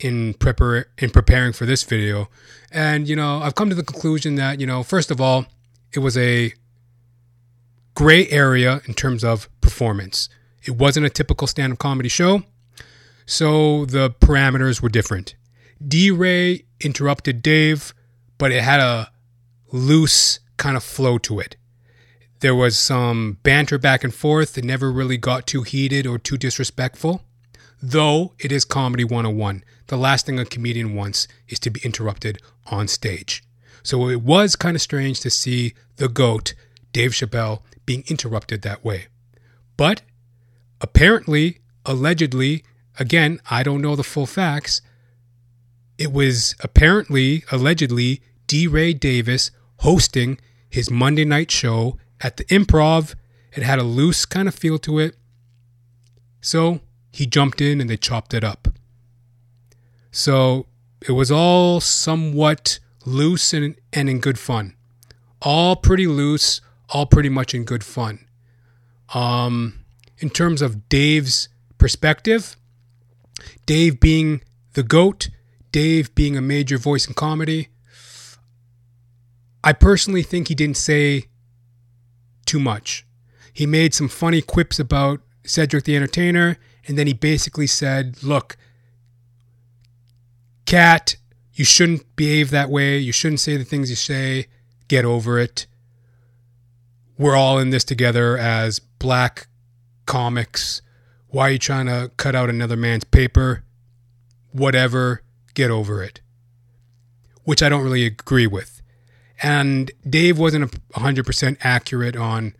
in 0.00 0.34
prepar- 0.34 0.86
in 0.98 1.10
preparing 1.10 1.52
for 1.52 1.66
this 1.66 1.82
video, 1.82 2.28
and 2.70 3.08
you 3.08 3.16
know 3.16 3.38
I've 3.38 3.54
come 3.54 3.68
to 3.68 3.74
the 3.74 3.82
conclusion 3.82 4.34
that 4.36 4.60
you 4.60 4.66
know 4.66 4.82
first 4.82 5.10
of 5.10 5.20
all 5.20 5.46
it 5.92 6.00
was 6.00 6.16
a 6.16 6.52
gray 7.94 8.28
area 8.28 8.80
in 8.86 8.94
terms 8.94 9.24
of 9.24 9.48
performance. 9.60 10.28
It 10.64 10.72
wasn't 10.72 11.06
a 11.06 11.10
typical 11.10 11.46
stand-up 11.46 11.78
comedy 11.78 12.08
show, 12.08 12.42
so 13.26 13.84
the 13.86 14.10
parameters 14.10 14.82
were 14.82 14.88
different. 14.88 15.34
DeRay 15.86 16.64
interrupted 16.80 17.42
Dave, 17.42 17.94
but 18.38 18.52
it 18.52 18.62
had 18.62 18.80
a 18.80 19.10
loose 19.72 20.40
kind 20.56 20.76
of 20.76 20.84
flow 20.84 21.18
to 21.18 21.40
it. 21.40 21.56
There 22.40 22.54
was 22.54 22.78
some 22.78 23.38
banter 23.42 23.78
back 23.78 24.02
and 24.02 24.14
forth. 24.14 24.56
It 24.56 24.64
never 24.64 24.90
really 24.90 25.18
got 25.18 25.46
too 25.46 25.62
heated 25.62 26.06
or 26.06 26.18
too 26.18 26.38
disrespectful. 26.38 27.22
Though 27.82 28.34
it 28.38 28.50
is 28.50 28.64
comedy 28.64 29.04
101. 29.04 29.62
The 29.90 29.96
last 29.96 30.24
thing 30.24 30.38
a 30.38 30.44
comedian 30.44 30.94
wants 30.94 31.26
is 31.48 31.58
to 31.58 31.68
be 31.68 31.80
interrupted 31.82 32.40
on 32.66 32.86
stage. 32.86 33.42
So 33.82 34.08
it 34.08 34.22
was 34.22 34.54
kind 34.54 34.76
of 34.76 34.80
strange 34.80 35.18
to 35.18 35.30
see 35.30 35.74
the 35.96 36.08
GOAT, 36.08 36.54
Dave 36.92 37.10
Chappelle, 37.10 37.62
being 37.86 38.04
interrupted 38.06 38.62
that 38.62 38.84
way. 38.84 39.08
But 39.76 40.02
apparently, 40.80 41.58
allegedly, 41.84 42.62
again, 43.00 43.40
I 43.50 43.64
don't 43.64 43.82
know 43.82 43.96
the 43.96 44.04
full 44.04 44.26
facts, 44.26 44.80
it 45.98 46.12
was 46.12 46.54
apparently, 46.60 47.42
allegedly, 47.50 48.22
DeRay 48.46 48.92
Davis 48.92 49.50
hosting 49.78 50.38
his 50.68 50.88
Monday 50.88 51.24
night 51.24 51.50
show 51.50 51.98
at 52.20 52.36
the 52.36 52.44
improv. 52.44 53.16
It 53.56 53.64
had 53.64 53.80
a 53.80 53.82
loose 53.82 54.24
kind 54.24 54.46
of 54.46 54.54
feel 54.54 54.78
to 54.78 55.00
it. 55.00 55.16
So 56.40 56.78
he 57.10 57.26
jumped 57.26 57.60
in 57.60 57.80
and 57.80 57.90
they 57.90 57.96
chopped 57.96 58.34
it 58.34 58.44
up. 58.44 58.68
So 60.10 60.66
it 61.06 61.12
was 61.12 61.30
all 61.30 61.80
somewhat 61.80 62.78
loose 63.04 63.52
and, 63.52 63.76
and 63.92 64.08
in 64.08 64.20
good 64.20 64.38
fun. 64.38 64.74
All 65.40 65.76
pretty 65.76 66.06
loose, 66.06 66.60
all 66.90 67.06
pretty 67.06 67.28
much 67.28 67.54
in 67.54 67.64
good 67.64 67.84
fun. 67.84 68.26
Um, 69.14 69.84
in 70.18 70.30
terms 70.30 70.62
of 70.62 70.88
Dave's 70.88 71.48
perspective, 71.78 72.56
Dave 73.66 74.00
being 74.00 74.42
the 74.74 74.82
GOAT, 74.82 75.30
Dave 75.72 76.14
being 76.14 76.36
a 76.36 76.42
major 76.42 76.78
voice 76.78 77.06
in 77.06 77.14
comedy, 77.14 77.68
I 79.62 79.72
personally 79.72 80.22
think 80.22 80.48
he 80.48 80.54
didn't 80.54 80.76
say 80.76 81.24
too 82.46 82.60
much. 82.60 83.06
He 83.52 83.66
made 83.66 83.94
some 83.94 84.08
funny 84.08 84.42
quips 84.42 84.78
about 84.78 85.20
Cedric 85.44 85.84
the 85.84 85.96
Entertainer, 85.96 86.58
and 86.86 86.98
then 86.98 87.06
he 87.06 87.12
basically 87.12 87.66
said, 87.66 88.22
Look, 88.22 88.56
Katt, 90.70 91.16
you 91.52 91.64
shouldn't 91.64 92.14
behave 92.14 92.50
that 92.50 92.70
way. 92.70 92.96
You 92.96 93.10
shouldn't 93.10 93.40
say 93.40 93.56
the 93.56 93.64
things 93.64 93.90
you 93.90 93.96
say. 93.96 94.46
Get 94.86 95.04
over 95.04 95.36
it. 95.36 95.66
we're 97.18 97.34
all 97.34 97.58
in 97.58 97.70
this 97.70 97.82
together 97.82 98.38
as 98.38 98.78
black 98.78 99.48
comics. 100.06 100.80
Why 101.26 101.48
are 101.48 101.50
you 101.50 101.58
trying 101.58 101.86
to 101.86 102.12
cut 102.16 102.36
out 102.36 102.48
another 102.50 102.76
man's 102.76 103.02
paper? 103.02 103.64
Whatever, 104.52 105.22
get 105.54 105.72
over 105.72 106.04
it. 106.04 106.20
Which 107.42 107.64
I 107.64 107.68
don't 107.68 107.82
really 107.82 108.06
agree 108.06 108.46
with. 108.46 108.80
And 109.42 109.90
Dave 110.08 110.38
wasn't 110.38 110.70
100% 110.92 111.56
accurate 111.62 112.14
on 112.14 112.54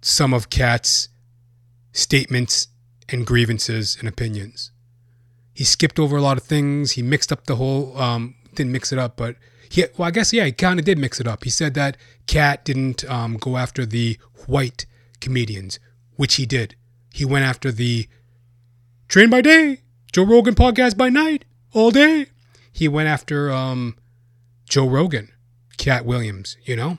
some 0.00 0.32
of 0.32 0.50
Katt's 0.50 1.08
statements 1.90 2.68
and 3.08 3.26
grievances 3.26 3.96
and 3.98 4.08
opinions. 4.08 4.70
He 5.54 5.64
skipped 5.64 5.98
over 5.98 6.16
a 6.16 6.20
lot 6.20 6.36
of 6.36 6.42
things. 6.42 6.92
He 6.92 7.02
mixed 7.02 7.32
up 7.32 7.46
the 7.46 7.56
whole, 7.56 7.96
um, 7.98 8.34
didn't 8.54 8.72
mix 8.72 8.92
it 8.92 8.98
up, 8.98 9.16
but 9.16 9.36
he, 9.70 9.84
well, 9.96 10.08
I 10.08 10.10
guess, 10.10 10.32
yeah, 10.32 10.44
he 10.44 10.52
kind 10.52 10.78
of 10.78 10.84
did 10.84 10.98
mix 10.98 11.20
it 11.20 11.26
up. 11.26 11.44
He 11.44 11.50
said 11.50 11.74
that 11.74 11.96
Katt 12.26 12.64
didn't 12.64 13.08
um, 13.10 13.36
go 13.36 13.56
after 13.56 13.86
the 13.86 14.18
white 14.46 14.86
comedians, 15.20 15.78
which 16.16 16.34
he 16.34 16.44
did. 16.44 16.76
He 17.12 17.24
went 17.24 17.44
after 17.44 17.70
the 17.70 18.08
Train 19.08 19.30
by 19.30 19.40
Day, 19.40 19.82
Joe 20.12 20.24
Rogan 20.24 20.54
podcast 20.54 20.96
by 20.96 21.08
night, 21.08 21.44
all 21.72 21.90
day. 21.90 22.26
He 22.72 22.88
went 22.88 23.08
after 23.08 23.52
um, 23.52 23.96
Joe 24.68 24.88
Rogan, 24.88 25.30
Katt 25.76 26.04
Williams, 26.04 26.56
you 26.64 26.74
know? 26.74 26.98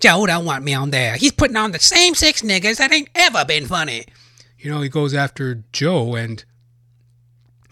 Joe 0.00 0.26
don't 0.26 0.44
want 0.44 0.64
me 0.64 0.74
on 0.74 0.90
there. 0.90 1.16
He's 1.16 1.32
putting 1.32 1.56
on 1.56 1.72
the 1.72 1.78
same 1.78 2.14
six 2.14 2.42
niggas 2.42 2.78
that 2.78 2.92
ain't 2.92 3.08
ever 3.14 3.44
been 3.44 3.66
funny. 3.66 4.06
You 4.58 4.70
know, 4.70 4.80
he 4.80 4.88
goes 4.88 5.14
after 5.14 5.64
Joe, 5.72 6.14
and, 6.14 6.44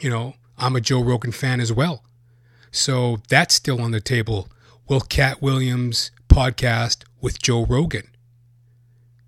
you 0.05 0.11
know, 0.11 0.35
I'm 0.59 0.77
a 0.77 0.83
Joe 0.83 1.01
Rogan 1.01 1.33
fan 1.33 1.61
as 1.61 1.73
well. 1.73 2.05
So 2.71 3.23
that's 3.31 3.55
still 3.55 3.81
on 3.81 3.91
the 3.91 4.03
table. 4.03 4.49
Will 4.87 5.01
Katt 5.01 5.41
Williams 5.41 6.11
podcast 6.29 7.05
with 7.23 7.41
Joe 7.41 7.65
Rogan? 7.65 8.09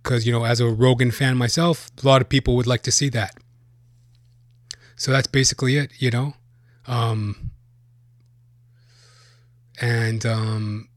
Because, 0.03 0.27
you 0.27 0.33
know, 0.33 0.45
as 0.45 0.61
a 0.61 0.69
Rogan 0.69 1.11
fan 1.11 1.39
myself, 1.39 1.91
a 2.03 2.07
lot 2.07 2.21
of 2.21 2.29
people 2.29 2.55
would 2.57 2.67
like 2.67 2.83
to 2.83 2.91
see 2.91 3.09
that. 3.09 3.35
So 4.97 5.13
that's 5.13 5.27
basically 5.27 5.79
it, 5.79 5.93
you 5.99 6.11
know? 6.11 6.35
Um, 6.87 7.53
and 9.81 10.27
um, 10.27 10.91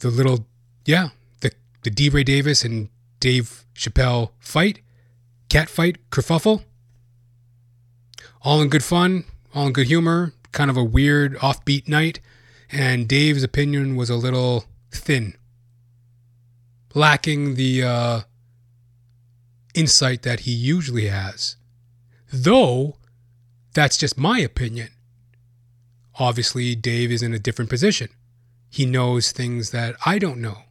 the 0.00 0.10
little, 0.10 0.46
yeah, 0.84 1.08
the, 1.40 1.52
the 1.82 1.90
DeRay 1.90 2.24
Davis 2.24 2.62
and 2.62 2.90
Dave 3.20 3.64
Chappelle 3.74 4.32
fight, 4.38 4.80
cat 5.48 5.70
fight, 5.70 6.10
kerfuffle. 6.10 6.64
All 8.42 8.60
in 8.60 8.68
good 8.68 8.84
fun, 8.84 9.24
all 9.54 9.66
in 9.66 9.72
good 9.72 9.86
humor, 9.86 10.32
kind 10.52 10.70
of 10.70 10.76
a 10.76 10.84
weird 10.84 11.36
offbeat 11.38 11.88
night. 11.88 12.20
And 12.70 13.08
Dave's 13.08 13.42
opinion 13.42 13.96
was 13.96 14.10
a 14.10 14.16
little 14.16 14.66
thin, 14.90 15.34
lacking 16.94 17.54
the 17.54 17.82
uh, 17.82 18.20
insight 19.74 20.22
that 20.22 20.40
he 20.40 20.52
usually 20.52 21.06
has. 21.06 21.56
Though, 22.32 22.96
that's 23.72 23.96
just 23.96 24.18
my 24.18 24.38
opinion. 24.38 24.90
Obviously, 26.18 26.74
Dave 26.74 27.10
is 27.10 27.22
in 27.22 27.32
a 27.32 27.38
different 27.38 27.70
position. 27.70 28.08
He 28.68 28.84
knows 28.84 29.32
things 29.32 29.70
that 29.70 29.96
I 30.04 30.18
don't 30.18 30.40
know. 30.40 30.64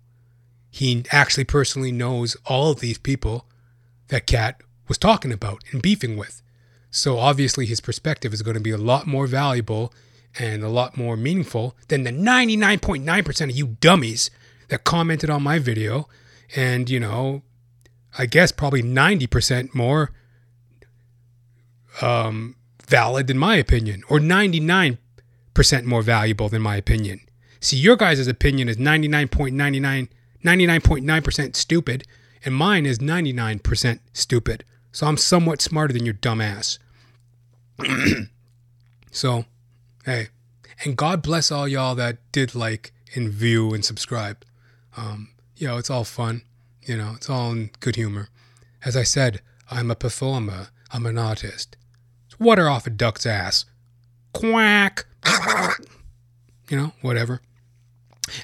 He 0.69 1.03
actually 1.11 1.45
personally 1.45 1.91
knows 1.91 2.37
all 2.45 2.71
of 2.71 2.79
these 2.79 2.97
people 2.97 3.45
that 4.09 4.27
Katt 4.27 4.61
was 4.87 4.97
talking 4.97 5.31
about 5.31 5.63
and 5.71 5.81
beefing 5.81 6.17
with. 6.17 6.41
So 6.97 7.19
obviously, 7.19 7.67
his 7.67 7.79
perspective 7.79 8.33
is 8.33 8.41
going 8.41 8.55
to 8.55 8.59
be 8.61 8.71
a 8.71 8.77
lot 8.77 9.05
more 9.05 9.27
valuable 9.27 9.93
and 10.39 10.63
a 10.63 10.69
lot 10.69 10.97
more 10.97 11.15
meaningful 11.15 11.75
than 11.89 12.03
the 12.03 12.11
99.9% 12.11 13.41
of 13.41 13.51
you 13.51 13.77
dummies 13.79 14.31
that 14.69 14.83
commented 14.83 15.29
on 15.29 15.43
my 15.43 15.59
video. 15.59 16.09
And, 16.55 16.89
you 16.89 16.99
know, 16.99 17.43
I 18.17 18.25
guess 18.25 18.51
probably 18.51 18.81
90% 18.81 19.75
more 19.75 20.11
um, 22.01 22.55
valid 22.87 23.27
than 23.27 23.37
my 23.37 23.57
opinion, 23.57 24.01
or 24.09 24.17
99% 24.17 24.97
more 25.83 26.01
valuable 26.01 26.49
than 26.49 26.63
my 26.63 26.77
opinion. 26.77 27.21
See, 27.59 27.77
your 27.77 27.95
guys' 27.95 28.27
opinion 28.27 28.69
is 28.69 28.77
99.99, 28.77 30.09
99.9% 30.43 31.55
stupid, 31.55 32.07
and 32.43 32.55
mine 32.55 32.87
is 32.87 32.97
99% 32.97 33.99
stupid. 34.13 34.63
So 34.91 35.05
I'm 35.05 35.17
somewhat 35.17 35.61
smarter 35.61 35.93
than 35.93 36.05
your 36.05 36.13
dumb 36.13 36.41
ass. 36.41 36.79
so, 39.11 39.45
hey, 40.05 40.27
and 40.83 40.95
God 40.95 41.21
bless 41.21 41.51
all 41.51 41.67
y'all 41.67 41.95
that 41.95 42.17
did 42.31 42.55
like 42.55 42.93
and 43.15 43.29
view 43.29 43.73
and 43.73 43.83
subscribe. 43.83 44.43
Um, 44.95 45.29
you 45.55 45.67
know, 45.67 45.77
it's 45.77 45.89
all 45.89 46.03
fun. 46.03 46.43
You 46.81 46.97
know, 46.97 47.13
it's 47.15 47.29
all 47.29 47.51
in 47.51 47.71
good 47.79 47.95
humor. 47.95 48.29
As 48.85 48.95
I 48.95 49.03
said, 49.03 49.41
I'm 49.69 49.91
a 49.91 49.95
performer. 49.95 50.69
I'm 50.91 51.05
an 51.05 51.17
artist. 51.17 51.75
It's 52.25 52.39
water 52.39 52.69
off 52.69 52.87
a 52.87 52.89
duck's 52.89 53.25
ass. 53.25 53.65
Quack. 54.33 55.05
you 56.69 56.77
know, 56.77 56.93
whatever. 57.01 57.41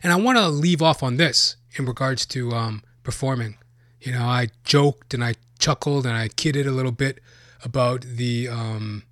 And 0.01 0.11
I 0.11 0.15
want 0.17 0.38
to 0.38 0.47
leave 0.49 0.81
off 0.81 1.03
on 1.03 1.17
this 1.17 1.55
in 1.77 1.86
regards 1.86 2.25
to 2.27 2.51
um, 2.51 2.84
performing. 3.03 3.57
You 4.01 4.13
know, 4.13 4.25
I 4.25 4.49
joked 4.63 5.13
and 5.13 5.23
I 5.23 5.36
chuckled 5.59 6.05
and 6.05 6.15
I 6.15 6.27
kidded 6.27 6.67
a 6.67 6.71
little 6.71 6.91
bit 6.91 7.19
about 7.63 8.01
the 8.01 8.49
um, 8.49 9.03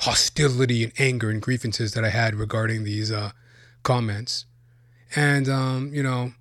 hostility 0.00 0.84
and 0.84 0.92
anger 0.98 1.30
and 1.30 1.42
grievances 1.42 1.92
that 1.92 2.04
I 2.04 2.10
had 2.10 2.34
regarding 2.34 2.84
these 2.84 3.10
uh, 3.10 3.32
comments. 3.82 4.46
And 5.14 5.48
um, 5.48 5.92
you 5.92 6.02
know, 6.02 6.32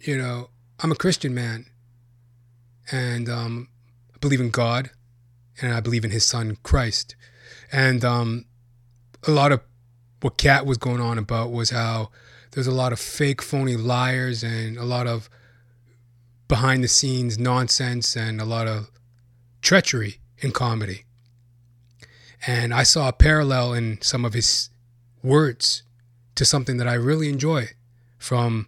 you 0.00 0.16
know, 0.16 0.50
I'm 0.80 0.92
a 0.92 0.96
Christian 0.96 1.34
man, 1.34 1.66
and 2.90 3.28
um, 3.28 3.68
I 4.14 4.18
believe 4.18 4.40
in 4.40 4.50
God, 4.50 4.90
and 5.60 5.74
I 5.74 5.80
believe 5.80 6.04
in 6.04 6.10
His 6.10 6.24
Son 6.24 6.56
Christ. 6.62 7.16
And 7.72 8.04
um, 8.04 8.44
a 9.26 9.30
lot 9.30 9.52
of 9.52 9.60
what 10.20 10.38
Katt 10.38 10.66
was 10.66 10.78
going 10.78 11.00
on 11.00 11.18
about 11.18 11.50
was 11.50 11.70
how 11.70 12.10
there's 12.52 12.66
a 12.66 12.72
lot 12.72 12.92
of 12.92 13.00
fake, 13.00 13.42
phony 13.42 13.76
liars 13.76 14.42
and 14.42 14.78
a 14.78 14.84
lot 14.84 15.06
of 15.06 15.28
behind 16.48 16.84
the 16.84 16.88
scenes 16.88 17.38
nonsense 17.38 18.16
and 18.16 18.40
a 18.40 18.44
lot 18.44 18.68
of 18.68 18.90
treachery 19.60 20.20
in 20.38 20.52
comedy. 20.52 21.05
And 22.46 22.74
I 22.74 22.82
saw 22.82 23.08
a 23.08 23.12
parallel 23.12 23.74
in 23.74 24.00
some 24.02 24.24
of 24.24 24.34
his 24.34 24.70
words 25.22 25.84
to 26.34 26.44
something 26.44 26.78
that 26.78 26.88
I 26.88 26.94
really 26.94 27.28
enjoy 27.28 27.68
from 28.18 28.66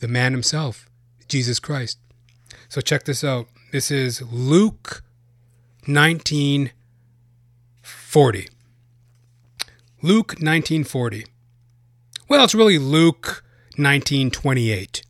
the 0.00 0.08
man 0.08 0.32
himself, 0.32 0.88
Jesus 1.28 1.58
Christ. 1.58 1.98
So 2.68 2.80
check 2.80 3.04
this 3.04 3.24
out. 3.24 3.46
This 3.70 3.90
is 3.90 4.22
Luke 4.22 5.02
1940. 5.86 8.48
Luke 10.00 10.32
1940. 10.32 11.26
Well, 12.28 12.44
it's 12.44 12.54
really 12.54 12.78
Luke 12.78 13.44
1928. 13.76 15.02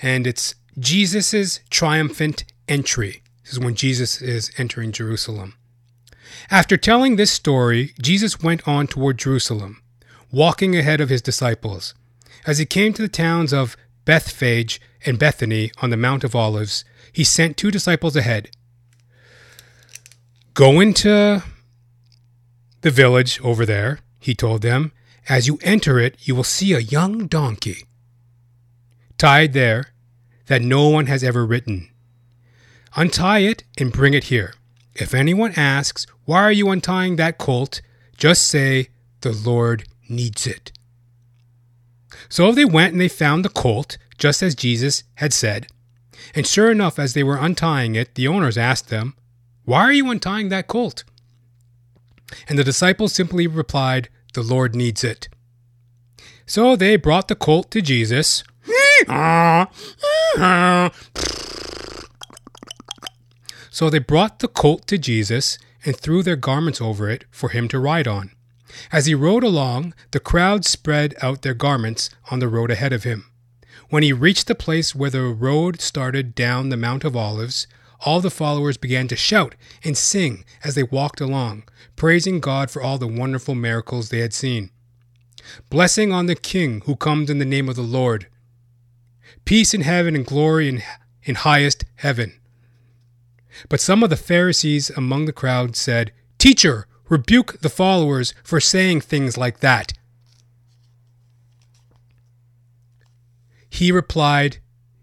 And 0.00 0.26
it's 0.26 0.54
Jesus' 0.78 1.60
triumphant 1.70 2.44
entry. 2.66 3.22
This 3.44 3.52
is 3.52 3.60
when 3.60 3.74
Jesus 3.74 4.22
is 4.22 4.50
entering 4.58 4.92
Jerusalem. 4.92 5.57
After 6.50 6.76
telling 6.76 7.16
this 7.16 7.30
story, 7.30 7.94
Jesus 8.00 8.40
went 8.42 8.66
on 8.66 8.86
toward 8.86 9.18
Jerusalem, 9.18 9.82
walking 10.30 10.76
ahead 10.76 11.00
of 11.00 11.08
his 11.08 11.22
disciples. 11.22 11.94
As 12.46 12.58
he 12.58 12.66
came 12.66 12.92
to 12.94 13.02
the 13.02 13.08
towns 13.08 13.52
of 13.52 13.76
Bethphage 14.04 14.80
and 15.04 15.18
Bethany 15.18 15.70
on 15.82 15.90
the 15.90 15.96
Mount 15.96 16.24
of 16.24 16.34
Olives, 16.34 16.84
he 17.12 17.24
sent 17.24 17.56
two 17.56 17.70
disciples 17.70 18.16
ahead. 18.16 18.50
Go 20.54 20.80
into 20.80 21.42
the 22.80 22.90
village 22.90 23.40
over 23.42 23.66
there, 23.66 24.00
he 24.18 24.34
told 24.34 24.62
them. 24.62 24.92
As 25.28 25.46
you 25.46 25.58
enter 25.62 25.98
it, 25.98 26.16
you 26.26 26.34
will 26.34 26.44
see 26.44 26.72
a 26.72 26.78
young 26.78 27.26
donkey 27.26 27.84
tied 29.18 29.52
there 29.52 29.92
that 30.46 30.62
no 30.62 30.88
one 30.88 31.06
has 31.06 31.22
ever 31.22 31.44
ridden. 31.44 31.90
Untie 32.96 33.40
it 33.40 33.64
and 33.78 33.92
bring 33.92 34.14
it 34.14 34.24
here. 34.24 34.54
If 34.98 35.14
anyone 35.14 35.52
asks, 35.56 36.06
Why 36.24 36.42
are 36.42 36.52
you 36.52 36.70
untying 36.70 37.16
that 37.16 37.38
colt? 37.38 37.80
just 38.16 38.46
say, 38.46 38.88
The 39.20 39.32
Lord 39.32 39.84
needs 40.08 40.46
it. 40.46 40.72
So 42.28 42.52
they 42.52 42.64
went 42.64 42.92
and 42.92 43.00
they 43.00 43.08
found 43.08 43.44
the 43.44 43.48
colt, 43.48 43.96
just 44.18 44.42
as 44.42 44.54
Jesus 44.54 45.04
had 45.14 45.32
said. 45.32 45.68
And 46.34 46.46
sure 46.46 46.70
enough, 46.70 46.98
as 46.98 47.14
they 47.14 47.22
were 47.22 47.38
untying 47.38 47.94
it, 47.94 48.16
the 48.16 48.28
owners 48.28 48.58
asked 48.58 48.88
them, 48.88 49.14
Why 49.64 49.82
are 49.82 49.92
you 49.92 50.10
untying 50.10 50.48
that 50.48 50.66
colt? 50.66 51.04
And 52.48 52.58
the 52.58 52.64
disciples 52.64 53.12
simply 53.12 53.46
replied, 53.46 54.08
The 54.34 54.42
Lord 54.42 54.74
needs 54.74 55.04
it. 55.04 55.28
So 56.44 56.76
they 56.76 56.96
brought 56.96 57.28
the 57.28 57.36
colt 57.36 57.70
to 57.70 57.80
Jesus. 57.80 58.42
So 63.78 63.88
they 63.88 64.00
brought 64.00 64.40
the 64.40 64.48
colt 64.48 64.88
to 64.88 64.98
Jesus 64.98 65.56
and 65.84 65.96
threw 65.96 66.24
their 66.24 66.34
garments 66.34 66.80
over 66.80 67.08
it 67.08 67.26
for 67.30 67.50
him 67.50 67.68
to 67.68 67.78
ride 67.78 68.08
on. 68.08 68.32
As 68.90 69.06
he 69.06 69.14
rode 69.14 69.44
along, 69.44 69.94
the 70.10 70.18
crowd 70.18 70.64
spread 70.64 71.14
out 71.22 71.42
their 71.42 71.54
garments 71.54 72.10
on 72.28 72.40
the 72.40 72.48
road 72.48 72.72
ahead 72.72 72.92
of 72.92 73.04
him. 73.04 73.30
When 73.88 74.02
he 74.02 74.12
reached 74.12 74.48
the 74.48 74.56
place 74.56 74.96
where 74.96 75.10
the 75.10 75.22
road 75.22 75.80
started 75.80 76.34
down 76.34 76.70
the 76.70 76.76
Mount 76.76 77.04
of 77.04 77.14
Olives, 77.14 77.68
all 78.04 78.20
the 78.20 78.32
followers 78.32 78.76
began 78.76 79.06
to 79.06 79.14
shout 79.14 79.54
and 79.84 79.96
sing 79.96 80.44
as 80.64 80.74
they 80.74 80.82
walked 80.82 81.20
along, 81.20 81.62
praising 81.94 82.40
God 82.40 82.72
for 82.72 82.82
all 82.82 82.98
the 82.98 83.06
wonderful 83.06 83.54
miracles 83.54 84.08
they 84.08 84.18
had 84.18 84.34
seen. 84.34 84.70
Blessing 85.70 86.12
on 86.12 86.26
the 86.26 86.34
King 86.34 86.80
who 86.86 86.96
comes 86.96 87.30
in 87.30 87.38
the 87.38 87.44
name 87.44 87.68
of 87.68 87.76
the 87.76 87.82
Lord. 87.82 88.26
Peace 89.44 89.72
in 89.72 89.82
heaven 89.82 90.16
and 90.16 90.26
glory 90.26 90.68
in, 90.68 90.82
in 91.22 91.36
highest 91.36 91.84
heaven. 91.94 92.40
But 93.68 93.80
some 93.80 94.02
of 94.02 94.10
the 94.10 94.16
Pharisees 94.16 94.90
among 94.90 95.24
the 95.24 95.32
crowd 95.32 95.76
said, 95.76 96.12
Teacher, 96.38 96.86
rebuke 97.08 97.60
the 97.60 97.68
followers 97.68 98.34
for 98.42 98.60
saying 98.60 99.00
things 99.00 99.36
like 99.36 99.60
that. 99.60 99.92
He 103.70 103.92
replied, 103.92 104.58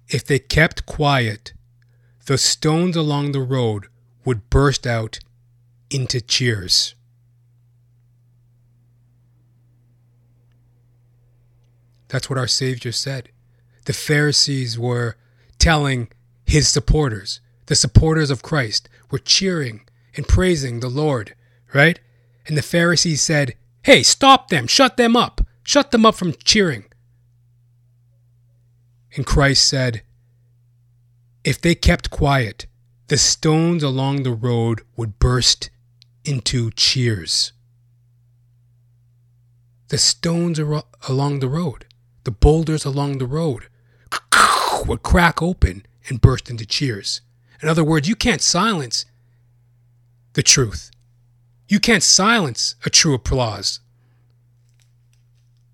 If 0.08 0.26
they 0.26 0.40
kept 0.40 0.86
quiet, 0.86 1.54
the 2.26 2.38
stones 2.38 2.96
along 2.96 3.32
the 3.32 3.42
road 3.42 3.88
would 4.24 4.50
burst 4.50 4.88
out 4.88 5.20
into 5.90 6.20
cheers. 6.20 6.96
That's 12.08 12.30
what 12.30 12.40
our 12.40 12.48
Savior 12.48 12.92
said. 12.92 13.30
The 13.86 13.94
Pharisees 13.94 14.80
were 14.80 15.16
telling 15.60 16.10
his 16.46 16.68
supporters, 16.68 17.40
the 17.68 17.76
supporters 17.76 18.30
of 18.30 18.42
Christ, 18.42 18.90
were 19.12 19.20
cheering 19.20 19.82
and 20.16 20.28
praising 20.28 20.80
the 20.80 20.90
Lord, 20.90 21.36
right? 21.74 22.00
And 22.48 22.58
the 22.58 22.62
Pharisees 22.62 23.22
said, 23.22 23.56
Hey, 23.84 24.04
stop 24.04 24.50
them, 24.50 24.68
shut 24.68 24.98
them 24.98 25.16
up, 25.16 25.42
shut 25.64 25.92
them 25.92 26.06
up 26.06 26.16
from 26.16 26.34
cheering. 26.44 26.86
And 29.16 29.26
Christ 29.26 29.68
said, 29.68 30.04
If 31.44 31.62
they 31.62 31.76
kept 31.76 32.10
quiet, 32.10 32.66
the 33.08 33.18
stones 33.18 33.84
along 33.84 34.24
the 34.24 34.32
road 34.32 34.82
would 34.98 35.20
burst 35.20 35.70
into 36.24 36.72
cheers. 36.72 37.54
The 39.90 40.00
stones 40.00 40.58
along 40.58 41.40
the 41.40 41.48
road, 41.48 41.86
the 42.24 42.32
boulders 42.32 42.86
along 42.86 43.20
the 43.20 43.28
road, 43.28 43.68
would 44.88 45.04
crack 45.04 45.42
open 45.42 45.86
and 46.10 46.20
burst 46.20 46.50
into 46.50 46.66
cheers. 46.66 47.22
In 47.66 47.70
other 47.70 47.84
words, 47.84 48.08
you 48.08 48.16
can't 48.16 48.44
silence 48.44 49.08
the 50.34 50.44
truth. 50.44 50.92
You 51.68 51.80
can't 51.80 52.04
silence 52.04 52.76
a 52.86 52.92
true 52.92 53.16
applause. 53.16 53.80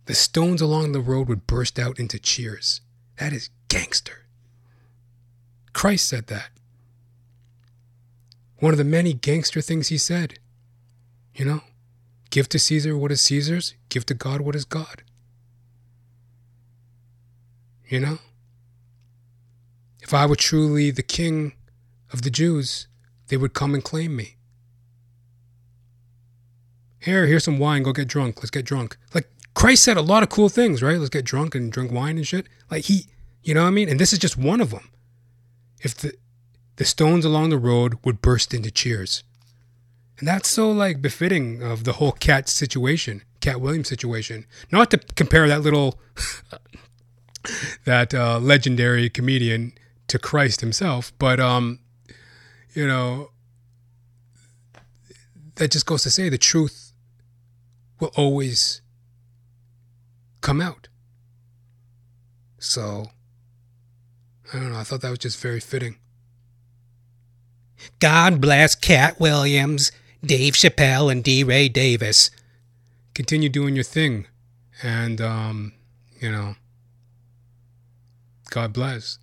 The 0.06 0.14
stones 0.14 0.62
along 0.62 0.94
the 0.94 1.02
road 1.02 1.28
would 1.28 1.48
burst 1.48 1.78
out 1.78 2.00
into 2.00 2.18
cheers. 2.18 2.80
That 3.20 3.34
is 3.34 3.50
gangster. 3.68 4.20
Christ 5.74 6.08
said 6.08 6.28
that. 6.28 6.52
One 8.60 8.72
of 8.72 8.78
the 8.78 8.86
many 8.86 9.12
gangster 9.12 9.60
things 9.60 9.89
he 9.89 9.98
said. 9.98 10.39
You 11.36 11.44
know, 11.44 11.62
give 12.30 12.48
to 12.48 12.58
Caesar 12.60 12.98
what 12.98 13.12
is 13.12 13.20
Caesar's, 13.20 13.74
give 13.89 14.06
to 14.06 14.14
God 14.14 14.39
what 14.39 14.56
is 14.56 14.64
God. 14.64 15.04
You 17.86 18.00
know? 18.00 18.20
If 20.02 20.14
I 20.14 20.26
were 20.26 20.38
truly 20.38 20.89
the 20.89 21.04
king 21.04 21.52
of 22.12 22.22
the 22.22 22.30
Jews, 22.30 22.88
they 23.28 23.38
would 23.38 23.53
come 23.53 23.74
and 23.74 23.84
claim 23.84 24.16
me. 24.16 24.38
Here, 26.99 27.26
here's 27.26 27.43
some 27.43 27.57
wine, 27.57 27.84
go 27.84 27.93
get 27.93 28.07
drunk. 28.07 28.38
Let's 28.38 28.51
get 28.51 28.66
drunk. 28.66 28.97
Like 29.14 29.28
Christ 29.55 29.84
said 29.84 29.97
a 29.97 30.01
lot 30.01 30.24
of 30.24 30.30
cool 30.30 30.49
things, 30.49 30.84
right? 30.84 30.97
Let's 30.97 31.09
get 31.09 31.26
drunk 31.26 31.55
and 31.55 31.72
drink 31.72 31.91
wine 31.91 32.18
and 32.18 32.28
shit. 32.28 32.47
Like 32.70 32.86
he, 32.86 33.07
you 33.43 33.53
know 33.53 33.62
what 33.62 33.70
I 33.70 33.72
mean? 33.72 33.89
And 33.89 33.99
this 33.99 34.14
is 34.14 34.20
just 34.20 34.38
one 34.38 34.62
of 34.62 34.70
them. 34.70 34.89
If 35.82 35.95
the 35.95 36.14
the 36.82 36.86
stones 36.86 37.26
along 37.26 37.49
the 37.51 37.59
road 37.59 37.99
would 38.03 38.22
burst 38.22 38.53
into 38.53 38.72
cheers. 38.72 39.24
And 40.18 40.28
that's 40.28 40.49
so 40.49 40.72
like 40.72 41.01
befitting 41.01 41.62
of 41.62 41.84
the 41.84 41.93
whole 41.93 42.12
cat 42.12 42.49
situation, 42.49 43.24
Katt 43.39 43.62
Williams 43.62 43.88
situation. 43.88 44.45
Not 44.72 44.89
to 44.91 44.97
compare 45.16 45.47
that 45.47 45.62
little 45.62 45.99
that 47.86 48.14
uh, 48.14 48.39
legendary 48.39 49.09
comedian 49.09 49.74
to 50.07 50.18
Christ 50.20 50.62
himself, 50.62 51.14
but 51.20 51.39
um, 51.39 51.80
you 52.74 52.88
know, 52.88 53.32
that 55.55 55.72
just 55.72 55.86
goes 55.86 56.03
to 56.03 56.09
say 56.09 56.30
the 56.30 56.38
truth 56.38 56.93
will 57.99 58.11
always 58.15 58.82
come 60.41 60.61
out. 60.61 60.88
So, 62.57 63.07
I 64.53 64.57
don't 64.59 64.72
know. 64.72 64.80
I 64.80 64.84
thought 64.84 65.01
that 65.01 65.09
was 65.09 65.19
just 65.19 65.41
very 65.41 65.59
fitting. 65.59 65.97
God 67.99 68.39
bless 68.39 68.76
Katt 68.76 69.19
Williams, 69.19 69.91
Dave 70.24 70.53
Chappelle, 70.53 71.11
and 71.11 71.24
DeRay 71.24 71.69
Davis. 71.69 72.30
Continue 73.13 73.49
doing 73.49 73.76
your 73.76 73.84
thing, 73.84 74.28
and 74.84 75.19
um, 75.19 75.74
you 76.19 76.32
know, 76.32 76.55
God 78.49 78.74
bless. 78.74 79.17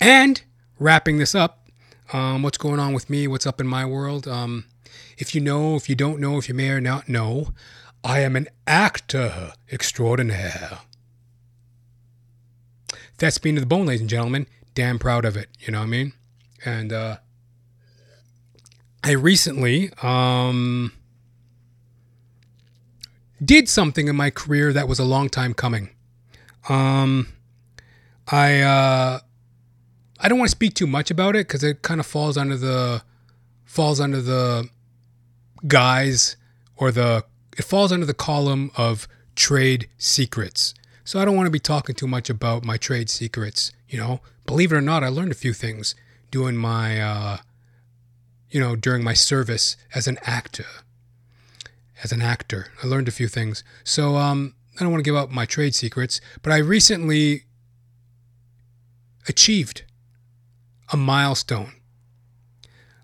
And 0.00 0.42
wrapping 0.78 1.18
this 1.18 1.34
up, 1.34 1.68
um, 2.12 2.42
what's 2.42 2.58
going 2.58 2.80
on 2.80 2.92
with 2.92 3.08
me? 3.08 3.26
What's 3.26 3.46
up 3.46 3.60
in 3.60 3.66
my 3.66 3.84
world? 3.86 4.28
Um, 4.28 4.64
if 5.18 5.34
you 5.34 5.40
know, 5.40 5.76
if 5.76 5.88
you 5.88 5.94
don't 5.94 6.20
know, 6.20 6.38
if 6.38 6.48
you 6.48 6.54
may 6.54 6.70
or 6.70 6.80
not 6.80 7.08
know, 7.08 7.54
I 8.02 8.20
am 8.20 8.36
an 8.36 8.48
actor 8.66 9.52
extraordinaire. 9.72 10.80
That's 13.18 13.38
been 13.38 13.54
to 13.54 13.60
the 13.60 13.66
bone, 13.66 13.86
ladies 13.86 14.02
and 14.02 14.10
gentlemen. 14.10 14.46
Damn 14.74 14.98
proud 14.98 15.24
of 15.24 15.36
it. 15.36 15.48
You 15.60 15.72
know 15.72 15.78
what 15.78 15.86
I 15.86 15.88
mean? 15.88 16.12
And 16.64 16.92
uh, 16.92 17.16
I 19.02 19.12
recently 19.12 19.90
um, 20.02 20.92
did 23.42 23.68
something 23.68 24.08
in 24.08 24.16
my 24.16 24.30
career 24.30 24.72
that 24.72 24.88
was 24.88 24.98
a 24.98 25.04
long 25.04 25.28
time 25.28 25.54
coming. 25.54 25.90
Um, 26.68 27.28
I 28.28 28.60
uh, 28.60 29.20
I 30.24 30.28
don't 30.28 30.38
want 30.38 30.48
to 30.48 30.56
speak 30.56 30.72
too 30.72 30.86
much 30.86 31.10
about 31.10 31.36
it 31.36 31.46
because 31.46 31.62
it 31.62 31.82
kind 31.82 32.00
of 32.00 32.06
falls 32.06 32.38
under 32.38 32.56
the 32.56 33.02
falls 33.66 34.00
under 34.00 34.22
the 34.22 34.70
guise 35.68 36.38
or 36.76 36.90
the 36.90 37.26
it 37.58 37.64
falls 37.64 37.92
under 37.92 38.06
the 38.06 38.14
column 38.14 38.70
of 38.74 39.06
trade 39.36 39.86
secrets. 39.98 40.72
So 41.04 41.20
I 41.20 41.26
don't 41.26 41.36
want 41.36 41.46
to 41.46 41.50
be 41.50 41.58
talking 41.58 41.94
too 41.94 42.06
much 42.06 42.30
about 42.30 42.64
my 42.64 42.78
trade 42.78 43.10
secrets. 43.10 43.70
You 43.86 43.98
know, 43.98 44.20
believe 44.46 44.72
it 44.72 44.76
or 44.76 44.80
not, 44.80 45.04
I 45.04 45.08
learned 45.08 45.30
a 45.30 45.34
few 45.36 45.52
things 45.52 45.94
doing 46.30 46.56
my, 46.56 46.98
uh, 47.02 47.36
you 48.48 48.58
know, 48.58 48.76
during 48.76 49.04
my 49.04 49.12
service 49.12 49.76
as 49.94 50.08
an 50.08 50.18
actor. 50.22 50.64
As 52.02 52.12
an 52.12 52.22
actor, 52.22 52.68
I 52.82 52.86
learned 52.86 53.08
a 53.08 53.12
few 53.12 53.28
things. 53.28 53.62
So 53.84 54.16
um, 54.16 54.54
I 54.80 54.84
don't 54.84 54.90
want 54.90 55.04
to 55.04 55.08
give 55.08 55.16
up 55.16 55.30
my 55.30 55.44
trade 55.44 55.74
secrets, 55.74 56.22
but 56.40 56.50
I 56.50 56.56
recently 56.56 57.44
achieved 59.28 59.84
a 60.92 60.96
milestone. 60.96 61.72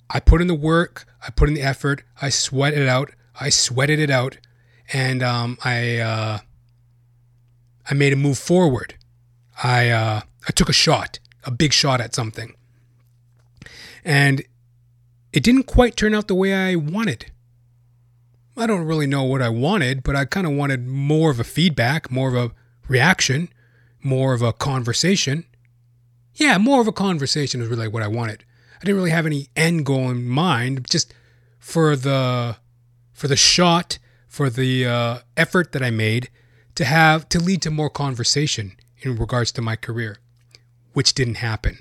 I 0.08 0.20
put 0.20 0.40
in 0.40 0.48
the 0.48 0.54
work, 0.54 1.06
I 1.26 1.30
put 1.30 1.48
in 1.48 1.54
the 1.54 1.62
effort, 1.62 2.02
I 2.20 2.28
sweated 2.30 2.80
it 2.80 2.88
out, 2.88 3.12
I 3.38 3.48
sweated 3.48 3.98
it 3.98 4.10
out, 4.10 4.38
and 4.92 5.22
um, 5.22 5.56
I 5.64 5.98
uh, 5.98 6.38
I 7.88 7.94
made 7.94 8.12
a 8.12 8.16
move 8.16 8.38
forward. 8.38 8.94
I 9.62 9.90
uh, 9.90 10.20
I 10.48 10.52
took 10.52 10.68
a 10.68 10.74
shot, 10.74 11.18
a 11.44 11.50
big 11.50 11.72
shot 11.72 12.00
at 12.00 12.14
something, 12.14 12.54
and 14.04 14.42
it 15.32 15.42
didn't 15.42 15.64
quite 15.64 15.96
turn 15.96 16.14
out 16.14 16.28
the 16.28 16.34
way 16.34 16.52
I 16.52 16.74
wanted. 16.74 17.30
I 18.56 18.66
don't 18.66 18.84
really 18.84 19.06
know 19.06 19.22
what 19.22 19.40
I 19.40 19.48
wanted, 19.48 20.02
but 20.02 20.16
I 20.16 20.24
kind 20.24 20.46
of 20.46 20.52
wanted 20.52 20.86
more 20.86 21.30
of 21.30 21.40
a 21.40 21.44
feedback, 21.44 22.10
more 22.10 22.28
of 22.28 22.34
a 22.34 22.54
reaction, 22.88 23.48
more 24.02 24.34
of 24.34 24.42
a 24.42 24.52
conversation. 24.52 25.44
Yeah, 26.34 26.58
more 26.58 26.80
of 26.80 26.86
a 26.86 26.92
conversation 26.92 27.60
is 27.60 27.68
really 27.68 27.88
what 27.88 28.02
I 28.02 28.08
wanted. 28.08 28.44
I 28.76 28.84
didn't 28.84 28.96
really 28.96 29.10
have 29.10 29.26
any 29.26 29.48
end 29.56 29.84
goal 29.84 30.10
in 30.10 30.26
mind, 30.26 30.86
just 30.88 31.12
for 31.58 31.96
the 31.96 32.56
for 33.12 33.28
the 33.28 33.36
shot, 33.36 33.98
for 34.26 34.48
the 34.48 34.86
uh, 34.86 35.18
effort 35.36 35.72
that 35.72 35.82
I 35.82 35.90
made 35.90 36.30
to 36.76 36.84
have 36.84 37.28
to 37.28 37.38
lead 37.38 37.60
to 37.62 37.70
more 37.70 37.90
conversation 37.90 38.72
in 39.02 39.16
regards 39.16 39.52
to 39.52 39.62
my 39.62 39.76
career, 39.76 40.18
which 40.94 41.14
didn't 41.14 41.36
happen. 41.36 41.80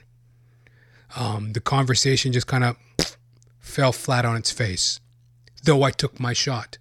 Um, 1.15 1.53
the 1.53 1.61
conversation 1.61 2.33
just 2.33 2.47
kind 2.47 2.63
of 2.63 2.77
fell 3.59 3.93
flat 3.93 4.25
on 4.25 4.35
its 4.35 4.51
face, 4.51 4.99
though 5.63 5.83
I 5.83 5.91
took 5.91 6.19
my 6.19 6.33
shot. 6.33 6.77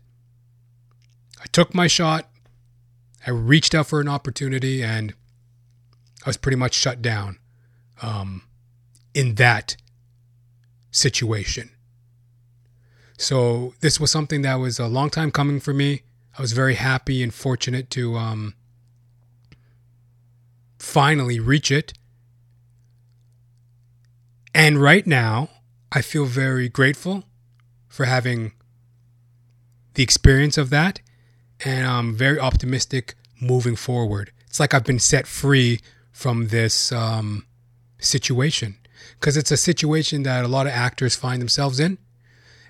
I 1.41 1.47
took 1.53 1.75
my 1.75 1.87
shot. 1.87 2.29
I 3.25 3.31
reached 3.31 3.75
out 3.75 3.87
for 3.87 4.01
an 4.01 4.09
opportunity, 4.09 4.83
and 4.83 5.15
I 6.25 6.29
was 6.29 6.37
pretty 6.37 6.57
much 6.57 6.75
shut 6.75 7.01
down 7.01 7.39
um, 8.03 8.43
in 9.15 9.35
that 9.37 9.77
situation. 10.91 11.71
So 13.17 13.75
this 13.81 13.99
was 13.99 14.11
something 14.11 14.43
that 14.43 14.57
was 14.57 14.79
a 14.79 14.87
long 14.87 15.11
time 15.11 15.31
coming 15.31 15.61
for 15.61 15.75
me. 15.75 16.03
I 16.39 16.43
was 16.43 16.53
very 16.53 16.75
happy 16.75 17.23
and 17.23 17.35
fortunate 17.35 17.91
to 17.91 18.17
um, 18.17 18.55
finally 20.79 21.41
reach 21.41 21.73
it. 21.73 21.93
And 24.55 24.81
right 24.81 25.07
now, 25.07 25.49
I 25.91 26.01
feel 26.01 26.27
very 26.27 26.69
grateful 26.69 27.25
for 27.89 28.05
having 28.05 28.53
the 29.95 30.03
experience 30.05 30.57
of 30.57 30.71
that. 30.71 31.01
And 31.65 31.89
I'm 31.89 32.15
very 32.15 32.39
optimistic 32.39 33.17
moving 33.41 33.75
forward. 33.75 34.31
It's 34.47 34.61
like 34.61 34.75
I've 34.75 34.85
been 34.85 35.01
set 35.01 35.27
free 35.27 35.81
from 36.13 36.49
this 36.49 36.93
um, 36.93 37.47
situation 37.99 38.77
because 39.19 39.37
it's 39.37 39.51
a 39.51 39.57
situation 39.57 40.23
that 40.23 40.45
a 40.45 40.49
lot 40.49 40.67
of 40.67 40.73
actors 40.73 41.17
find 41.17 41.41
themselves 41.41 41.81
in. 41.81 41.99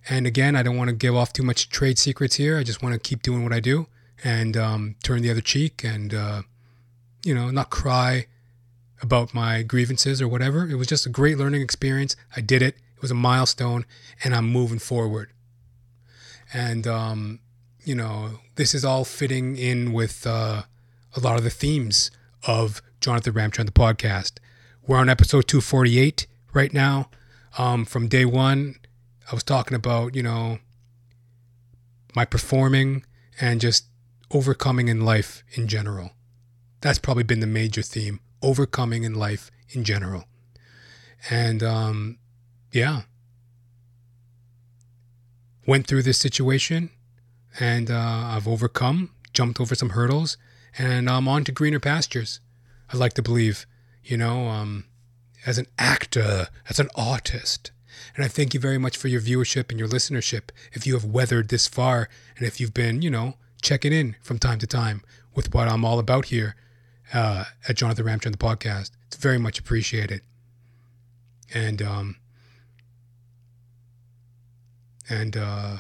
And 0.08 0.26
again, 0.26 0.56
I 0.56 0.62
don't 0.62 0.76
want 0.76 0.88
to 0.88 0.96
give 0.96 1.14
off 1.14 1.32
too 1.32 1.42
much 1.42 1.68
trade 1.68 1.98
secrets 1.98 2.36
here. 2.36 2.58
I 2.58 2.62
just 2.62 2.82
want 2.82 2.94
to 2.94 2.98
keep 2.98 3.22
doing 3.22 3.42
what 3.42 3.52
I 3.52 3.60
do 3.60 3.86
and 4.24 4.56
um, 4.56 4.96
turn 5.02 5.22
the 5.22 5.30
other 5.30 5.40
cheek 5.40 5.84
and, 5.84 6.14
uh, 6.14 6.42
you 7.24 7.34
know, 7.34 7.50
not 7.50 7.70
cry 7.70 8.26
about 9.02 9.34
my 9.34 9.62
grievances 9.62 10.22
or 10.22 10.28
whatever. 10.28 10.68
It 10.68 10.76
was 10.76 10.86
just 10.86 11.06
a 11.06 11.10
great 11.10 11.38
learning 11.38 11.62
experience. 11.62 12.16
I 12.34 12.40
did 12.40 12.62
it. 12.62 12.76
It 12.96 13.02
was 13.02 13.10
a 13.10 13.14
milestone, 13.14 13.84
and 14.24 14.34
I'm 14.34 14.50
moving 14.50 14.80
forward. 14.80 15.30
And, 16.52 16.86
um, 16.86 17.40
you 17.84 17.94
know, 17.94 18.40
this 18.56 18.74
is 18.74 18.84
all 18.84 19.04
fitting 19.04 19.56
in 19.56 19.92
with 19.92 20.26
uh, 20.26 20.62
a 21.14 21.20
lot 21.20 21.36
of 21.36 21.44
the 21.44 21.50
themes 21.50 22.10
of 22.46 22.82
Jonathan 23.00 23.34
Ramcharan, 23.34 23.66
the 23.66 23.72
podcast. 23.72 24.38
We're 24.88 24.96
on 24.96 25.10
episode 25.10 25.46
248 25.48 26.26
right 26.54 26.72
now. 26.72 27.10
Um, 27.58 27.84
from 27.84 28.08
day 28.08 28.24
one, 28.24 28.76
I 29.30 29.34
was 29.34 29.44
talking 29.44 29.74
about, 29.74 30.14
you 30.14 30.22
know, 30.22 30.60
my 32.16 32.24
performing 32.24 33.04
and 33.38 33.60
just 33.60 33.84
overcoming 34.30 34.88
in 34.88 35.04
life 35.04 35.44
in 35.52 35.68
general. 35.68 36.12
That's 36.80 36.98
probably 36.98 37.22
been 37.22 37.40
the 37.40 37.46
major 37.46 37.82
theme 37.82 38.20
overcoming 38.40 39.04
in 39.04 39.12
life 39.12 39.50
in 39.68 39.84
general. 39.84 40.24
And 41.28 41.62
um, 41.62 42.16
yeah, 42.72 43.02
went 45.66 45.86
through 45.86 46.04
this 46.04 46.16
situation 46.16 46.88
and 47.60 47.90
uh, 47.90 48.30
I've 48.32 48.48
overcome, 48.48 49.10
jumped 49.34 49.60
over 49.60 49.74
some 49.74 49.90
hurdles, 49.90 50.38
and 50.78 51.10
I'm 51.10 51.28
on 51.28 51.44
to 51.44 51.52
greener 51.52 51.78
pastures. 51.78 52.40
I'd 52.90 52.96
like 52.96 53.12
to 53.14 53.22
believe, 53.22 53.66
you 54.08 54.16
know, 54.16 54.48
um, 54.48 54.84
as 55.44 55.58
an 55.58 55.66
actor, 55.78 56.48
as 56.68 56.80
an 56.80 56.88
artist. 56.96 57.70
And 58.16 58.24
I 58.24 58.28
thank 58.28 58.54
you 58.54 58.60
very 58.60 58.78
much 58.78 58.96
for 58.96 59.08
your 59.08 59.20
viewership 59.20 59.70
and 59.70 59.78
your 59.78 59.88
listenership. 59.88 60.48
If 60.72 60.86
you 60.86 60.94
have 60.94 61.04
weathered 61.04 61.50
this 61.50 61.68
far, 61.68 62.08
and 62.36 62.46
if 62.46 62.58
you've 62.58 62.72
been, 62.72 63.02
you 63.02 63.10
know, 63.10 63.34
checking 63.60 63.92
in 63.92 64.16
from 64.22 64.38
time 64.38 64.58
to 64.60 64.66
time 64.66 65.02
with 65.34 65.52
what 65.52 65.68
I'm 65.68 65.84
all 65.84 65.98
about 65.98 66.26
here 66.26 66.56
uh, 67.12 67.44
at 67.68 67.76
Jonathan 67.76 68.06
Ramcharan, 68.06 68.32
the 68.32 68.38
podcast, 68.38 68.92
it's 69.06 69.16
very 69.16 69.38
much 69.38 69.58
appreciated. 69.58 70.22
And 71.52 71.82
um, 71.82 72.16
and 75.08 75.36
uh, 75.36 75.76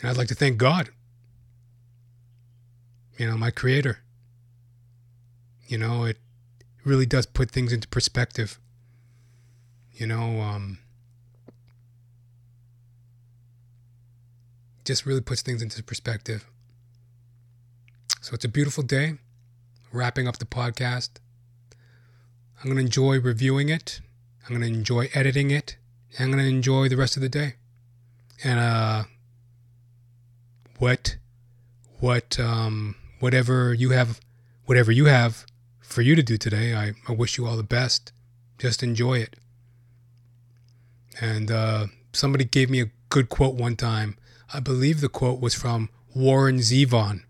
and 0.00 0.10
I'd 0.10 0.16
like 0.16 0.28
to 0.28 0.34
thank 0.34 0.58
God. 0.58 0.90
You 3.16 3.26
know, 3.26 3.36
my 3.38 3.50
Creator. 3.50 3.98
You 5.68 5.78
know, 5.78 6.04
it 6.04 6.18
really 6.86 7.04
does 7.04 7.26
put 7.26 7.50
things 7.50 7.72
into 7.72 7.88
perspective. 7.88 8.60
You 9.92 10.06
know, 10.06 10.40
um, 10.40 10.78
just 14.84 15.04
really 15.04 15.20
puts 15.20 15.42
things 15.42 15.62
into 15.62 15.82
perspective. 15.82 16.46
So 18.20 18.34
it's 18.34 18.44
a 18.44 18.48
beautiful 18.48 18.84
day. 18.84 19.14
Wrapping 19.92 20.28
up 20.28 20.38
the 20.38 20.46
podcast. 20.46 21.10
I'm 22.58 22.66
going 22.66 22.76
to 22.76 22.82
enjoy 22.82 23.20
reviewing 23.20 23.68
it. 23.68 24.00
I'm 24.44 24.56
going 24.56 24.60
to 24.60 24.78
enjoy 24.78 25.08
editing 25.12 25.50
it. 25.50 25.76
I'm 26.18 26.30
going 26.30 26.42
to 26.42 26.48
enjoy 26.48 26.88
the 26.88 26.96
rest 26.96 27.16
of 27.16 27.22
the 27.22 27.28
day. 27.28 27.54
And 28.44 28.60
uh, 28.60 29.04
what, 30.78 31.16
what, 31.98 32.38
um, 32.38 32.94
whatever 33.18 33.74
you 33.74 33.90
have, 33.90 34.20
whatever 34.66 34.92
you 34.92 35.06
have 35.06 35.46
for 35.86 36.02
you 36.02 36.14
to 36.14 36.22
do 36.22 36.36
today, 36.36 36.74
I, 36.74 36.92
I 37.08 37.12
wish 37.12 37.38
you 37.38 37.46
all 37.46 37.56
the 37.56 37.62
best. 37.62 38.12
Just 38.58 38.82
enjoy 38.82 39.18
it. 39.18 39.36
And 41.20 41.50
uh, 41.50 41.86
somebody 42.12 42.44
gave 42.44 42.68
me 42.68 42.82
a 42.82 42.90
good 43.08 43.28
quote 43.28 43.54
one 43.54 43.76
time. 43.76 44.16
I 44.52 44.60
believe 44.60 45.00
the 45.00 45.08
quote 45.08 45.40
was 45.40 45.54
from 45.54 45.88
Warren 46.14 46.58
Zevon. 46.58 47.22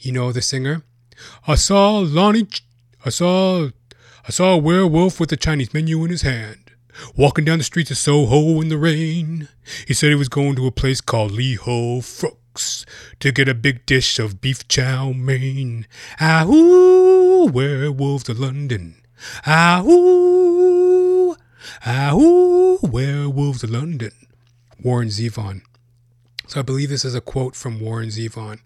You 0.00 0.12
know 0.12 0.32
the 0.32 0.42
singer? 0.42 0.82
I 1.46 1.54
saw 1.54 1.98
Lonnie, 1.98 2.44
Ch- 2.44 2.64
I 3.04 3.10
saw, 3.10 3.68
I 4.26 4.30
saw 4.30 4.52
a 4.52 4.58
werewolf 4.58 5.18
with 5.18 5.32
a 5.32 5.36
Chinese 5.36 5.72
menu 5.72 6.04
in 6.04 6.10
his 6.10 6.22
hand, 6.22 6.72
walking 7.16 7.44
down 7.44 7.58
the 7.58 7.64
streets 7.64 7.90
of 7.90 7.96
Soho 7.96 8.60
in 8.60 8.68
the 8.68 8.78
rain. 8.78 9.48
He 9.86 9.94
said 9.94 10.10
he 10.10 10.14
was 10.14 10.28
going 10.28 10.56
to 10.56 10.66
a 10.66 10.72
place 10.72 11.00
called 11.00 11.32
Lee 11.32 11.54
Ho 11.54 12.00
Frooks 12.58 12.84
to 13.20 13.30
get 13.32 13.48
a 13.48 13.54
big 13.54 13.86
dish 13.86 14.18
of 14.18 14.40
beef 14.40 14.66
chow 14.68 15.12
mein. 15.12 15.86
Ahoo, 16.20 17.50
werewolves 17.50 18.28
of 18.28 18.38
London. 18.38 18.96
Ahoo, 19.46 21.36
ahoo, 21.86 22.78
werewolves 22.82 23.62
of 23.62 23.70
London. 23.70 24.12
Warren 24.82 25.08
Zevon. 25.08 25.62
So 26.48 26.60
I 26.60 26.62
believe 26.62 26.88
this 26.88 27.04
is 27.04 27.14
a 27.14 27.20
quote 27.20 27.54
from 27.54 27.80
Warren 27.80 28.08
Zevon. 28.08 28.60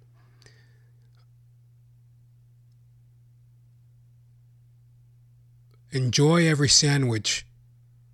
Enjoy 5.91 6.47
every 6.47 6.69
sandwich 6.69 7.47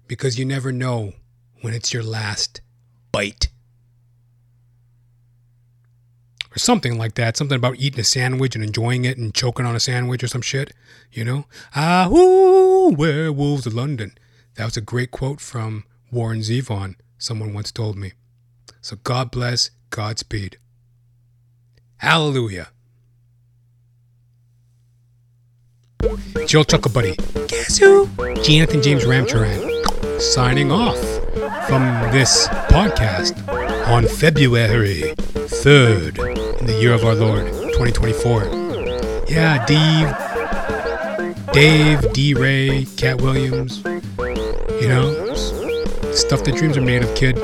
because 0.08 0.38
you 0.38 0.44
never 0.44 0.72
know 0.72 1.12
when 1.60 1.74
it's 1.74 1.92
your 1.92 2.02
last 2.02 2.60
bite. 3.12 3.48
Or 6.54 6.58
something 6.58 6.96
like 6.98 7.14
that. 7.14 7.36
Something 7.36 7.56
about 7.56 7.76
eating 7.78 8.00
a 8.00 8.04
sandwich 8.04 8.54
and 8.54 8.64
enjoying 8.64 9.04
it 9.04 9.18
and 9.18 9.34
choking 9.34 9.66
on 9.66 9.76
a 9.76 9.80
sandwich 9.80 10.22
or 10.24 10.28
some 10.28 10.42
shit. 10.42 10.72
You 11.12 11.24
know? 11.24 11.44
Ah, 11.74 12.06
Ahoo, 12.06 12.96
werewolves 12.96 13.66
of 13.66 13.74
London. 13.74 14.16
That 14.54 14.64
was 14.64 14.76
a 14.76 14.80
great 14.80 15.10
quote 15.10 15.40
from 15.40 15.84
Warren 16.10 16.40
Zevon, 16.40 16.96
someone 17.18 17.52
once 17.52 17.70
told 17.70 17.96
me. 17.96 18.12
So 18.80 18.96
God 19.04 19.30
bless, 19.30 19.70
Godspeed. 19.90 20.58
Hallelujah. 21.98 22.68
Your 26.48 26.64
Chuckle 26.64 26.92
Buddy. 26.92 27.16
Guess 27.48 27.78
who? 27.78 28.06
Jonathan 28.42 28.82
James 28.82 29.04
Ramcharan. 29.04 30.20
Signing 30.20 30.72
off 30.72 30.98
from 31.66 31.82
this 32.12 32.48
podcast 32.68 33.36
on 33.88 34.06
February 34.06 35.14
3rd 35.48 36.60
in 36.60 36.66
the 36.66 36.74
year 36.74 36.92
of 36.92 37.04
our 37.04 37.14
Lord, 37.14 37.46
2024. 37.46 38.44
Yeah, 39.28 39.64
Dave, 39.64 40.14
Dave, 41.54 42.12
D. 42.12 42.34
Ray, 42.34 42.86
Katt 42.98 43.22
Williams, 43.22 43.82
you 44.78 44.88
know, 44.88 45.34
stuff 46.12 46.44
that 46.44 46.54
dreams 46.56 46.76
are 46.76 46.82
made 46.82 47.02
of, 47.02 47.14
kid. 47.14 47.38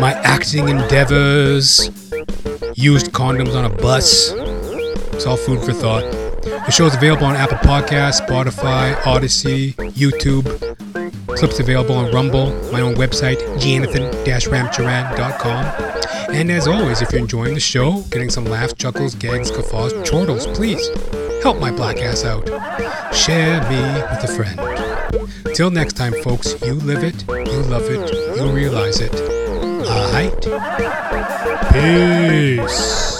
My 0.00 0.20
acting 0.24 0.68
endeavors, 0.68 1.88
used 2.74 3.12
condoms 3.12 3.54
on 3.54 3.64
a 3.64 3.70
bus. 3.70 4.32
It's 5.12 5.26
all 5.26 5.36
food 5.36 5.62
for 5.64 5.72
thought. 5.72 6.02
The 6.42 6.70
show 6.72 6.86
is 6.86 6.94
available 6.96 7.26
on 7.26 7.36
Apple 7.36 7.58
Podcasts, 7.58 8.20
Spotify, 8.26 8.94
Odysee, 9.06 9.74
YouTube. 9.92 10.44
Clips 11.38 11.60
available 11.60 11.94
on 11.94 12.10
Rumble, 12.12 12.50
my 12.72 12.80
own 12.80 12.96
website, 12.96 13.38
jonathan-ramcharan.com. 13.60 16.34
And 16.34 16.50
as 16.50 16.66
always, 16.66 17.00
if 17.00 17.12
you're 17.12 17.20
enjoying 17.20 17.54
the 17.54 17.60
show, 17.60 18.02
getting 18.10 18.28
some 18.28 18.44
laughs, 18.44 18.74
chuckles, 18.74 19.14
gags, 19.14 19.52
guffaws, 19.52 19.92
chortles, 20.08 20.48
please 20.48 20.88
help 21.42 21.60
my 21.60 21.70
black 21.70 21.98
ass 21.98 22.24
out. 22.24 22.44
Share 23.14 23.60
me 23.70 23.80
with 24.10 24.24
a 24.24 24.28
friend. 24.34 24.58
Till 25.54 25.70
next 25.70 25.96
time, 25.96 26.12
folks, 26.24 26.56
you 26.62 26.74
live 26.74 27.04
it, 27.04 27.24
you 27.28 27.62
love 27.62 27.88
it, 27.88 28.12
you 28.36 28.50
realize 28.50 28.98
it. 29.00 29.14
Alright? 29.86 30.42
Peace. 31.72 33.17